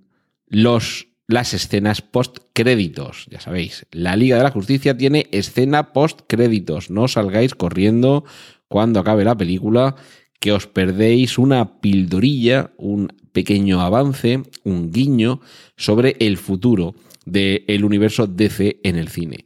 los, 0.48 1.08
las 1.26 1.54
escenas 1.54 2.02
post 2.02 2.40
créditos. 2.52 3.28
Ya 3.32 3.40
sabéis, 3.40 3.86
la 3.92 4.18
Liga 4.18 4.38
de 4.38 4.44
la 4.44 4.52
Justicia 4.52 4.98
tiene 4.98 5.28
escena 5.32 5.94
post 5.94 6.22
créditos. 6.28 6.90
No 6.90 7.08
salgáis 7.08 7.56
corriendo 7.56 8.26
cuando 8.68 9.00
acabe 9.00 9.24
la 9.24 9.38
película, 9.38 9.96
que 10.40 10.52
os 10.52 10.68
perdéis 10.68 11.38
una 11.38 11.80
pildorilla, 11.80 12.72
un 12.78 13.12
pequeño 13.32 13.82
avance, 13.82 14.44
un 14.64 14.92
guiño 14.92 15.42
sobre 15.76 16.16
el 16.20 16.38
futuro 16.38 16.96
del 17.26 17.84
universo 17.84 18.28
DC 18.28 18.80
en 18.84 18.96
el 18.96 19.10
cine. 19.10 19.46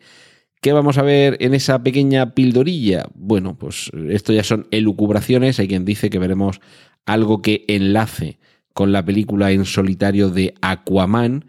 ¿Qué 0.62 0.74
vamos 0.74 0.98
a 0.98 1.04
ver 1.04 1.38
en 1.40 1.54
esa 1.54 1.82
pequeña 1.84 2.36
pildorilla? 2.36 3.08
Bueno, 3.16 3.58
pues 3.58 3.90
esto 4.10 4.34
ya 4.34 4.44
son 4.44 4.68
elucubraciones. 4.72 5.58
Hay 5.60 5.70
quien 5.70 5.86
dice 5.86 6.10
que 6.10 6.20
veremos 6.20 6.60
algo 7.06 7.42
que 7.42 7.64
enlace 7.70 8.40
con 8.74 8.92
la 8.92 9.06
película 9.06 9.52
en 9.52 9.64
solitario 9.64 10.30
de 10.30 10.54
Aquaman. 10.62 11.46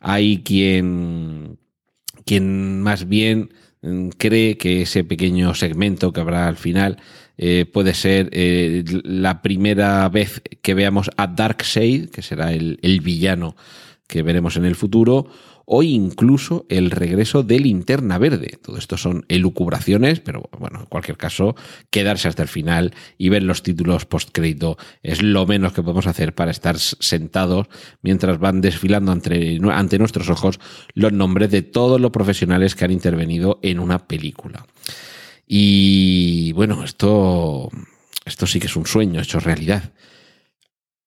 Hay 0.00 0.42
quien, 0.42 1.58
quien 2.24 2.80
más 2.80 3.06
bien 3.06 3.50
mm, 3.82 4.08
cree 4.16 4.56
que 4.56 4.82
ese 4.82 5.04
pequeño 5.04 5.54
segmento 5.54 6.12
que 6.12 6.20
habrá 6.20 6.48
al 6.48 6.56
final 6.56 6.98
eh, 7.36 7.66
puede 7.70 7.94
ser 7.94 8.28
eh, 8.32 8.84
la 9.04 9.42
primera 9.42 10.08
vez 10.08 10.42
que 10.62 10.74
veamos 10.74 11.10
a 11.16 11.26
Darkseid, 11.26 12.10
que 12.10 12.22
será 12.22 12.52
el, 12.52 12.78
el, 12.82 13.00
villano 13.00 13.56
que 14.06 14.22
veremos 14.22 14.56
en 14.56 14.64
el 14.64 14.76
futuro, 14.76 15.28
o 15.66 15.82
incluso 15.82 16.66
el 16.68 16.90
regreso 16.90 17.42
de 17.42 17.58
Linterna 17.58 18.18
Verde. 18.18 18.58
Todo 18.62 18.76
esto 18.76 18.96
son 18.96 19.24
elucubraciones, 19.28 20.20
pero 20.20 20.48
bueno, 20.58 20.80
en 20.80 20.86
cualquier 20.86 21.16
caso, 21.16 21.56
quedarse 21.90 22.28
hasta 22.28 22.42
el 22.42 22.48
final 22.48 22.94
y 23.18 23.28
ver 23.28 23.42
los 23.42 23.62
títulos 23.62 24.04
postcrédito 24.04 24.76
es 25.02 25.22
lo 25.22 25.46
menos 25.46 25.72
que 25.72 25.82
podemos 25.82 26.06
hacer 26.06 26.34
para 26.34 26.50
estar 26.50 26.78
sentados 26.78 27.68
mientras 28.02 28.38
van 28.38 28.60
desfilando 28.60 29.12
ante, 29.12 29.58
ante 29.72 29.98
nuestros 29.98 30.28
ojos 30.28 30.60
los 30.94 31.12
nombres 31.12 31.50
de 31.50 31.62
todos 31.62 32.00
los 32.00 32.10
profesionales 32.10 32.74
que 32.74 32.84
han 32.84 32.90
intervenido 32.90 33.58
en 33.62 33.78
una 33.78 34.06
película. 34.06 34.66
Y 35.46 36.52
bueno, 36.52 36.84
esto, 36.84 37.70
esto 38.24 38.46
sí 38.46 38.60
que 38.60 38.66
es 38.66 38.76
un 38.76 38.86
sueño 38.86 39.20
hecho 39.20 39.40
realidad. 39.40 39.92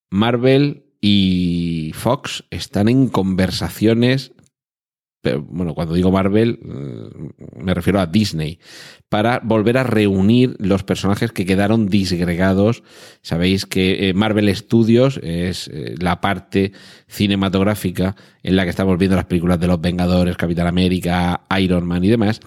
Marvel 0.09 0.85
y 1.01 1.91
Fox 1.93 2.43
están 2.49 2.89
en 2.89 3.07
conversaciones. 3.09 4.33
Bueno, 5.23 5.73
cuando 5.73 5.93
digo 5.93 6.11
Marvel, 6.11 6.59
me 7.57 7.73
refiero 7.73 7.99
a 7.99 8.05
Disney, 8.05 8.59
para 9.09 9.39
volver 9.43 9.77
a 9.77 9.83
reunir 9.83 10.55
los 10.59 10.83
personajes 10.83 11.31
que 11.31 11.45
quedaron 11.45 11.87
disgregados. 11.87 12.83
Sabéis 13.21 13.65
que 13.65 14.09
eh, 14.09 14.13
Marvel 14.13 14.53
Studios 14.55 15.19
es 15.23 15.69
eh, 15.69 15.95
la 15.99 16.21
parte 16.21 16.71
cinematográfica 17.07 18.15
en 18.43 18.55
la 18.55 18.63
que 18.63 18.69
estamos 18.69 18.97
viendo 18.97 19.15
las 19.15 19.25
películas 19.25 19.59
de 19.59 19.67
los 19.67 19.81
Vengadores, 19.81 20.37
Capitán 20.37 20.67
América, 20.67 21.41
Iron 21.59 21.85
Man 21.85 22.03
y 22.03 22.09
demás, 22.09 22.39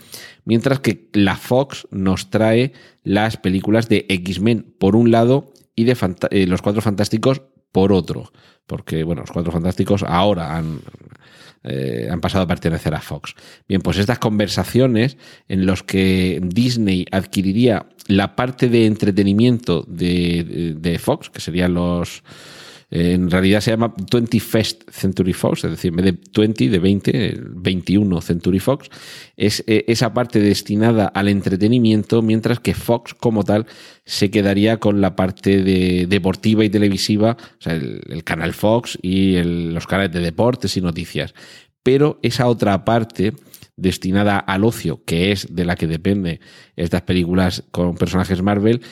mientras 0.45 0.81
que 0.81 1.09
la 1.13 1.37
Fox 1.37 1.87
nos 1.91 2.31
trae 2.31 2.73
las 3.03 3.37
películas 3.37 3.89
de 3.89 4.07
X-Men 4.09 4.75
por 4.79 4.97
un 4.97 5.11
lado 5.11 5.53
y 5.75 5.85
de 5.85 5.97
eh, 6.31 6.47
Los 6.47 6.63
Cuatro 6.63 6.83
Fantásticos 6.83 7.43
por 7.73 7.93
otro, 7.93 8.33
porque 8.67 9.05
bueno, 9.05 9.23
los 9.23 9.31
Cuatro 9.31 9.53
Fantásticos 9.53 10.03
ahora 10.03 10.57
han 10.57 10.81
eh, 11.63 12.09
han 12.11 12.21
pasado 12.21 12.45
a 12.45 12.47
pertenecer 12.47 12.95
a 12.95 13.01
Fox. 13.01 13.35
Bien, 13.69 13.81
pues 13.81 13.99
estas 13.99 14.19
conversaciones 14.19 15.17
en 15.49 15.67
los 15.67 15.83
que 15.83 16.41
Disney 16.43 17.07
adquiriría 17.11 17.87
la 18.07 18.35
parte 18.35 18.69
de 18.69 18.87
entretenimiento 18.87 19.85
de, 19.87 20.75
de 20.77 20.99
Fox, 20.99 21.31
que 21.31 21.41
serían 21.41 21.75
los 21.75 22.23
en 22.91 23.31
realidad 23.31 23.61
se 23.61 23.71
llama 23.71 23.95
21st 23.95 24.91
Century 24.91 25.33
Fox, 25.33 25.65
es 25.65 25.71
decir, 25.71 25.91
en 25.91 25.97
vez 25.97 26.05
de 26.07 26.19
20, 26.41 26.69
de 26.69 26.79
20, 26.81 27.41
21 27.55 28.21
Century 28.21 28.59
Fox, 28.59 28.91
es 29.37 29.63
eh, 29.69 29.85
esa 29.87 30.13
parte 30.13 30.41
destinada 30.41 31.07
al 31.07 31.29
entretenimiento, 31.29 32.21
mientras 32.21 32.59
que 32.59 32.75
Fox 32.75 33.15
como 33.15 33.45
tal 33.45 33.67
se 34.05 34.33
quedaría 34.33 34.79
con 34.79 35.01
la 35.01 35.15
parte 35.15 35.63
de 35.63 36.07
deportiva 36.09 36.65
y 36.65 36.71
televisiva, 36.71 37.37
o 37.41 37.63
sea, 37.63 37.75
el, 37.75 38.25
canal 38.25 38.55
Fox 38.55 38.99
y 39.01 39.41
los 39.43 39.87
canales 39.87 40.13
de 40.13 40.21
deportes 40.21 40.77
y 40.77 40.81
noticias. 40.81 41.33
Pero 41.85 42.19
esa 42.23 42.49
otra 42.49 42.85
parte 42.85 43.35
destinada 43.77 44.39
al 44.39 44.65
ocio, 44.65 45.03
que 45.05 45.33
es 45.33 45.55
de 45.55 45.65
la 45.65 45.77
que 45.77 45.87
depende 45.87 46.41
estas 46.77 47.03
películas 47.03 47.65
con 47.71 47.95
personajes 47.95 48.43
Marvel, 48.43 48.83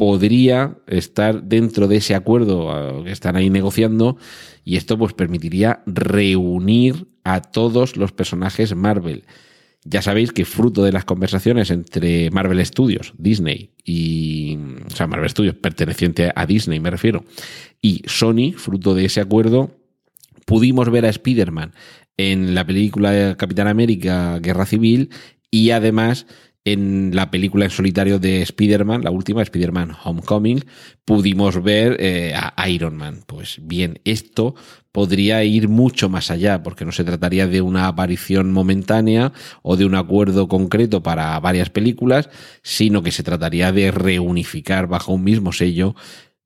podría 0.00 0.78
estar 0.86 1.42
dentro 1.42 1.86
de 1.86 1.98
ese 1.98 2.14
acuerdo 2.14 2.72
ah, 2.72 3.04
que 3.04 3.12
están 3.12 3.36
ahí 3.36 3.50
negociando 3.50 4.16
y 4.64 4.76
esto 4.76 4.96
pues 4.96 5.12
permitiría 5.12 5.82
reunir 5.84 7.08
a 7.22 7.42
todos 7.42 7.98
los 7.98 8.10
personajes 8.10 8.74
Marvel. 8.74 9.24
Ya 9.84 10.00
sabéis 10.00 10.32
que 10.32 10.46
fruto 10.46 10.84
de 10.84 10.92
las 10.92 11.04
conversaciones 11.04 11.70
entre 11.70 12.30
Marvel 12.30 12.64
Studios, 12.64 13.12
Disney 13.18 13.72
y 13.84 14.56
o 14.86 14.96
sea, 14.96 15.06
Marvel 15.06 15.28
Studios 15.28 15.56
perteneciente 15.56 16.32
a 16.34 16.46
Disney, 16.46 16.80
me 16.80 16.88
refiero, 16.88 17.26
y 17.82 18.00
Sony, 18.06 18.54
fruto 18.56 18.94
de 18.94 19.04
ese 19.04 19.20
acuerdo, 19.20 19.76
pudimos 20.46 20.88
ver 20.88 21.04
a 21.04 21.10
Spider-Man 21.10 21.74
en 22.16 22.54
la 22.54 22.66
película 22.66 23.36
Capitán 23.36 23.68
América 23.68 24.38
Guerra 24.38 24.64
Civil 24.64 25.10
y 25.50 25.72
además 25.72 26.26
en 26.64 27.14
la 27.14 27.30
película 27.30 27.64
en 27.64 27.70
solitario 27.70 28.18
de 28.18 28.42
Spider-Man, 28.42 29.02
la 29.02 29.10
última, 29.10 29.42
Spider-Man 29.42 29.96
Homecoming, 30.04 30.64
pudimos 31.04 31.62
ver 31.62 31.96
eh, 32.00 32.34
a 32.34 32.68
Iron 32.68 32.96
Man. 32.96 33.22
Pues 33.26 33.60
bien, 33.62 34.00
esto 34.04 34.54
podría 34.92 35.42
ir 35.44 35.68
mucho 35.68 36.08
más 36.08 36.30
allá, 36.30 36.62
porque 36.62 36.84
no 36.84 36.92
se 36.92 37.04
trataría 37.04 37.46
de 37.46 37.60
una 37.60 37.86
aparición 37.86 38.52
momentánea 38.52 39.32
o 39.62 39.76
de 39.76 39.86
un 39.86 39.94
acuerdo 39.94 40.48
concreto 40.48 41.02
para 41.02 41.38
varias 41.40 41.70
películas, 41.70 42.28
sino 42.62 43.02
que 43.02 43.12
se 43.12 43.22
trataría 43.22 43.72
de 43.72 43.90
reunificar 43.90 44.86
bajo 44.86 45.12
un 45.12 45.24
mismo 45.24 45.52
sello 45.52 45.94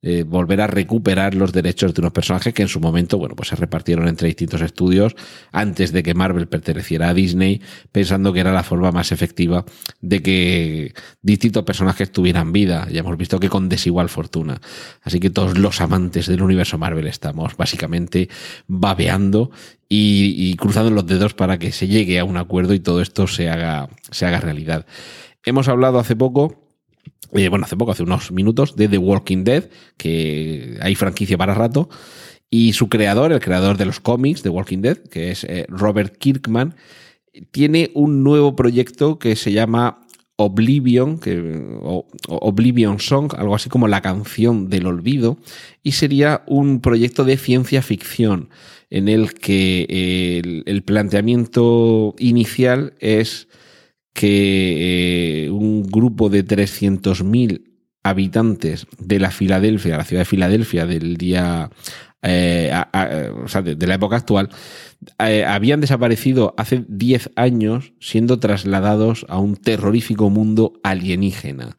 eh, 0.07 0.21
volver 0.21 0.61
a 0.61 0.67
recuperar 0.67 1.33
los 1.33 1.51
derechos 1.51 1.91
de 1.95 2.01
unos 2.01 2.13
personajes 2.13 2.53
que 2.53 2.61
en 2.61 2.67
su 2.67 2.79
momento, 2.79 3.17
bueno, 3.17 3.35
pues 3.35 3.49
se 3.49 3.55
repartieron 3.55 4.07
entre 4.07 4.27
distintos 4.27 4.61
estudios 4.61 5.15
antes 5.51 5.91
de 5.91 6.03
que 6.03 6.13
Marvel 6.13 6.47
perteneciera 6.47 7.09
a 7.09 7.15
Disney, 7.15 7.59
pensando 7.91 8.31
que 8.31 8.41
era 8.41 8.53
la 8.53 8.61
forma 8.61 8.91
más 8.91 9.11
efectiva 9.11 9.65
de 10.01 10.21
que 10.21 10.93
distintos 11.23 11.63
personajes 11.63 12.11
tuvieran 12.11 12.53
vida. 12.53 12.87
Ya 12.91 12.99
hemos 12.99 13.17
visto 13.17 13.39
que 13.39 13.49
con 13.49 13.67
desigual 13.67 14.09
fortuna. 14.09 14.61
Así 15.01 15.19
que 15.19 15.31
todos 15.31 15.57
los 15.57 15.81
amantes 15.81 16.27
del 16.27 16.43
universo 16.43 16.77
Marvel 16.77 17.07
estamos 17.07 17.57
básicamente 17.57 18.29
babeando 18.67 19.49
y, 19.89 20.35
y 20.37 20.55
cruzando 20.55 20.91
los 20.91 21.07
dedos 21.07 21.33
para 21.33 21.57
que 21.57 21.71
se 21.71 21.87
llegue 21.87 22.19
a 22.19 22.25
un 22.25 22.37
acuerdo 22.37 22.75
y 22.75 22.79
todo 22.79 23.01
esto 23.01 23.25
se 23.25 23.49
haga, 23.49 23.89
se 24.11 24.27
haga 24.27 24.39
realidad. 24.39 24.85
Hemos 25.43 25.67
hablado 25.67 25.97
hace 25.97 26.15
poco 26.15 26.64
eh, 27.33 27.49
bueno, 27.49 27.65
hace 27.65 27.77
poco, 27.77 27.91
hace 27.91 28.03
unos 28.03 28.31
minutos, 28.31 28.75
de 28.75 28.87
The 28.87 28.97
Walking 28.97 29.43
Dead, 29.43 29.69
que 29.97 30.77
hay 30.81 30.95
franquicia 30.95 31.37
para 31.37 31.53
rato, 31.53 31.89
y 32.49 32.73
su 32.73 32.89
creador, 32.89 33.31
el 33.31 33.39
creador 33.39 33.77
de 33.77 33.85
los 33.85 33.99
cómics 33.99 34.41
The 34.41 34.49
Walking 34.49 34.81
Dead, 34.81 34.97
que 34.97 35.31
es 35.31 35.43
eh, 35.43 35.65
Robert 35.69 36.17
Kirkman, 36.17 36.75
tiene 37.51 37.91
un 37.93 38.23
nuevo 38.23 38.55
proyecto 38.55 39.19
que 39.19 39.35
se 39.35 39.51
llama 39.51 40.01
Oblivion, 40.37 41.19
que, 41.19 41.63
Oblivion 42.27 42.99
Song, 42.99 43.33
algo 43.37 43.55
así 43.55 43.69
como 43.69 43.87
la 43.87 44.01
canción 44.01 44.69
del 44.69 44.85
olvido, 44.85 45.37
y 45.83 45.93
sería 45.93 46.43
un 46.45 46.81
proyecto 46.81 47.23
de 47.23 47.37
ciencia 47.37 47.81
ficción 47.81 48.49
en 48.89 49.09
el 49.09 49.33
que 49.33 50.63
el 50.65 50.83
planteamiento 50.83 52.15
inicial 52.19 52.93
es 52.99 53.47
que 54.15 55.43
eh, 55.45 55.51
un 55.51 55.83
grupo 55.83 56.29
de 56.29 56.45
300.000 56.45 57.65
habitantes 58.01 58.87
de 58.97 59.19
la 59.19 59.29
Filadelfia, 59.29 59.97
la 59.97 60.05
ciudad 60.05 60.21
de 60.21 60.25
Filadelfia 60.25 60.85
del 60.85 61.17
día, 61.17 61.69
eh, 62.21 62.71
o 63.43 63.47
sea, 63.49 63.61
de, 63.61 63.85
la 63.85 63.95
época 63.95 64.15
actual, 64.15 64.49
eh, 65.19 65.43
habían 65.43 65.81
desaparecido 65.81 66.55
hace 66.57 66.85
10 66.87 67.31
años 67.35 67.91
siendo 67.99 68.39
trasladados 68.39 69.25
a 69.27 69.37
un 69.37 69.57
terrorífico 69.57 70.29
mundo 70.29 70.79
alienígena. 70.81 71.77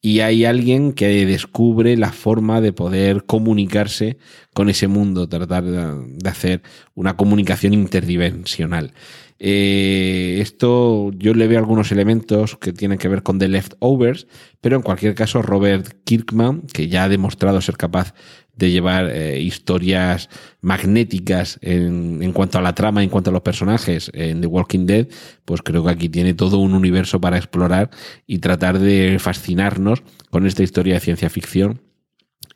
Y 0.00 0.20
hay 0.20 0.44
alguien 0.44 0.92
que 0.92 1.26
descubre 1.26 1.96
la 1.96 2.12
forma 2.12 2.60
de 2.60 2.72
poder 2.72 3.24
comunicarse 3.24 4.18
con 4.54 4.68
ese 4.68 4.86
mundo, 4.86 5.28
tratar 5.28 5.64
de 5.64 6.30
hacer 6.30 6.62
una 6.94 7.16
comunicación 7.16 7.74
interdimensional. 7.74 8.92
Eh, 9.38 10.38
esto 10.40 11.10
yo 11.12 11.34
le 11.34 11.46
veo 11.46 11.58
algunos 11.58 11.92
elementos 11.92 12.56
que 12.56 12.72
tienen 12.72 12.98
que 12.98 13.08
ver 13.08 13.22
con 13.22 13.38
The 13.38 13.48
Leftovers, 13.48 14.26
pero 14.60 14.76
en 14.76 14.82
cualquier 14.82 15.14
caso 15.14 15.42
Robert 15.42 15.86
Kirkman, 16.04 16.62
que 16.72 16.88
ya 16.88 17.04
ha 17.04 17.08
demostrado 17.08 17.60
ser 17.60 17.76
capaz 17.76 18.14
de 18.54 18.70
llevar 18.70 19.10
eh, 19.10 19.40
historias 19.40 20.30
magnéticas 20.62 21.58
en, 21.60 22.22
en, 22.22 22.32
cuanto 22.32 22.58
a 22.58 22.62
la 22.62 22.74
trama, 22.74 23.02
en 23.02 23.10
cuanto 23.10 23.28
a 23.28 23.32
los 23.32 23.42
personajes 23.42 24.10
en 24.14 24.40
The 24.40 24.46
Walking 24.46 24.86
Dead, 24.86 25.08
pues 25.44 25.60
creo 25.60 25.84
que 25.84 25.90
aquí 25.90 26.08
tiene 26.08 26.32
todo 26.32 26.58
un 26.58 26.72
universo 26.72 27.20
para 27.20 27.36
explorar 27.36 27.90
y 28.26 28.38
tratar 28.38 28.78
de 28.78 29.18
fascinarnos 29.20 30.02
con 30.30 30.46
esta 30.46 30.62
historia 30.62 30.94
de 30.94 31.00
ciencia 31.00 31.28
ficción 31.28 31.82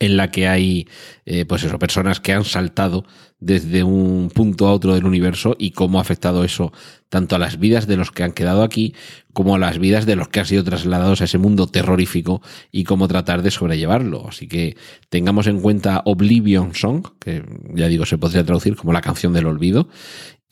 en 0.00 0.16
la 0.16 0.30
que 0.30 0.48
hay, 0.48 0.88
eh, 1.26 1.44
pues 1.44 1.62
eso, 1.62 1.78
personas 1.78 2.20
que 2.20 2.32
han 2.32 2.44
saltado 2.44 3.04
desde 3.38 3.84
un 3.84 4.30
punto 4.34 4.66
a 4.66 4.72
otro 4.72 4.94
del 4.94 5.04
universo 5.04 5.56
y 5.58 5.70
cómo 5.70 5.98
ha 5.98 6.02
afectado 6.02 6.42
eso 6.42 6.72
tanto 7.08 7.36
a 7.36 7.38
las 7.38 7.58
vidas 7.58 7.86
de 7.86 7.96
los 7.96 8.10
que 8.10 8.22
han 8.22 8.32
quedado 8.32 8.62
aquí 8.62 8.94
como 9.32 9.54
a 9.54 9.58
las 9.58 9.78
vidas 9.78 10.06
de 10.06 10.16
los 10.16 10.28
que 10.28 10.40
han 10.40 10.46
sido 10.46 10.64
trasladados 10.64 11.20
a 11.20 11.24
ese 11.24 11.38
mundo 11.38 11.66
terrorífico 11.66 12.42
y 12.72 12.84
cómo 12.84 13.08
tratar 13.08 13.42
de 13.42 13.50
sobrellevarlo. 13.50 14.28
Así 14.28 14.48
que 14.48 14.76
tengamos 15.08 15.46
en 15.46 15.60
cuenta 15.60 16.02
Oblivion 16.04 16.74
Song, 16.74 17.06
que 17.18 17.44
ya 17.74 17.88
digo, 17.88 18.06
se 18.06 18.18
podría 18.18 18.44
traducir 18.44 18.76
como 18.76 18.92
la 18.92 19.00
canción 19.00 19.32
del 19.32 19.46
olvido. 19.46 19.88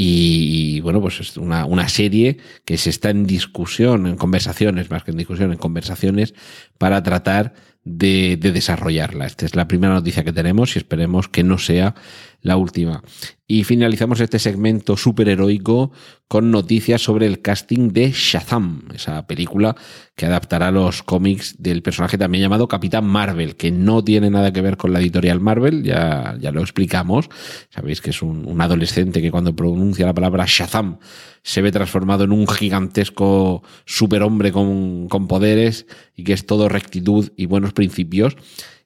Y, 0.01 0.81
bueno, 0.83 1.01
pues 1.01 1.19
es 1.19 1.37
una, 1.37 1.65
una 1.65 1.89
serie 1.89 2.39
que 2.65 2.79
se 2.79 2.89
está 2.89 3.11
en 3.11 3.27
discusión, 3.27 4.07
en 4.07 4.17
conversaciones, 4.17 4.91
más 4.91 5.03
que 5.03 5.11
en 5.11 5.17
discusión, 5.17 5.51
en 5.51 5.59
conversaciones, 5.59 6.35
para 6.79 7.03
tratar 7.03 7.55
de, 7.89 8.37
desarrollarla. 8.37 9.27
Esta 9.27 9.47
es 9.47 9.57
la 9.57 9.69
primera 9.69 9.95
noticia 9.95 10.25
que 10.25 10.33
tenemos 10.33 10.77
y 10.77 10.79
esperemos 10.79 11.29
que 11.29 11.43
no 11.43 11.59
sea 11.59 11.95
la 12.41 12.57
última. 12.57 13.03
Y 13.47 13.65
finalizamos 13.65 14.21
este 14.21 14.39
segmento 14.39 14.97
superheroico 14.97 15.91
con 16.29 16.51
noticias 16.51 17.01
sobre 17.01 17.27
el 17.27 17.41
casting 17.41 17.89
de 17.93 18.13
Shazam, 18.13 18.83
esa 18.95 19.27
película 19.27 19.75
que 20.15 20.27
adaptará 20.27 20.71
los 20.71 21.03
cómics 21.03 21.57
del 21.59 21.83
personaje 21.83 22.19
también 22.19 22.43
llamado 22.43 22.69
Capitán 22.69 23.07
Marvel, 23.07 23.57
que 23.57 23.71
no 23.71 24.05
tiene 24.05 24.29
nada 24.29 24.53
que 24.53 24.61
ver 24.61 24.77
con 24.77 24.93
la 24.93 25.01
editorial 25.01 25.41
Marvel, 25.41 25.83
ya, 25.83 26.37
ya 26.39 26.53
lo 26.53 26.61
explicamos. 26.61 27.31
Sabéis 27.71 28.03
que 28.03 28.11
es 28.11 28.21
un, 28.21 28.61
adolescente 28.61 29.23
que 29.23 29.31
cuando 29.31 29.57
pronuncia 29.57 30.05
la 30.05 30.15
palabra 30.15 30.45
Shazam 30.47 30.99
se 31.43 31.63
ve 31.63 31.73
transformado 31.73 32.25
en 32.25 32.33
un 32.33 32.47
gigantesco 32.47 33.63
superhombre 33.87 34.53
con, 34.53 35.09
con 35.09 35.27
poderes 35.27 35.87
y 36.15 36.25
que 36.25 36.35
es 36.35 36.45
todo 36.45 36.69
rectitud 36.69 37.33
y 37.37 37.47
buenos 37.47 37.73
principios 37.73 38.37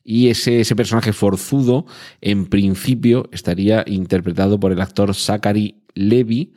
y 0.04 0.28
ese, 0.28 0.60
ese, 0.60 0.76
personaje 0.76 1.12
forzudo, 1.12 1.86
en 2.20 2.46
principio, 2.46 3.28
estaría 3.32 3.84
interpretado 3.86 4.58
por 4.58 4.72
el 4.72 4.80
actor 4.80 5.14
Zachary 5.14 5.82
Levy. 5.94 6.52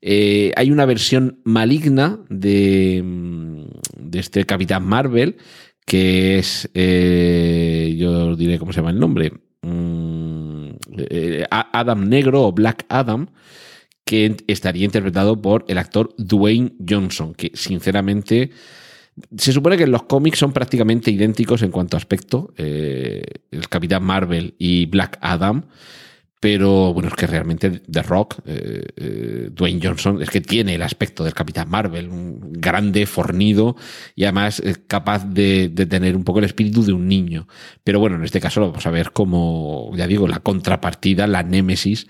Eh, 0.00 0.52
hay 0.56 0.70
una 0.70 0.86
versión 0.86 1.40
maligna 1.44 2.20
de, 2.28 3.02
de 3.98 4.18
este 4.18 4.44
Capitán 4.44 4.84
Marvel, 4.84 5.36
que 5.84 6.38
es, 6.38 6.70
eh, 6.74 7.94
yo 7.98 8.36
diré 8.36 8.58
cómo 8.58 8.72
se 8.72 8.80
llama 8.80 8.90
el 8.90 9.00
nombre, 9.00 9.32
mm, 9.62 10.68
eh, 10.98 11.46
Adam 11.50 12.08
Negro 12.08 12.46
o 12.46 12.52
Black 12.52 12.84
Adam, 12.88 13.28
que 14.04 14.36
estaría 14.46 14.84
interpretado 14.84 15.40
por 15.40 15.64
el 15.68 15.78
actor 15.78 16.14
Dwayne 16.16 16.72
Johnson, 16.86 17.34
que 17.34 17.52
sinceramente 17.54 18.50
se 19.36 19.52
supone 19.52 19.76
que 19.76 19.86
los 19.86 20.04
cómics 20.04 20.38
son 20.38 20.52
prácticamente 20.52 21.10
idénticos 21.10 21.62
en 21.62 21.70
cuanto 21.70 21.96
a 21.96 21.98
aspecto, 21.98 22.52
eh, 22.56 23.22
el 23.50 23.68
Capitán 23.68 24.04
Marvel 24.04 24.54
y 24.58 24.86
Black 24.86 25.18
Adam, 25.20 25.64
pero 26.40 26.92
bueno, 26.94 27.08
es 27.08 27.14
que 27.14 27.26
realmente 27.26 27.82
The 27.90 28.02
Rock, 28.02 28.36
eh, 28.46 28.84
eh, 28.96 29.50
Dwayne 29.52 29.80
Johnson, 29.82 30.22
es 30.22 30.30
que 30.30 30.40
tiene 30.40 30.76
el 30.76 30.82
aspecto 30.82 31.24
del 31.24 31.34
Capitán 31.34 31.68
Marvel, 31.68 32.08
un 32.08 32.52
grande, 32.52 33.06
fornido 33.06 33.74
y 34.14 34.24
además 34.24 34.62
capaz 34.86 35.24
de, 35.24 35.68
de, 35.68 35.86
tener 35.86 36.14
un 36.14 36.22
poco 36.22 36.38
el 36.38 36.44
espíritu 36.44 36.84
de 36.84 36.92
un 36.92 37.08
niño. 37.08 37.48
Pero 37.82 37.98
bueno, 37.98 38.16
en 38.16 38.24
este 38.24 38.40
caso 38.40 38.60
lo 38.60 38.68
vamos 38.68 38.86
a 38.86 38.90
ver 38.90 39.10
como, 39.10 39.90
ya 39.96 40.06
digo, 40.06 40.28
la 40.28 40.38
contrapartida, 40.38 41.26
la 41.26 41.42
némesis 41.42 42.06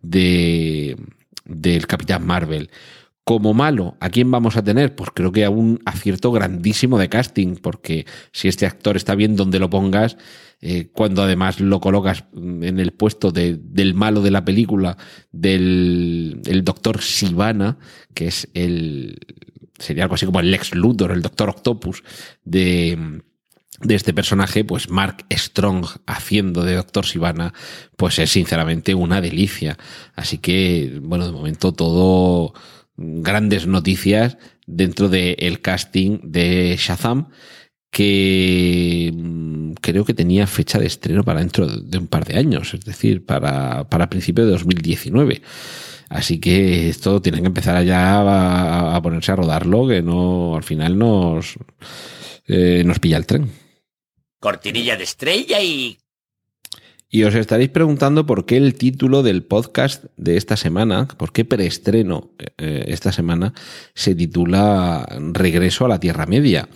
de, 0.00 0.96
del 1.44 1.86
Capitán 1.86 2.24
Marvel. 2.24 2.70
Como 3.24 3.54
malo, 3.54 3.96
¿a 4.00 4.10
quién 4.10 4.30
vamos 4.30 4.56
a 4.56 4.64
tener? 4.64 4.96
Pues 4.96 5.10
creo 5.14 5.30
que 5.30 5.44
a 5.44 5.50
un 5.50 5.80
acierto 5.84 6.32
grandísimo 6.32 6.98
de 6.98 7.08
casting, 7.08 7.54
porque 7.54 8.04
si 8.32 8.48
este 8.48 8.66
actor 8.66 8.96
está 8.96 9.14
bien 9.14 9.36
donde 9.36 9.60
lo 9.60 9.70
pongas, 9.70 10.16
eh, 10.60 10.90
cuando 10.92 11.22
además 11.22 11.60
lo 11.60 11.80
colocas 11.80 12.24
en 12.34 12.80
el 12.80 12.92
puesto 12.92 13.30
de, 13.30 13.58
del 13.62 13.94
malo 13.94 14.22
de 14.22 14.32
la 14.32 14.44
película, 14.44 14.96
del 15.30 16.40
el 16.46 16.64
doctor 16.64 17.00
Sivana, 17.00 17.78
que 18.12 18.26
es 18.26 18.48
el. 18.54 19.18
sería 19.78 20.04
algo 20.04 20.16
así 20.16 20.26
como 20.26 20.40
el 20.40 20.50
Lex 20.50 20.74
Luthor, 20.74 21.12
el 21.12 21.22
doctor 21.22 21.48
Octopus 21.48 22.02
de 22.44 23.22
de 23.82 23.94
este 23.94 24.14
personaje, 24.14 24.64
pues 24.64 24.90
Mark 24.90 25.24
Strong 25.30 25.86
haciendo 26.06 26.64
de 26.64 26.76
Doctor 26.76 27.04
Sivana, 27.04 27.52
pues 27.96 28.18
es 28.18 28.30
sinceramente 28.30 28.94
una 28.94 29.20
delicia. 29.20 29.76
Así 30.14 30.38
que, 30.38 31.00
bueno, 31.02 31.26
de 31.26 31.32
momento 31.32 31.72
todo 31.72 32.54
grandes 32.96 33.66
noticias 33.66 34.36
dentro 34.66 35.08
del 35.08 35.60
casting 35.60 36.18
de 36.22 36.76
Shazam, 36.78 37.28
que 37.90 39.12
mm, 39.14 39.72
creo 39.80 40.04
que 40.04 40.14
tenía 40.14 40.46
fecha 40.46 40.78
de 40.78 40.86
estreno 40.86 41.24
para 41.24 41.40
dentro 41.40 41.66
de 41.66 41.98
un 41.98 42.06
par 42.06 42.24
de 42.24 42.38
años, 42.38 42.74
es 42.74 42.84
decir, 42.84 43.24
para, 43.24 43.88
para 43.88 44.08
principios 44.10 44.46
de 44.46 44.52
2019. 44.52 45.42
Así 46.08 46.40
que 46.40 46.88
esto 46.88 47.22
tiene 47.22 47.40
que 47.40 47.46
empezar 47.46 47.82
ya 47.84 48.20
a, 48.20 48.96
a 48.96 49.02
ponerse 49.02 49.32
a 49.32 49.36
rodarlo, 49.36 49.88
que 49.88 50.02
no, 50.02 50.56
al 50.56 50.62
final 50.62 50.98
nos, 50.98 51.54
eh, 52.46 52.82
nos 52.84 52.98
pilla 52.98 53.16
el 53.16 53.26
tren. 53.26 53.50
Cortinilla 54.38 54.96
de 54.96 55.04
estrella 55.04 55.60
y 55.62 55.96
y 57.14 57.24
os 57.24 57.34
estaréis 57.34 57.68
preguntando 57.68 58.24
por 58.24 58.46
qué 58.46 58.56
el 58.56 58.74
título 58.74 59.22
del 59.22 59.42
podcast 59.44 60.06
de 60.16 60.38
esta 60.38 60.56
semana, 60.56 61.06
por 61.06 61.30
qué 61.30 61.44
preestreno 61.44 62.30
eh, 62.56 62.86
esta 62.88 63.12
semana, 63.12 63.52
se 63.94 64.14
titula 64.14 65.06
Regreso 65.34 65.84
a 65.84 65.88
la 65.88 66.00
Tierra 66.00 66.24
Media. 66.24 66.70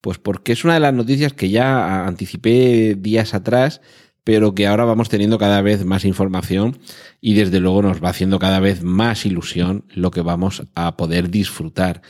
Pues 0.00 0.18
porque 0.18 0.52
es 0.52 0.62
una 0.62 0.74
de 0.74 0.80
las 0.80 0.94
noticias 0.94 1.32
que 1.32 1.50
ya 1.50 2.06
anticipé 2.06 2.94
días 2.96 3.34
atrás, 3.34 3.80
pero 4.22 4.54
que 4.54 4.68
ahora 4.68 4.84
vamos 4.84 5.08
teniendo 5.08 5.36
cada 5.36 5.60
vez 5.62 5.84
más 5.84 6.04
información 6.04 6.78
y 7.20 7.34
desde 7.34 7.58
luego 7.58 7.82
nos 7.82 8.02
va 8.02 8.10
haciendo 8.10 8.38
cada 8.38 8.60
vez 8.60 8.84
más 8.84 9.26
ilusión 9.26 9.84
lo 9.92 10.12
que 10.12 10.20
vamos 10.20 10.62
a 10.76 10.96
poder 10.96 11.28
disfrutar. 11.28 12.02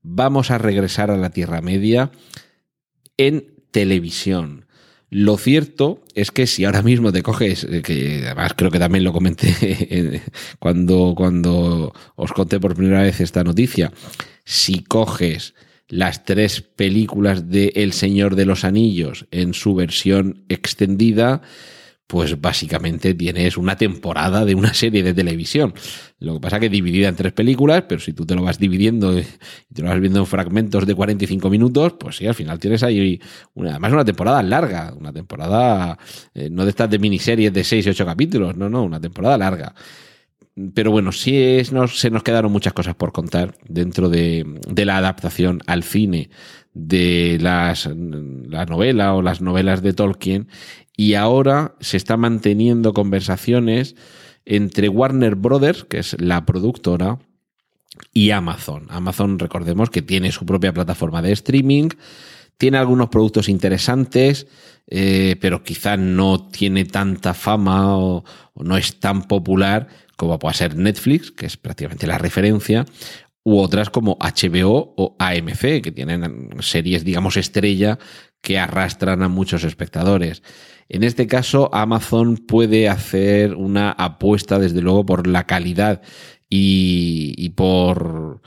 Vamos 0.00 0.52
a 0.52 0.58
regresar 0.58 1.10
a 1.10 1.16
la 1.16 1.30
Tierra 1.30 1.60
Media 1.60 2.12
en 3.16 3.52
televisión 3.72 4.65
lo 5.10 5.38
cierto 5.38 6.02
es 6.14 6.30
que 6.30 6.46
si 6.46 6.64
ahora 6.64 6.82
mismo 6.82 7.12
te 7.12 7.22
coges, 7.22 7.64
eh, 7.64 7.82
que 7.82 8.22
además 8.26 8.54
creo 8.56 8.70
que 8.70 8.78
también 8.78 9.04
lo 9.04 9.12
comenté 9.12 10.22
cuando, 10.58 11.14
cuando 11.16 11.94
os 12.16 12.32
conté 12.32 12.58
por 12.58 12.74
primera 12.74 13.02
vez 13.02 13.20
esta 13.20 13.44
noticia, 13.44 13.92
si 14.44 14.82
coges 14.82 15.54
las 15.88 16.24
tres 16.24 16.62
películas 16.62 17.48
de 17.48 17.72
El 17.76 17.92
Señor 17.92 18.34
de 18.34 18.46
los 18.46 18.64
Anillos 18.64 19.26
en 19.30 19.54
su 19.54 19.74
versión 19.74 20.44
extendida, 20.48 21.42
pues 22.06 22.40
básicamente 22.40 23.14
tienes 23.14 23.56
una 23.56 23.76
temporada 23.76 24.44
de 24.44 24.54
una 24.54 24.72
serie 24.74 25.02
de 25.02 25.12
televisión. 25.12 25.74
Lo 26.18 26.34
que 26.34 26.40
pasa 26.40 26.60
que 26.60 26.68
dividida 26.68 27.08
en 27.08 27.16
tres 27.16 27.32
películas, 27.32 27.84
pero 27.88 28.00
si 28.00 28.12
tú 28.12 28.24
te 28.24 28.34
lo 28.34 28.42
vas 28.42 28.58
dividiendo 28.58 29.18
y 29.18 29.24
te 29.74 29.82
lo 29.82 29.88
vas 29.88 30.00
viendo 30.00 30.20
en 30.20 30.26
fragmentos 30.26 30.86
de 30.86 30.94
45 30.94 31.50
minutos, 31.50 31.94
pues 31.98 32.16
sí, 32.16 32.26
al 32.26 32.34
final 32.34 32.58
tienes 32.58 32.82
ahí 32.82 33.20
una, 33.54 33.72
además 33.72 33.92
una 33.92 34.04
temporada 34.04 34.42
larga, 34.42 34.94
una 34.96 35.12
temporada 35.12 35.98
eh, 36.34 36.48
no 36.50 36.64
de 36.64 36.70
estas 36.70 36.88
de 36.90 36.98
miniseries 36.98 37.52
de 37.52 37.64
6 37.64 37.86
y 37.86 37.90
8 37.90 38.06
capítulos, 38.06 38.56
no, 38.56 38.68
no, 38.68 38.84
una 38.84 39.00
temporada 39.00 39.36
larga. 39.36 39.74
Pero 40.74 40.90
bueno, 40.90 41.12
sí 41.12 41.36
es, 41.36 41.72
se 41.92 42.10
nos 42.10 42.22
quedaron 42.22 42.50
muchas 42.50 42.72
cosas 42.72 42.94
por 42.94 43.12
contar 43.12 43.54
dentro 43.68 44.08
de, 44.08 44.58
de 44.66 44.84
la 44.86 44.96
adaptación 44.96 45.60
al 45.66 45.82
cine 45.82 46.30
de 46.72 47.38
las, 47.40 47.86
la 47.86 48.64
novela 48.66 49.14
o 49.14 49.22
las 49.22 49.40
novelas 49.40 49.82
de 49.82 49.92
Tolkien 49.92 50.48
y 50.96 51.14
ahora 51.14 51.74
se 51.80 51.96
está 51.96 52.16
manteniendo 52.16 52.94
conversaciones 52.94 53.96
entre 54.46 54.88
Warner 54.88 55.34
Brothers, 55.34 55.84
que 55.84 55.98
es 55.98 56.20
la 56.20 56.46
productora, 56.46 57.18
y 58.12 58.30
Amazon. 58.30 58.86
Amazon, 58.90 59.38
recordemos 59.38 59.90
que 59.90 60.02
tiene 60.02 60.32
su 60.32 60.44
propia 60.46 60.72
plataforma 60.72 61.22
de 61.22 61.32
streaming, 61.32 61.88
tiene 62.58 62.78
algunos 62.78 63.08
productos 63.08 63.48
interesantes, 63.48 64.46
eh, 64.86 65.36
pero 65.40 65.62
quizá 65.62 65.96
no 65.96 66.48
tiene 66.48 66.84
tanta 66.84 67.34
fama 67.34 67.96
o, 67.98 68.24
o, 68.54 68.64
no 68.64 68.76
es 68.76 69.00
tan 69.00 69.22
popular 69.22 69.88
como 70.16 70.38
puede 70.38 70.54
ser 70.54 70.76
Netflix, 70.76 71.30
que 71.30 71.46
es 71.46 71.56
prácticamente 71.56 72.06
la 72.06 72.18
referencia, 72.18 72.86
u 73.44 73.58
otras 73.58 73.90
como 73.90 74.18
HBO 74.18 74.94
o 74.96 75.14
AMC, 75.18 75.82
que 75.82 75.92
tienen 75.94 76.50
series, 76.60 77.04
digamos, 77.04 77.36
estrella 77.36 77.98
que 78.40 78.58
arrastran 78.58 79.22
a 79.22 79.28
muchos 79.28 79.62
espectadores. 79.62 80.42
En 80.88 81.04
este 81.04 81.26
caso, 81.26 81.70
Amazon 81.72 82.36
puede 82.36 82.88
hacer 82.88 83.54
una 83.54 83.90
apuesta, 83.90 84.58
desde 84.58 84.80
luego, 84.80 85.06
por 85.06 85.26
la 85.26 85.44
calidad 85.44 86.02
y, 86.48 87.48
por, 87.50 88.40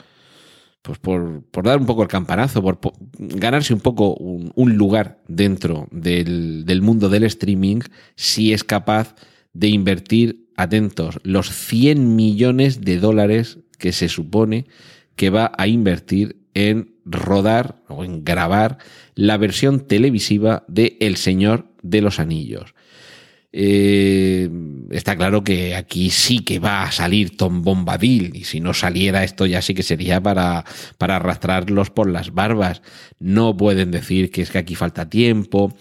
pues 0.82 0.98
por, 1.00 1.44
dar 1.64 1.80
un 1.80 1.86
poco 1.86 2.04
el 2.04 2.08
campanazo, 2.08 2.62
por, 2.62 2.80
ganarse 3.18 3.74
un 3.74 3.82
poco 3.82 4.14
un, 4.16 4.78
lugar 4.78 5.22
dentro 5.28 5.88
del, 5.92 6.66
del, 6.66 6.82
mundo 6.82 7.10
del 7.10 7.24
streaming, 7.24 7.82
si 8.16 8.54
es 8.54 8.64
capaz 8.64 9.16
de 9.54 9.68
invertir, 9.68 10.48
atentos, 10.56 11.20
los 11.24 11.50
100 11.50 12.16
millones 12.16 12.82
de 12.82 12.98
dólares 13.00 13.60
que 13.78 13.92
se 13.92 14.10
supone 14.10 14.68
que 15.16 15.30
va 15.30 15.52
a 15.58 15.68
invertir 15.68 16.38
en 16.54 16.96
rodar 17.06 17.82
o 17.88 18.04
en 18.04 18.24
grabar 18.24 18.78
la 19.16 19.38
versión 19.38 19.88
televisiva 19.88 20.64
de 20.68 20.98
El 21.00 21.18
Señor 21.18 21.68
de 21.82 22.02
los 22.02 22.20
Anillos. 22.20 22.74
Eh, 23.52 24.48
está 24.92 25.16
claro 25.16 25.44
que 25.44 25.76
aquí 25.76 26.12
sí 26.12 26.40
que 26.40 26.60
va 26.60 26.84
a 26.84 26.92
salir 26.92 27.36
Tom 27.36 27.64
Bombadil 27.64 28.36
y 28.36 28.44
si 28.44 28.60
no 28.60 28.76
saliera 28.76 29.24
esto 29.24 29.48
ya 29.48 29.64
sí 29.64 29.74
que 29.74 29.82
sería 29.82 30.22
para, 30.22 30.66
para 31.00 31.16
arrastrarlos 31.16 31.90
por 31.90 32.10
las 32.10 32.34
barbas. 32.34 32.82
No 33.20 33.58
pueden 33.58 33.92
decir 33.92 34.30
que 34.30 34.44
es 34.44 34.52
que 34.52 34.60
aquí 34.60 34.76
falta 34.76 35.10
tiempo. 35.10 35.76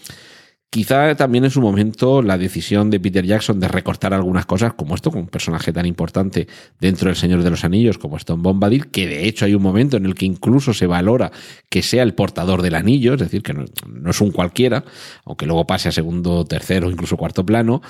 Quizá 0.71 1.15
también 1.15 1.45
en 1.45 1.49
su 1.49 1.61
momento 1.61 2.21
la 2.21 2.37
decisión 2.37 2.91
de 2.91 2.99
Peter 2.99 3.25
Jackson 3.25 3.59
de 3.59 3.67
recortar 3.67 4.13
algunas 4.13 4.45
cosas, 4.45 4.75
como 4.75 4.93
esto, 4.93 5.09
con 5.09 5.21
un 5.21 5.27
personaje 5.27 5.73
tan 5.73 5.87
importante 5.87 6.47
dentro 6.79 7.07
del 7.07 7.15
Señor 7.15 7.41
de 7.41 7.49
los 7.49 7.63
Anillos 7.63 7.97
como 7.97 8.17
Stone 8.17 8.43
Bombadil, 8.43 8.91
que 8.91 9.07
de 9.07 9.27
hecho 9.27 9.45
hay 9.45 9.55
un 9.55 9.63
momento 9.63 9.97
en 9.97 10.05
el 10.05 10.13
que 10.13 10.27
incluso 10.27 10.75
se 10.75 10.85
valora 10.85 11.31
que 11.71 11.81
sea 11.81 12.03
el 12.03 12.13
portador 12.13 12.61
del 12.61 12.75
anillo, 12.75 13.15
es 13.15 13.19
decir, 13.19 13.41
que 13.41 13.55
no, 13.55 13.65
es 14.07 14.21
un 14.21 14.31
cualquiera, 14.31 14.85
aunque 15.25 15.47
luego 15.47 15.65
pase 15.65 15.89
a 15.89 15.91
segundo, 15.91 16.45
tercero, 16.45 16.91
incluso 16.91 17.17
cuarto 17.17 17.43
plano. 17.43 17.81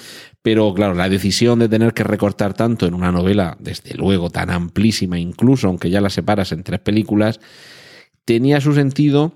Pero 0.41 0.73
claro, 0.73 0.93
la 0.93 1.09
decisión 1.09 1.59
de 1.59 1.67
tener 1.67 1.93
que 1.93 2.05
recortar 2.05 2.53
tanto 2.53 2.87
en 2.87 2.93
una 2.93 3.11
novela, 3.11 3.57
desde 3.59 3.93
luego 3.95 4.29
tan 4.29 4.51
amplísima, 4.51 5.19
incluso 5.19 5.67
aunque 5.67 5.89
ya 5.89 5.99
la 5.99 6.09
separas 6.09 6.53
en 6.53 6.63
tres 6.63 6.79
películas, 6.79 7.41
tenía 8.23 8.61
su 8.61 8.73
sentido 8.73 9.33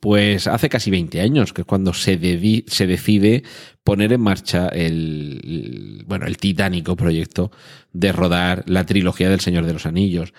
pues 0.00 0.46
hace 0.46 0.68
casi 0.68 0.90
20 0.90 1.20
años, 1.20 1.52
que 1.52 1.62
es 1.62 1.66
cuando 1.66 1.92
se, 1.92 2.18
se 2.66 2.86
decide 2.86 3.42
poner 3.84 4.12
en 4.12 4.20
marcha 4.20 4.68
el, 4.68 6.04
bueno, 6.06 6.26
el 6.26 6.36
titánico 6.36 6.96
proyecto 6.96 7.50
de 7.92 8.12
rodar 8.12 8.64
la 8.66 8.86
trilogía 8.86 9.28
del 9.28 9.40
Señor 9.40 9.66
de 9.66 9.72
los 9.72 9.86
Anillos. 9.86 10.34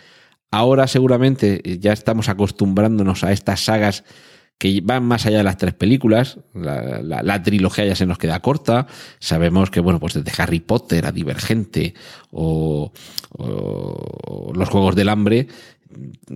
Ahora 0.52 0.88
seguramente 0.88 1.62
ya 1.80 1.94
estamos 1.94 2.30
acostumbrándonos 2.30 3.24
a 3.24 3.32
estas 3.32 3.62
sagas 3.62 4.04
que 4.60 4.82
van 4.84 5.06
más 5.06 5.26
allá 5.26 5.38
de 5.38 5.44
las 5.44 5.58
tres 5.58 5.74
películas. 5.74 6.40
La, 6.54 7.02
la, 7.02 7.24
la, 7.24 7.42
trilogía 7.42 7.86
ya 7.86 7.96
se 7.96 8.06
nos 8.06 8.18
queda 8.18 8.42
corta. 8.42 8.88
Sabemos 9.20 9.72
que, 9.72 9.80
bueno, 9.80 10.02
pues 10.02 10.16
desde 10.16 10.42
Harry 10.42 10.60
Potter 10.60 11.06
a 11.06 11.14
Divergente 11.14 11.94
o, 12.30 12.92
o 13.38 14.52
los 14.54 14.70
Juegos 14.70 14.96
del 14.98 15.10
Hambre, 15.10 15.48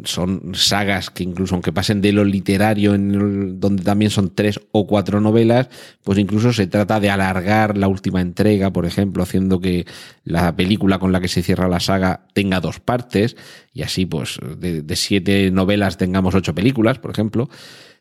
son 0.04 0.54
sagas 0.56 1.10
que 1.10 1.24
incluso 1.24 1.56
aunque 1.56 1.72
pasen 1.72 2.02
de 2.02 2.12
lo 2.12 2.26
literario, 2.26 2.96
en 2.96 3.60
donde 3.60 3.84
también 3.84 4.10
son 4.12 4.34
tres 4.34 4.60
o 4.72 4.88
cuatro 4.88 5.22
novelas, 5.22 5.70
pues 6.04 6.18
incluso 6.18 6.52
se 6.54 6.68
trata 6.68 7.00
de 7.00 7.10
alargar 7.10 7.78
la 7.78 7.88
última 7.88 8.22
entrega, 8.22 8.72
por 8.72 8.86
ejemplo, 8.86 9.24
haciendo 9.24 9.60
que 9.60 9.86
la 10.24 10.56
película 10.56 11.00
con 11.00 11.12
la 11.12 11.22
que 11.22 11.28
se 11.28 11.44
cierra 11.44 11.68
la 11.68 11.80
saga 11.80 12.26
tenga 12.34 12.60
dos 12.60 12.80
partes, 12.80 13.36
y 13.74 13.84
así 13.84 14.06
pues 14.06 14.40
de, 14.58 14.96
siete 14.96 15.52
novelas 15.52 15.98
tengamos 15.98 16.36
ocho 16.36 16.56
películas, 16.56 17.00
por 17.00 17.12
ejemplo. 17.12 17.50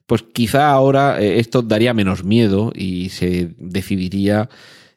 Pues 0.06 0.24
quizá 0.32 0.70
ahora 0.70 1.20
eh, 1.20 1.38
esto 1.38 1.62
daría 1.62 1.94
menos 1.94 2.24
miedo 2.24 2.72
y 2.74 3.10
se 3.10 3.54
decidiría, 3.58 4.48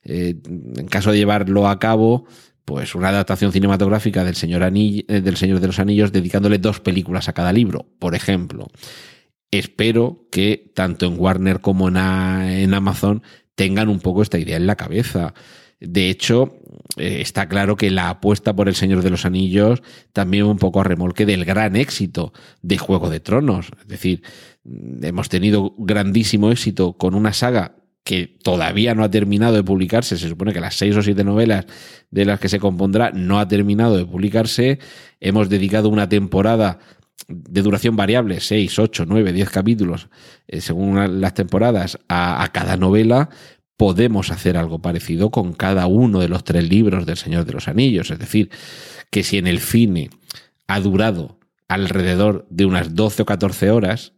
eh, 0.04 0.36
en 0.46 0.88
caso 0.88 1.12
de 1.12 1.18
llevarlo 1.18 1.68
a 1.68 1.80
cabo, 1.80 2.26
pues 2.66 2.96
una 2.96 3.10
adaptación 3.10 3.52
cinematográfica 3.52 4.24
del 4.24 4.36
Señor, 4.36 4.64
eh, 4.64 5.04
del 5.22 5.38
Señor 5.38 5.60
de 5.60 5.68
los 5.68 5.80
Anillos 5.80 6.12
dedicándole 6.12 6.58
dos 6.58 6.80
películas 6.80 7.30
a 7.30 7.34
cada 7.34 7.54
libro, 7.54 7.86
por 8.00 8.16
ejemplo. 8.16 8.68
Espero 9.52 10.28
que 10.32 10.72
tanto 10.74 11.06
en 11.06 11.20
Warner 11.20 11.62
como 11.62 11.88
en, 11.88 12.74
Amazon 12.74 13.22
tengan 13.54 13.88
un 13.88 14.00
poco 14.00 14.24
esta 14.24 14.40
idea 14.40 14.58
en 14.58 14.68
la 14.68 14.76
cabeza. 14.76 15.34
De 15.80 16.10
hecho, 16.10 16.58
eh, 16.98 17.22
está 17.22 17.48
claro 17.48 17.76
que 17.76 17.92
la 17.92 18.10
apuesta 18.10 18.56
por 18.56 18.68
El 18.68 18.76
Señor 18.76 19.04
de 19.04 19.12
los 19.12 19.26
Anillos 19.26 19.84
también 20.12 20.46
un 20.46 20.58
poco 20.58 20.82
a 20.82 20.84
remolque 20.84 21.26
del 21.26 21.46
gran 21.46 21.76
éxito 21.76 22.34
de 22.64 22.80
Juego 22.80 23.10
de 23.10 23.20
Tronos. 23.20 23.70
Es 23.80 23.88
decir, 23.88 24.24
hemos 25.02 25.30
tenido 25.30 25.76
grandísimo 25.78 26.52
éxito 26.52 26.94
con 26.94 27.14
una 27.14 27.32
saga 27.32 27.76
que 28.06 28.28
todavía 28.28 28.94
no 28.94 29.04
ha 29.04 29.10
terminado 29.10 29.56
de 29.56 29.64
publicarse, 29.64 30.16
se 30.16 30.30
supone 30.30 30.54
que 30.54 30.62
las 30.62 30.76
seis 30.76 30.96
o 30.96 31.02
siete 31.02 31.24
novelas 31.24 31.66
de 32.12 32.24
las 32.24 32.40
que 32.40 32.50
se 32.50 32.60
compondrá 32.60 33.10
no 33.12 33.40
ha 33.40 33.48
terminado 33.48 33.98
de 33.98 34.06
publicarse, 34.06 34.78
hemos 35.20 35.50
dedicado 35.50 35.90
una 35.90 36.08
temporada 36.08 36.78
de 37.28 37.62
duración 37.64 37.96
variable, 37.96 38.40
seis, 38.42 38.78
ocho, 38.78 39.06
nueve, 39.08 39.34
diez 39.34 39.50
capítulos, 39.50 40.08
eh, 40.48 40.62
según 40.62 41.20
las 41.20 41.34
temporadas, 41.34 41.98
a, 42.08 42.48
cada 42.54 42.78
novela, 42.78 43.32
podemos 43.76 44.30
hacer 44.30 44.56
algo 44.56 44.84
parecido 44.84 45.32
con 45.32 45.54
cada 45.54 45.88
uno 45.88 46.20
de 46.20 46.30
los 46.30 46.44
tres 46.44 46.70
libros 46.70 47.08
del 47.08 47.18
Señor 47.18 47.46
de 47.46 47.54
los 47.54 47.68
Anillos. 47.68 48.12
Es 48.12 48.20
decir, 48.20 48.52
que 49.10 49.24
si 49.24 49.40
en 49.40 49.48
el 49.48 49.60
cine 49.60 50.12
ha 50.68 50.80
durado 50.80 51.40
alrededor 51.68 52.46
de 52.52 52.66
unas 52.66 52.94
12 52.94 53.24
o 53.24 53.26
14 53.26 53.72
horas, 53.72 54.14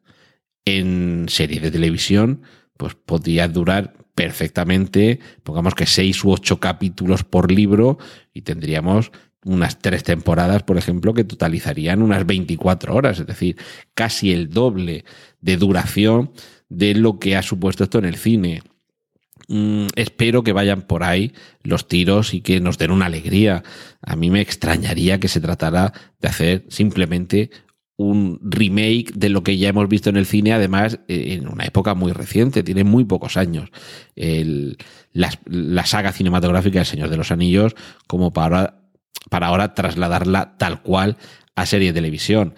en 0.66 1.28
serie 1.30 1.62
de 1.62 1.72
televisión 1.72 2.42
pues 2.78 2.95
podría 2.95 3.47
durar 3.47 3.93
perfectamente, 4.15 5.19
pongamos 5.43 5.75
que 5.75 5.86
seis 5.86 6.23
u 6.23 6.32
ocho 6.32 6.59
capítulos 6.59 7.23
por 7.23 7.51
libro 7.51 7.97
y 8.34 8.41
tendríamos 8.41 9.11
unas 9.45 9.80
tres 9.80 10.03
temporadas, 10.03 10.63
por 10.63 10.78
ejemplo, 10.78 11.13
que 11.13 11.23
totalizarían 11.23 12.01
unas 12.01 12.25
24 12.25 12.95
horas, 12.95 13.19
es 13.19 13.28
decir, 13.28 13.57
casi 13.93 14.34
el 14.34 14.49
doble 14.49 15.05
de 15.41 15.57
duración 15.57 16.32
de 16.69 16.95
lo 16.95 17.19
que 17.19 17.36
ha 17.36 17.43
supuesto 17.43 17.84
esto 17.84 17.99
en 17.99 18.05
el 18.05 18.15
cine. 18.15 18.63
Mm, 19.47 19.88
espero 19.95 20.43
que 20.43 20.51
vayan 20.51 20.82
por 20.82 21.03
ahí 21.03 21.34
los 21.63 21.88
tiros 21.88 22.34
y 22.34 22.41
que 22.41 22.59
nos 22.59 22.78
den 22.78 22.91
una 22.91 23.05
alegría. 23.05 23.63
A 24.01 24.15
mí 24.15 24.30
me 24.30 24.41
extrañaría 24.41 25.19
que 25.19 25.30
se 25.30 25.39
tratara 25.39 25.93
de 26.19 26.28
hacer 26.28 26.65
simplemente 26.67 27.51
un 27.98 28.39
remake 28.43 29.12
de 29.16 29.30
lo 29.30 29.43
que 29.43 29.58
ya 29.58 29.70
hemos 29.70 29.89
visto 29.89 30.10
en 30.10 30.18
el 30.18 30.28
cine, 30.28 30.54
además 30.54 31.00
eh, 31.08 31.34
en 31.34 31.48
una 31.48 31.66
época 31.66 31.95
muy 31.95 32.12
reciente, 32.12 32.64
tiene 32.64 32.84
muy 32.84 33.06
pocos 33.06 33.38
años. 33.38 33.70
la, 34.16 35.86
saga 35.86 36.12
cinematográfica 36.12 36.80
del 36.80 36.86
Señor 36.86 37.10
de 37.10 37.18
los 37.18 37.32
Anillos, 37.32 37.76
como 38.06 38.32
para, 38.32 38.82
para 39.30 39.48
ahora 39.48 39.74
trasladarla 39.74 40.58
tal 40.58 40.82
cual 40.84 41.18
a 41.56 41.66
serie 41.66 41.88
de 41.88 41.95
televisión. 41.95 42.54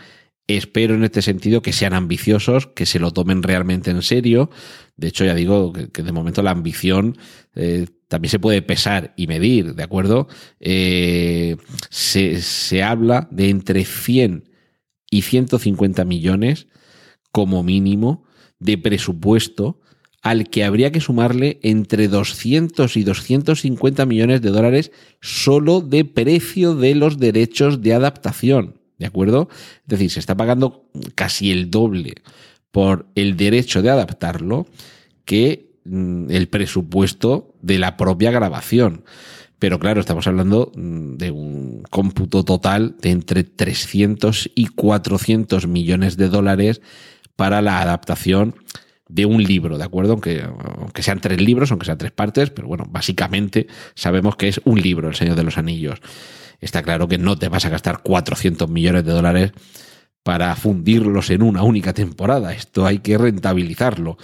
Espero 0.47 0.95
en 0.95 1.03
este 1.03 1.21
sentido 1.21 1.61
que 1.61 1.73
sean 1.73 1.93
ambiciosos, 1.93 2.67
que 2.67 2.85
se 2.85 2.99
lo 2.99 3.11
tomen 3.11 3.43
realmente 3.43 3.91
en 3.91 4.01
serio. 4.01 4.49
De 4.97 5.07
hecho, 5.07 5.23
ya 5.23 5.35
digo 5.35 5.71
que, 5.71 6.03
de 6.03 6.11
momento 6.11 6.41
la 6.41 6.51
ambición 6.51 7.17
eh, 7.55 7.85
también 8.07 8.31
se 8.31 8.39
puede 8.39 8.61
pesar 8.61 9.13
y 9.15 9.27
medir, 9.27 9.75
¿de 9.75 9.83
acuerdo? 9.83 10.27
Eh, 10.59 11.55
se, 11.89 12.41
se 12.41 12.83
habla 12.83 13.27
de 13.31 13.49
entre 13.49 13.85
100 13.85 14.48
y 15.09 15.23
150 15.23 16.05
millones 16.05 16.67
como 17.31 17.63
mínimo 17.63 18.23
de 18.59 18.77
presupuesto 18.77 19.79
al 20.21 20.49
que 20.49 20.63
habría 20.63 20.91
que 20.91 20.99
sumarle 20.99 21.59
entre 21.63 22.07
200 22.07 22.97
y 22.97 23.03
250 23.03 24.05
millones 24.05 24.41
de 24.41 24.49
dólares 24.49 24.91
solo 25.21 25.81
de 25.81 26.03
precio 26.05 26.75
de 26.75 26.95
los 26.95 27.19
derechos 27.19 27.81
de 27.81 27.93
adaptación. 27.93 28.79
¿De 28.97 29.05
acuerdo? 29.05 29.47
Es 29.83 29.87
decir, 29.87 30.11
se 30.11 30.19
está 30.19 30.35
pagando 30.35 30.89
casi 31.15 31.51
el 31.51 31.71
doble 31.71 32.15
por 32.71 33.07
el 33.15 33.37
derecho 33.37 33.81
de 33.81 33.89
adaptarlo 33.89 34.67
que 35.23 35.71
mm, 35.85 36.29
el 36.31 36.49
presupuesto 36.49 37.55
de 37.61 37.79
la 37.79 37.95
propia 37.95 38.31
grabación. 38.31 39.05
Pero 39.59 39.77
claro, 39.77 39.99
estamos 39.99 40.25
hablando 40.25 40.71
mm, 40.75 41.17
de 41.17 41.31
un 41.31 41.83
cómputo 41.89 42.43
total 42.43 42.95
de 43.01 43.11
entre 43.11 43.43
300 43.43 44.51
y 44.55 44.67
400 44.67 45.67
millones 45.67 46.17
de 46.17 46.29
dólares 46.29 46.81
para 47.35 47.61
la 47.61 47.81
adaptación 47.81 48.55
de 49.09 49.25
un 49.25 49.43
libro, 49.43 49.77
¿de 49.77 49.83
acuerdo? 49.83 50.13
Aunque, 50.13 50.43
aunque 50.43 51.03
sean 51.03 51.19
tres 51.19 51.41
libros, 51.41 51.71
aunque 51.71 51.85
sean 51.85 51.97
tres 51.97 52.11
partes, 52.11 52.51
pero 52.51 52.67
bueno, 52.67 52.85
básicamente 52.89 53.67
sabemos 53.95 54.35
que 54.35 54.47
es 54.47 54.61
un 54.65 54.79
libro, 54.79 55.09
El 55.09 55.15
Señor 55.15 55.35
de 55.35 55.43
los 55.43 55.57
Anillos. 55.57 55.99
Está 56.61 56.83
claro 56.83 57.07
que 57.07 57.17
no 57.17 57.37
te 57.37 57.49
vas 57.49 57.65
a 57.65 57.69
gastar 57.69 58.01
400 58.03 58.69
millones 58.69 59.03
de 59.05 59.11
dólares 59.11 59.51
para 60.23 60.55
fundirlos 60.55 61.29
en 61.31 61.41
una 61.41 61.63
única 61.63 61.93
temporada. 61.93 62.53
Esto 62.53 62.85
hay 62.85 62.99
que 62.99 63.17
rentabilizarlo. 63.17 64.17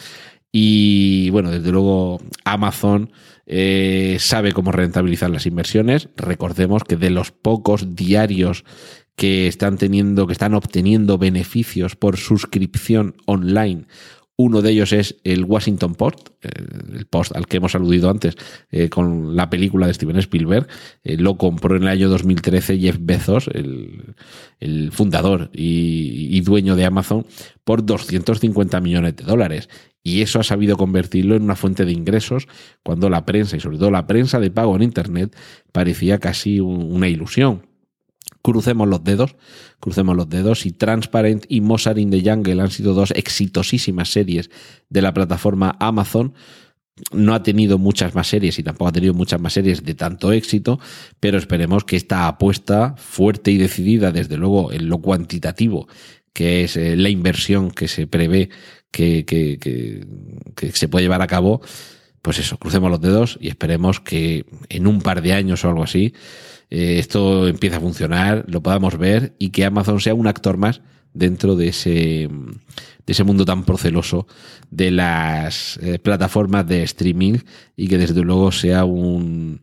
Y 0.51 1.29
bueno, 1.31 1.51
desde 1.51 1.71
luego 1.71 2.21
Amazon 2.43 3.11
eh, 3.45 4.17
sabe 4.19 4.51
cómo 4.53 4.71
rentabilizar 4.71 5.29
las 5.29 5.45
inversiones. 5.45 6.09
Recordemos 6.15 6.83
que 6.83 6.95
de 6.95 7.09
los 7.09 7.31
pocos 7.31 7.95
diarios 7.95 8.65
que 9.15 9.47
están 9.47 9.77
teniendo, 9.77 10.27
que 10.27 10.33
están 10.33 10.53
obteniendo 10.53 11.17
beneficios 11.17 11.95
por 11.95 12.17
suscripción 12.17 13.15
online 13.25 13.85
uno 14.37 14.61
de 14.61 14.71
ellos 14.71 14.91
es 14.91 15.15
el 15.23 15.45
Washington 15.45 15.95
Post, 15.95 16.29
el 16.41 17.05
post 17.05 17.35
al 17.35 17.47
que 17.47 17.57
hemos 17.57 17.73
aludido 17.73 18.09
antes 18.09 18.35
eh, 18.69 18.89
con 18.89 19.35
la 19.35 19.49
película 19.49 19.87
de 19.87 19.93
Steven 19.93 20.17
Spielberg. 20.17 20.67
Eh, 21.03 21.17
lo 21.17 21.37
compró 21.37 21.77
en 21.77 21.83
el 21.83 21.87
año 21.87 22.09
2013 22.09 22.77
Jeff 22.77 22.97
Bezos, 22.99 23.49
el, 23.53 24.91
fundador 24.91 25.49
y, 25.53 26.41
dueño 26.41 26.75
de 26.75 26.85
Amazon, 26.85 27.25
por 27.63 27.85
250 27.85 28.81
millones 28.81 29.15
de 29.15 29.23
dólares. 29.23 29.69
Y 30.07 30.21
eso 30.21 30.39
ha 30.39 30.43
sabido 30.43 30.77
convertirlo 30.77 31.35
en 31.35 31.41
una 31.41 31.55
fuente 31.55 31.83
de 31.83 31.91
ingresos 31.91 32.47
cuando 32.83 33.09
la 33.09 33.25
prensa, 33.25 33.57
y 33.57 33.59
sobre 33.59 33.79
todo 33.79 33.89
la 33.89 34.05
prensa 34.05 34.39
de 34.39 34.51
pago 34.51 34.75
en 34.75 34.83
Internet, 34.83 35.35
parecía 35.71 36.19
casi 36.19 36.59
una 36.59 37.09
ilusión. 37.09 37.65
Crucemos 38.43 38.87
los 38.87 39.03
dedos, 39.03 39.35
crucemos 39.79 40.15
los 40.15 40.29
dedos 40.29 40.67
y 40.67 40.73
Transparent 40.73 41.45
y 41.49 41.61
Mozart 41.61 41.97
in 41.97 42.11
the 42.11 42.21
Jungle 42.21 42.61
han 42.61 42.69
sido 42.69 42.93
dos 42.93 43.09
exitosísimas 43.15 44.11
series 44.11 44.51
de 44.89 45.01
la 45.01 45.11
plataforma 45.11 45.75
Amazon. 45.79 46.35
No 47.11 47.33
ha 47.33 47.41
tenido 47.41 47.79
muchas 47.79 48.13
más 48.13 48.27
series 48.27 48.59
y 48.59 48.63
tampoco 48.63 48.89
ha 48.89 48.93
tenido 48.93 49.15
muchas 49.15 49.41
más 49.41 49.53
series 49.53 49.83
de 49.83 49.95
tanto 49.95 50.31
éxito, 50.31 50.79
pero 51.19 51.39
esperemos 51.39 51.83
que 51.83 51.95
esta 51.95 52.27
apuesta 52.27 52.93
fuerte 52.95 53.49
y 53.49 53.57
decidida, 53.57 54.11
desde 54.11 54.37
luego 54.37 54.71
en 54.71 54.87
lo 54.87 54.99
cuantitativo, 54.99 55.87
que 56.31 56.63
es 56.65 56.77
eh, 56.77 56.95
la 56.95 57.09
inversión 57.09 57.71
que 57.71 57.87
se 57.87 58.05
prevé 58.05 58.51
que, 58.95 60.71
se 60.73 60.87
puede 60.87 61.03
llevar 61.03 61.21
a 61.21 61.27
cabo, 61.27 61.61
pues 62.21 62.39
eso, 62.39 62.57
crucemos 62.57 62.89
los 62.89 63.01
dedos 63.01 63.37
y 63.41 63.49
esperemos 63.49 63.99
que 63.99 64.45
en 64.69 64.87
un 64.87 65.01
par 65.01 65.21
de 65.21 65.33
años 65.33 65.63
o 65.63 65.69
algo 65.69 65.83
así, 65.83 66.13
eh, 66.69 66.97
esto 66.97 67.47
empieza 67.47 67.77
a 67.77 67.81
funcionar, 67.81 68.45
lo 68.47 68.61
podamos 68.63 68.97
ver 68.97 69.35
y 69.37 69.49
que 69.49 69.65
Amazon 69.65 69.99
sea 69.99 70.15
un 70.15 70.27
actor 70.27 70.57
más 70.57 70.81
dentro 71.13 71.55
de 71.55 71.67
ese, 71.69 72.29
de 73.05 73.13
ese 73.13 73.23
mundo 73.23 73.45
tan 73.45 73.63
proceloso 73.63 74.27
de 74.71 74.91
las 74.91 75.77
eh, 75.83 75.99
plataformas 75.99 76.67
de 76.67 76.83
streaming 76.83 77.39
y 77.75 77.87
que 77.87 77.97
desde 77.97 78.21
luego 78.21 78.51
sea 78.51 78.85
un, 78.85 79.61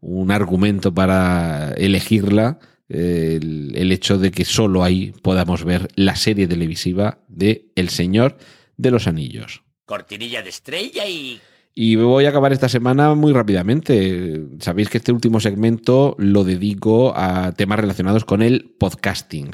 un 0.00 0.30
argumento 0.30 0.94
para 0.94 1.72
elegirla 1.72 2.58
el, 2.88 3.72
el, 3.76 3.92
hecho 3.92 4.18
de 4.18 4.32
que 4.32 4.44
solo 4.44 4.82
ahí 4.82 5.12
podamos 5.22 5.62
ver 5.64 5.88
la 5.94 6.16
serie 6.16 6.48
televisiva 6.48 7.18
de 7.28 7.70
El 7.76 7.88
Señor 7.88 8.36
de 8.80 8.90
los 8.90 9.06
Anillos. 9.06 9.62
Cortinilla 9.84 10.42
de 10.42 10.50
estrella 10.50 11.06
y 11.06 11.40
y 11.74 11.96
voy 11.96 12.24
a 12.24 12.30
acabar 12.30 12.52
esta 12.52 12.68
semana 12.68 13.14
muy 13.14 13.32
rápidamente. 13.32 14.44
Sabéis 14.58 14.88
que 14.88 14.98
este 14.98 15.12
último 15.12 15.38
segmento 15.40 16.16
lo 16.18 16.42
dedico 16.42 17.16
a 17.16 17.52
temas 17.52 17.78
relacionados 17.78 18.24
con 18.24 18.42
el 18.42 18.74
podcasting. 18.78 19.52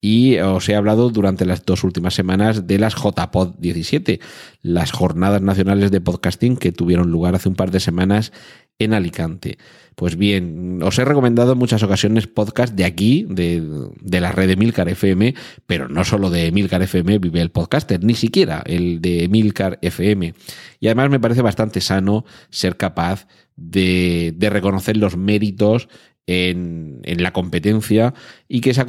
Y 0.00 0.38
os 0.38 0.66
he 0.70 0.74
hablado 0.74 1.10
durante 1.10 1.44
las 1.44 1.66
dos 1.66 1.84
últimas 1.84 2.14
semanas 2.14 2.66
de 2.66 2.78
las 2.78 2.94
JPod 2.94 3.56
17, 3.58 4.18
las 4.62 4.90
jornadas 4.90 5.42
nacionales 5.42 5.90
de 5.90 6.00
podcasting 6.00 6.56
que 6.56 6.72
tuvieron 6.72 7.10
lugar 7.10 7.34
hace 7.34 7.50
un 7.50 7.54
par 7.54 7.70
de 7.70 7.80
semanas 7.80 8.32
en 8.78 8.94
Alicante. 8.94 9.58
Pues 10.00 10.16
bien, 10.16 10.80
os 10.82 10.98
he 10.98 11.04
recomendado 11.04 11.52
en 11.52 11.58
muchas 11.58 11.82
ocasiones 11.82 12.26
podcast 12.26 12.74
de 12.74 12.86
aquí, 12.86 13.26
de, 13.28 13.62
de 14.00 14.20
la 14.22 14.32
red 14.32 14.48
de 14.48 14.56
Milcar 14.56 14.88
FM, 14.88 15.34
pero 15.66 15.90
no 15.90 16.04
solo 16.04 16.30
de 16.30 16.50
Milcar 16.52 16.80
FM 16.80 17.18
vive 17.18 17.42
el 17.42 17.50
podcaster, 17.50 18.02
ni 18.02 18.14
siquiera 18.14 18.62
el 18.64 19.02
de 19.02 19.28
Milcar 19.28 19.78
FM. 19.82 20.32
Y 20.80 20.86
además 20.86 21.10
me 21.10 21.20
parece 21.20 21.42
bastante 21.42 21.82
sano 21.82 22.24
ser 22.48 22.78
capaz 22.78 23.26
de, 23.56 24.32
de 24.34 24.48
reconocer 24.48 24.96
los 24.96 25.18
méritos 25.18 25.90
en, 26.26 27.00
la 27.04 27.32
competencia 27.32 28.14
y 28.48 28.60
que 28.60 28.70
esa, 28.70 28.86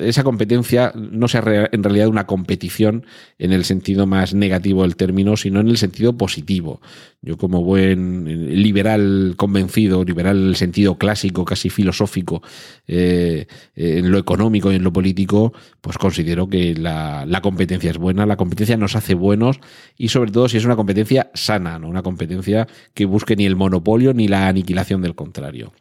esa 0.00 0.22
competencia 0.22 0.92
no 0.94 1.28
sea 1.28 1.68
en 1.72 1.82
realidad 1.82 2.08
una 2.08 2.26
competición 2.26 3.06
en 3.38 3.52
el 3.52 3.64
sentido 3.64 4.06
más 4.06 4.34
negativo 4.34 4.82
del 4.82 4.96
término, 4.96 5.36
sino 5.36 5.60
en 5.60 5.68
el 5.68 5.78
sentido 5.78 6.16
positivo. 6.16 6.80
Yo 7.22 7.38
como 7.38 7.62
buen 7.62 8.62
liberal 8.62 9.34
convencido, 9.36 10.04
liberal 10.04 10.36
en 10.36 10.48
el 10.48 10.56
sentido 10.56 10.98
clásico, 10.98 11.44
casi 11.44 11.70
filosófico, 11.70 12.42
eh, 12.86 13.46
en 13.76 14.10
lo 14.10 14.18
económico 14.18 14.70
y 14.70 14.76
en 14.76 14.84
lo 14.84 14.92
político, 14.92 15.54
pues 15.80 15.96
considero 15.96 16.48
que 16.48 16.74
la, 16.74 17.24
la, 17.26 17.40
competencia 17.40 17.90
es 17.90 17.98
buena, 17.98 18.26
la 18.26 18.36
competencia 18.36 18.76
nos 18.76 18.94
hace 18.94 19.14
buenos 19.14 19.58
y 19.96 20.08
sobre 20.08 20.32
todo 20.32 20.48
si 20.48 20.58
es 20.58 20.64
una 20.66 20.76
competencia 20.76 21.30
sana, 21.34 21.78
no 21.78 21.88
una 21.88 22.02
competencia 22.02 22.68
que 22.92 23.06
busque 23.06 23.36
ni 23.36 23.46
el 23.46 23.56
monopolio 23.56 24.12
ni 24.12 24.28
la 24.28 24.48
aniquilación 24.48 25.00
del 25.00 25.14
contrario. 25.14 25.72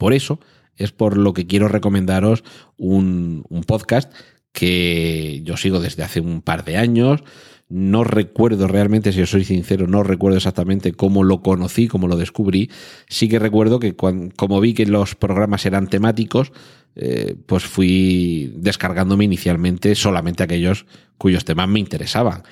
Por 0.00 0.14
eso 0.14 0.40
es 0.76 0.92
por 0.92 1.18
lo 1.18 1.34
que 1.34 1.46
quiero 1.46 1.68
recomendaros 1.68 2.42
un, 2.78 3.44
un 3.50 3.64
podcast 3.64 4.10
que 4.50 5.42
yo 5.44 5.58
sigo 5.58 5.78
desde 5.78 6.02
hace 6.02 6.20
un 6.20 6.40
par 6.40 6.64
de 6.64 6.78
años. 6.78 7.22
No 7.68 8.02
recuerdo 8.02 8.66
realmente, 8.66 9.12
si 9.12 9.20
os 9.20 9.28
soy 9.28 9.44
sincero, 9.44 9.86
no 9.86 10.02
recuerdo 10.02 10.38
exactamente 10.38 10.92
cómo 10.92 11.22
lo 11.22 11.42
conocí, 11.42 11.86
cómo 11.86 12.08
lo 12.08 12.16
descubrí. 12.16 12.70
Sí 13.08 13.28
que 13.28 13.38
recuerdo 13.38 13.78
que 13.78 13.94
cuando, 13.94 14.34
como 14.36 14.58
vi 14.58 14.72
que 14.72 14.86
los 14.86 15.16
programas 15.16 15.66
eran 15.66 15.86
temáticos, 15.86 16.50
eh, 16.96 17.36
pues 17.44 17.64
fui 17.64 18.54
descargándome 18.56 19.26
inicialmente 19.26 19.94
solamente 19.94 20.42
aquellos 20.42 20.86
cuyos 21.18 21.44
temas 21.44 21.68
me 21.68 21.78
interesaban 21.78 22.42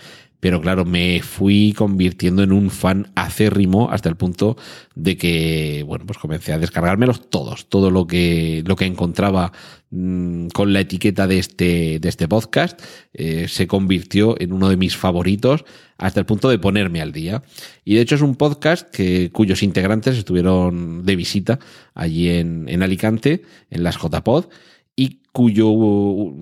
pero 0.40 0.60
claro, 0.60 0.84
me 0.84 1.20
fui 1.22 1.72
convirtiendo 1.76 2.42
en 2.42 2.52
un 2.52 2.70
fan 2.70 3.10
acérrimo 3.16 3.90
hasta 3.90 4.08
el 4.08 4.16
punto 4.16 4.56
de 4.94 5.16
que, 5.16 5.84
bueno, 5.86 6.06
pues 6.06 6.18
comencé 6.18 6.52
a 6.52 6.58
descargármelos 6.58 7.28
todos, 7.28 7.68
todo 7.68 7.90
lo 7.90 8.06
que, 8.06 8.62
lo 8.64 8.76
que 8.76 8.86
encontraba 8.86 9.52
mmm, 9.90 10.48
con 10.48 10.72
la 10.72 10.80
etiqueta 10.80 11.26
de 11.26 11.38
este, 11.38 11.98
de 11.98 12.08
este 12.08 12.28
podcast, 12.28 12.80
eh, 13.14 13.46
se 13.48 13.66
convirtió 13.66 14.40
en 14.40 14.52
uno 14.52 14.68
de 14.68 14.76
mis 14.76 14.96
favoritos 14.96 15.64
hasta 15.96 16.20
el 16.20 16.26
punto 16.26 16.48
de 16.48 16.60
ponerme 16.60 17.00
al 17.00 17.10
día. 17.10 17.42
Y 17.84 17.96
de 17.96 18.02
hecho 18.02 18.14
es 18.14 18.22
un 18.22 18.36
podcast 18.36 18.88
que, 18.90 19.30
cuyos 19.32 19.64
integrantes 19.64 20.16
estuvieron 20.16 21.04
de 21.04 21.16
visita 21.16 21.58
allí 21.94 22.30
en, 22.30 22.68
en 22.68 22.84
Alicante, 22.84 23.42
en 23.70 23.82
las 23.82 23.98
JPod, 23.98 24.46
y 24.98 25.20
cuyo 25.30 25.68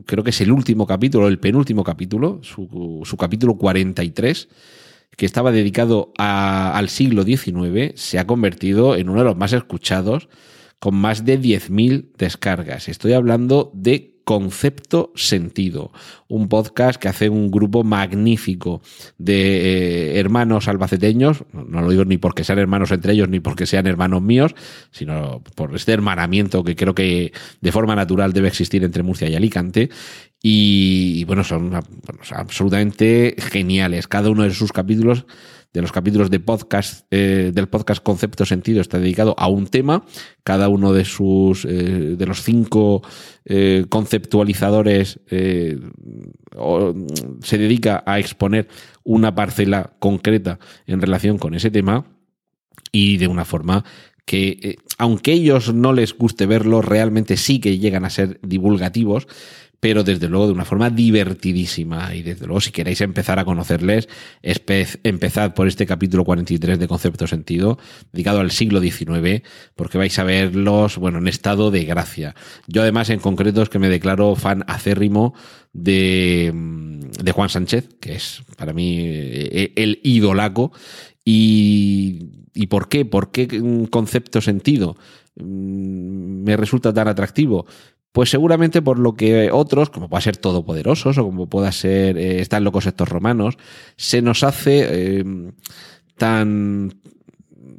creo 0.06 0.24
que 0.24 0.30
es 0.30 0.40
el 0.40 0.50
último 0.50 0.86
capítulo, 0.86 1.28
el 1.28 1.38
penúltimo 1.38 1.84
capítulo, 1.84 2.40
su, 2.42 3.02
su 3.04 3.16
capítulo 3.18 3.58
43, 3.58 4.48
que 5.14 5.26
estaba 5.26 5.52
dedicado 5.52 6.14
a, 6.16 6.74
al 6.74 6.88
siglo 6.88 7.24
XIX, 7.24 7.92
se 7.96 8.18
ha 8.18 8.26
convertido 8.26 8.96
en 8.96 9.10
uno 9.10 9.18
de 9.18 9.26
los 9.26 9.36
más 9.36 9.52
escuchados, 9.52 10.30
con 10.78 10.94
más 10.94 11.26
de 11.26 11.38
10.000 11.38 12.12
descargas. 12.16 12.88
Estoy 12.88 13.12
hablando 13.12 13.70
de 13.74 14.15
Concepto 14.26 15.12
Sentido, 15.14 15.92
un 16.26 16.48
podcast 16.48 17.00
que 17.00 17.06
hace 17.06 17.28
un 17.28 17.48
grupo 17.48 17.84
magnífico 17.84 18.82
de 19.18 20.16
eh, 20.16 20.18
hermanos 20.18 20.66
albaceteños, 20.66 21.44
no 21.52 21.80
lo 21.80 21.88
digo 21.88 22.04
ni 22.04 22.18
porque 22.18 22.42
sean 22.42 22.58
hermanos 22.58 22.90
entre 22.90 23.12
ellos 23.12 23.28
ni 23.28 23.38
porque 23.38 23.66
sean 23.66 23.86
hermanos 23.86 24.22
míos, 24.22 24.56
sino 24.90 25.44
por 25.54 25.76
este 25.76 25.92
hermanamiento 25.92 26.64
que 26.64 26.74
creo 26.74 26.92
que 26.92 27.32
de 27.60 27.70
forma 27.70 27.94
natural 27.94 28.32
debe 28.32 28.48
existir 28.48 28.82
entre 28.82 29.04
Murcia 29.04 29.28
y 29.28 29.36
Alicante. 29.36 29.90
Y, 30.42 31.24
bueno, 31.24 31.44
son 31.44 31.72
absolutamente 32.30 33.36
geniales. 33.38 34.08
Cada 34.08 34.30
uno 34.30 34.42
de 34.42 34.50
sus 34.50 34.72
capítulos 34.72 35.26
de 35.72 35.82
los 35.82 35.92
capítulos 35.92 36.30
de 36.30 36.40
podcast, 36.40 37.06
eh, 37.10 37.50
del 37.54 37.68
podcast 37.68 38.02
Concepto 38.02 38.46
Sentido 38.46 38.80
está 38.80 38.98
dedicado 38.98 39.34
a 39.38 39.48
un 39.48 39.66
tema. 39.66 40.04
Cada 40.42 40.68
uno 40.68 40.92
de 40.92 41.04
sus, 41.04 41.64
eh, 41.64 42.16
de 42.16 42.26
los 42.26 42.42
cinco 42.42 43.02
eh, 43.44 43.84
conceptualizadores 43.88 45.20
o, 46.56 46.94
se 47.42 47.58
dedica 47.58 48.02
a 48.06 48.18
exponer 48.18 48.68
una 49.04 49.34
parcela 49.34 49.92
concreta 49.98 50.58
en 50.86 51.00
relación 51.00 51.38
con 51.38 51.54
ese 51.54 51.70
tema 51.70 52.06
y 52.92 53.18
de 53.18 53.28
una 53.28 53.44
forma 53.44 53.84
que, 54.24 54.78
aunque 54.98 55.32
ellos 55.32 55.72
no 55.72 55.92
les 55.92 56.16
guste 56.16 56.46
verlo, 56.46 56.82
realmente 56.82 57.36
sí 57.36 57.60
que 57.60 57.78
llegan 57.78 58.04
a 58.04 58.10
ser 58.10 58.40
divulgativos 58.42 59.28
pero 59.80 60.02
desde 60.04 60.28
luego 60.28 60.46
de 60.46 60.52
una 60.52 60.64
forma 60.64 60.90
divertidísima. 60.90 62.14
Y 62.14 62.22
desde 62.22 62.46
luego, 62.46 62.60
si 62.60 62.72
queréis 62.72 63.00
empezar 63.00 63.38
a 63.38 63.44
conocerles, 63.44 64.08
empezad 64.42 65.54
por 65.54 65.68
este 65.68 65.86
capítulo 65.86 66.24
43 66.24 66.78
de 66.78 66.88
Concepto 66.88 67.26
Sentido, 67.26 67.78
dedicado 68.12 68.40
al 68.40 68.50
siglo 68.50 68.80
XIX, 68.80 69.42
porque 69.74 69.98
vais 69.98 70.18
a 70.18 70.24
verlos, 70.24 70.96
bueno, 70.98 71.18
en 71.18 71.28
estado 71.28 71.70
de 71.70 71.84
gracia. 71.84 72.34
Yo 72.66 72.82
además, 72.82 73.10
en 73.10 73.20
concreto, 73.20 73.62
es 73.62 73.68
que 73.68 73.78
me 73.78 73.88
declaro 73.88 74.34
fan 74.34 74.64
acérrimo 74.66 75.34
de, 75.72 76.52
de 77.22 77.32
Juan 77.32 77.48
Sánchez, 77.48 77.88
que 78.00 78.14
es 78.14 78.42
para 78.56 78.72
mí 78.72 78.98
eh, 78.98 79.72
el 79.76 80.00
idolaco. 80.02 80.72
Y, 81.24 82.46
¿Y 82.54 82.68
por 82.68 82.88
qué? 82.88 83.04
¿Por 83.04 83.30
qué 83.30 83.62
concepto 83.90 84.40
sentido? 84.40 84.96
Mm, 85.36 86.44
me 86.44 86.56
resulta 86.56 86.92
tan 86.94 87.08
atractivo 87.08 87.66
pues 88.16 88.30
seguramente 88.30 88.80
por 88.80 88.98
lo 88.98 89.14
que 89.14 89.50
otros, 89.52 89.90
como 89.90 90.08
pueda 90.08 90.22
ser 90.22 90.38
Todopoderosos 90.38 91.18
o 91.18 91.24
como 91.24 91.50
pueda 91.50 91.70
ser 91.70 92.16
eh, 92.16 92.40
Están 92.40 92.64
locos 92.64 92.86
estos 92.86 93.10
romanos, 93.10 93.58
se 93.98 94.22
nos 94.22 94.42
hace 94.42 94.86
eh, 94.88 95.24
tan, 96.16 96.94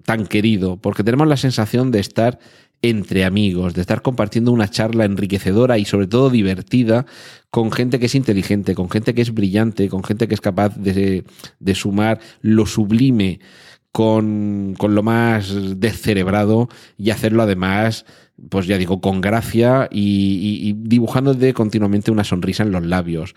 tan 0.06 0.28
querido, 0.28 0.78
porque 0.78 1.04
tenemos 1.04 1.28
la 1.28 1.38
sensación 1.38 1.90
de 1.90 2.02
estar 2.02 2.38
entre 2.84 3.26
amigos, 3.26 3.74
de 3.74 3.82
estar 3.82 4.04
compartiendo 4.04 4.52
una 4.52 4.70
charla 4.70 5.06
enriquecedora 5.06 5.80
y 5.80 5.86
sobre 5.86 6.06
todo 6.06 6.30
divertida 6.30 7.08
con 7.50 7.72
gente 7.72 7.98
que 7.98 8.06
es 8.06 8.14
inteligente, 8.14 8.76
con 8.76 8.92
gente 8.92 9.16
que 9.16 9.24
es 9.24 9.34
brillante, 9.34 9.90
con 9.90 10.04
gente 10.04 10.28
que 10.28 10.36
es 10.36 10.42
capaz 10.42 10.78
de, 10.78 11.24
de 11.60 11.74
sumar 11.74 12.20
lo 12.42 12.68
sublime 12.68 13.40
con, 13.92 14.76
con 14.78 14.94
lo 14.94 15.02
más 15.02 15.52
descerebrado 15.80 16.70
y 16.96 17.10
hacerlo 17.10 17.42
además 17.42 18.06
pues 18.50 18.68
ya 18.68 18.78
digo, 18.78 19.02
con 19.02 19.22
gracia 19.22 19.88
y, 19.92 20.76
y, 20.90 21.54
continuamente 21.54 22.12
una 22.12 22.24
sonrisa 22.24 22.64
en 22.64 22.72
los 22.72 22.86
labios. 22.86 23.36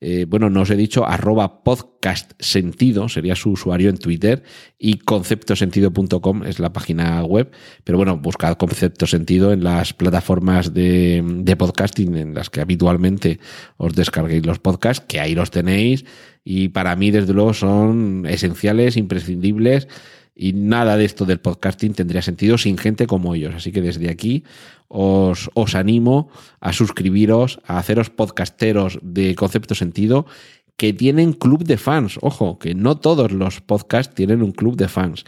Eh, 0.00 0.26
bueno, 0.28 0.50
no 0.50 0.62
os 0.62 0.70
he 0.70 0.76
dicho, 0.76 1.06
arroba 1.06 1.62
podcast 1.62 2.32
sentido, 2.38 3.08
sería 3.08 3.34
su 3.36 3.52
usuario 3.52 3.88
en 3.88 3.96
Twitter, 3.96 4.42
y 4.78 4.98
conceptosentido.com 4.98 6.44
es 6.44 6.58
la 6.58 6.72
página 6.72 7.22
web, 7.24 7.50
pero 7.84 7.96
bueno, 7.96 8.18
buscad 8.18 8.56
concepto 8.56 9.06
sentido 9.06 9.52
en 9.52 9.64
las 9.64 9.94
plataformas 9.94 10.74
de, 10.74 11.22
de 11.24 11.56
podcasting 11.56 12.16
en 12.16 12.34
las 12.34 12.50
que 12.50 12.60
habitualmente 12.60 13.40
os 13.78 13.94
descarguéis 13.94 14.44
los 14.44 14.58
podcasts, 14.58 15.04
que 15.06 15.20
ahí 15.20 15.34
los 15.34 15.50
tenéis, 15.50 16.04
y 16.44 16.68
para 16.68 16.94
mí, 16.96 17.10
desde 17.10 17.32
luego, 17.32 17.54
son 17.54 18.26
esenciales, 18.28 18.98
imprescindibles, 18.98 19.88
y 20.34 20.52
nada 20.52 20.96
de 20.96 21.04
esto 21.04 21.24
del 21.24 21.40
podcasting 21.40 21.94
tendría 21.94 22.22
sentido 22.22 22.58
sin 22.58 22.76
gente 22.76 23.06
como 23.06 23.34
ellos. 23.34 23.54
Así 23.54 23.72
que 23.72 23.80
desde 23.80 24.10
aquí 24.10 24.44
os, 24.88 25.50
os 25.54 25.74
animo 25.74 26.28
a 26.60 26.72
suscribiros, 26.72 27.60
a 27.64 27.78
haceros 27.78 28.10
podcasteros 28.10 28.98
de 29.02 29.34
concepto 29.34 29.74
sentido 29.74 30.26
que 30.76 30.92
tienen 30.92 31.32
club 31.32 31.64
de 31.64 31.76
fans. 31.76 32.18
Ojo, 32.20 32.58
que 32.58 32.74
no 32.74 32.96
todos 32.96 33.30
los 33.30 33.60
podcasts 33.60 34.14
tienen 34.14 34.42
un 34.42 34.52
club 34.52 34.76
de 34.76 34.88
fans. 34.88 35.24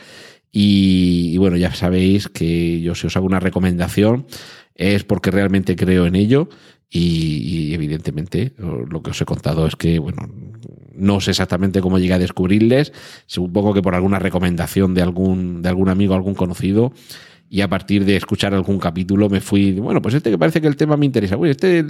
Y, 0.50 1.36
bueno, 1.38 1.56
ya 1.56 1.74
sabéis 1.74 2.28
que 2.28 2.80
yo 2.80 2.94
si 2.94 3.06
os 3.06 3.16
hago 3.16 3.26
una 3.26 3.40
recomendación 3.40 4.26
es 4.74 5.04
porque 5.04 5.30
realmente 5.30 5.76
creo 5.76 6.06
en 6.06 6.16
ello 6.16 6.48
y, 6.90 7.68
y, 7.68 7.74
evidentemente 7.74 8.54
lo 8.58 9.02
que 9.02 9.10
os 9.10 9.20
he 9.20 9.24
contado 9.24 9.66
es 9.66 9.76
que, 9.76 9.98
bueno, 9.98 10.28
no 10.96 11.20
sé 11.20 11.30
exactamente 11.32 11.80
cómo 11.80 11.98
llegué 11.98 12.14
a 12.14 12.18
descubrirles, 12.18 12.92
supongo 13.26 13.74
que 13.74 13.82
por 13.82 13.94
alguna 13.94 14.18
recomendación 14.18 14.94
de 14.94 15.02
algún, 15.02 15.62
de 15.62 15.68
algún 15.68 15.88
amigo, 15.88 16.14
algún 16.14 16.34
conocido, 16.34 16.92
y 17.48 17.60
a 17.60 17.68
partir 17.68 18.04
de 18.04 18.16
escuchar 18.16 18.54
algún 18.54 18.78
capítulo 18.78 19.28
me 19.28 19.40
fui, 19.40 19.72
bueno, 19.72 20.02
pues 20.02 20.14
este 20.14 20.30
que 20.30 20.38
parece 20.38 20.60
que 20.60 20.66
el 20.66 20.76
tema 20.76 20.96
me 20.96 21.06
interesa, 21.06 21.36
bueno, 21.36 21.52
este 21.52 21.84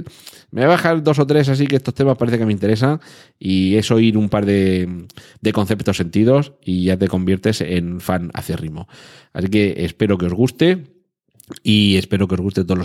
me 0.50 0.60
voy 0.60 0.64
a 0.64 0.68
bajar 0.68 1.02
dos 1.02 1.18
o 1.18 1.26
tres 1.26 1.48
así 1.48 1.66
que 1.66 1.76
estos 1.76 1.94
temas 1.94 2.18
parece 2.18 2.38
que 2.38 2.44
me 2.46 2.52
interesan 2.52 3.00
y 3.38 3.76
es 3.76 3.90
oír 3.90 4.18
un 4.18 4.28
par 4.28 4.44
de, 4.44 5.06
de 5.40 5.52
conceptos 5.52 5.96
sentidos 5.96 6.52
y 6.62 6.84
ya 6.84 6.98
te 6.98 7.08
conviertes 7.08 7.62
en 7.62 8.00
fan 8.00 8.30
acérrimo. 8.34 8.86
Así 9.32 9.48
que 9.48 9.74
espero 9.78 10.18
que 10.18 10.26
os 10.26 10.34
guste. 10.34 10.96
Y 11.62 11.96
espero 11.96 12.26
que 12.26 12.34
os 12.34 12.40
guste 12.40 12.64
todo 12.64 12.74
lo, 12.74 12.84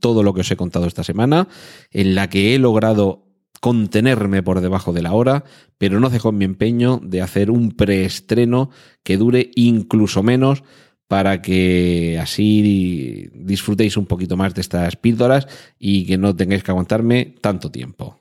todo 0.00 0.24
lo 0.24 0.34
que 0.34 0.40
os 0.40 0.50
he 0.50 0.56
contado 0.56 0.86
esta 0.86 1.04
semana, 1.04 1.46
en 1.92 2.16
la 2.16 2.28
que 2.28 2.56
he 2.56 2.58
logrado 2.58 3.29
contenerme 3.60 4.42
por 4.42 4.60
debajo 4.60 4.92
de 4.92 5.02
la 5.02 5.12
hora, 5.12 5.44
pero 5.78 6.00
no 6.00 6.10
dejo 6.10 6.30
en 6.30 6.38
mi 6.38 6.44
empeño 6.44 6.98
de 7.02 7.22
hacer 7.22 7.50
un 7.50 7.72
preestreno 7.72 8.70
que 9.04 9.16
dure 9.16 9.50
incluso 9.54 10.22
menos 10.22 10.64
para 11.06 11.42
que 11.42 12.18
así 12.20 13.30
disfrutéis 13.34 13.96
un 13.96 14.06
poquito 14.06 14.36
más 14.36 14.54
de 14.54 14.60
estas 14.60 14.96
píldoras 14.96 15.46
y 15.78 16.06
que 16.06 16.16
no 16.16 16.34
tengáis 16.34 16.62
que 16.62 16.70
aguantarme 16.70 17.34
tanto 17.40 17.70
tiempo. 17.70 18.20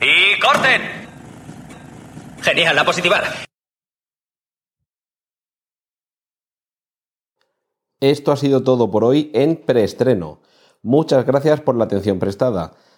¡Y 0.00 0.40
corten! 0.40 0.82
Genial, 2.40 2.76
la 2.76 2.84
positivar. 2.84 3.24
Esto 8.00 8.30
ha 8.30 8.36
sido 8.36 8.62
todo 8.62 8.90
por 8.90 9.04
hoy 9.04 9.30
en 9.34 9.56
preestreno. 9.56 10.40
Muchas 10.82 11.26
gracias 11.26 11.60
por 11.60 11.76
la 11.76 11.84
atención 11.84 12.20
prestada. 12.20 12.76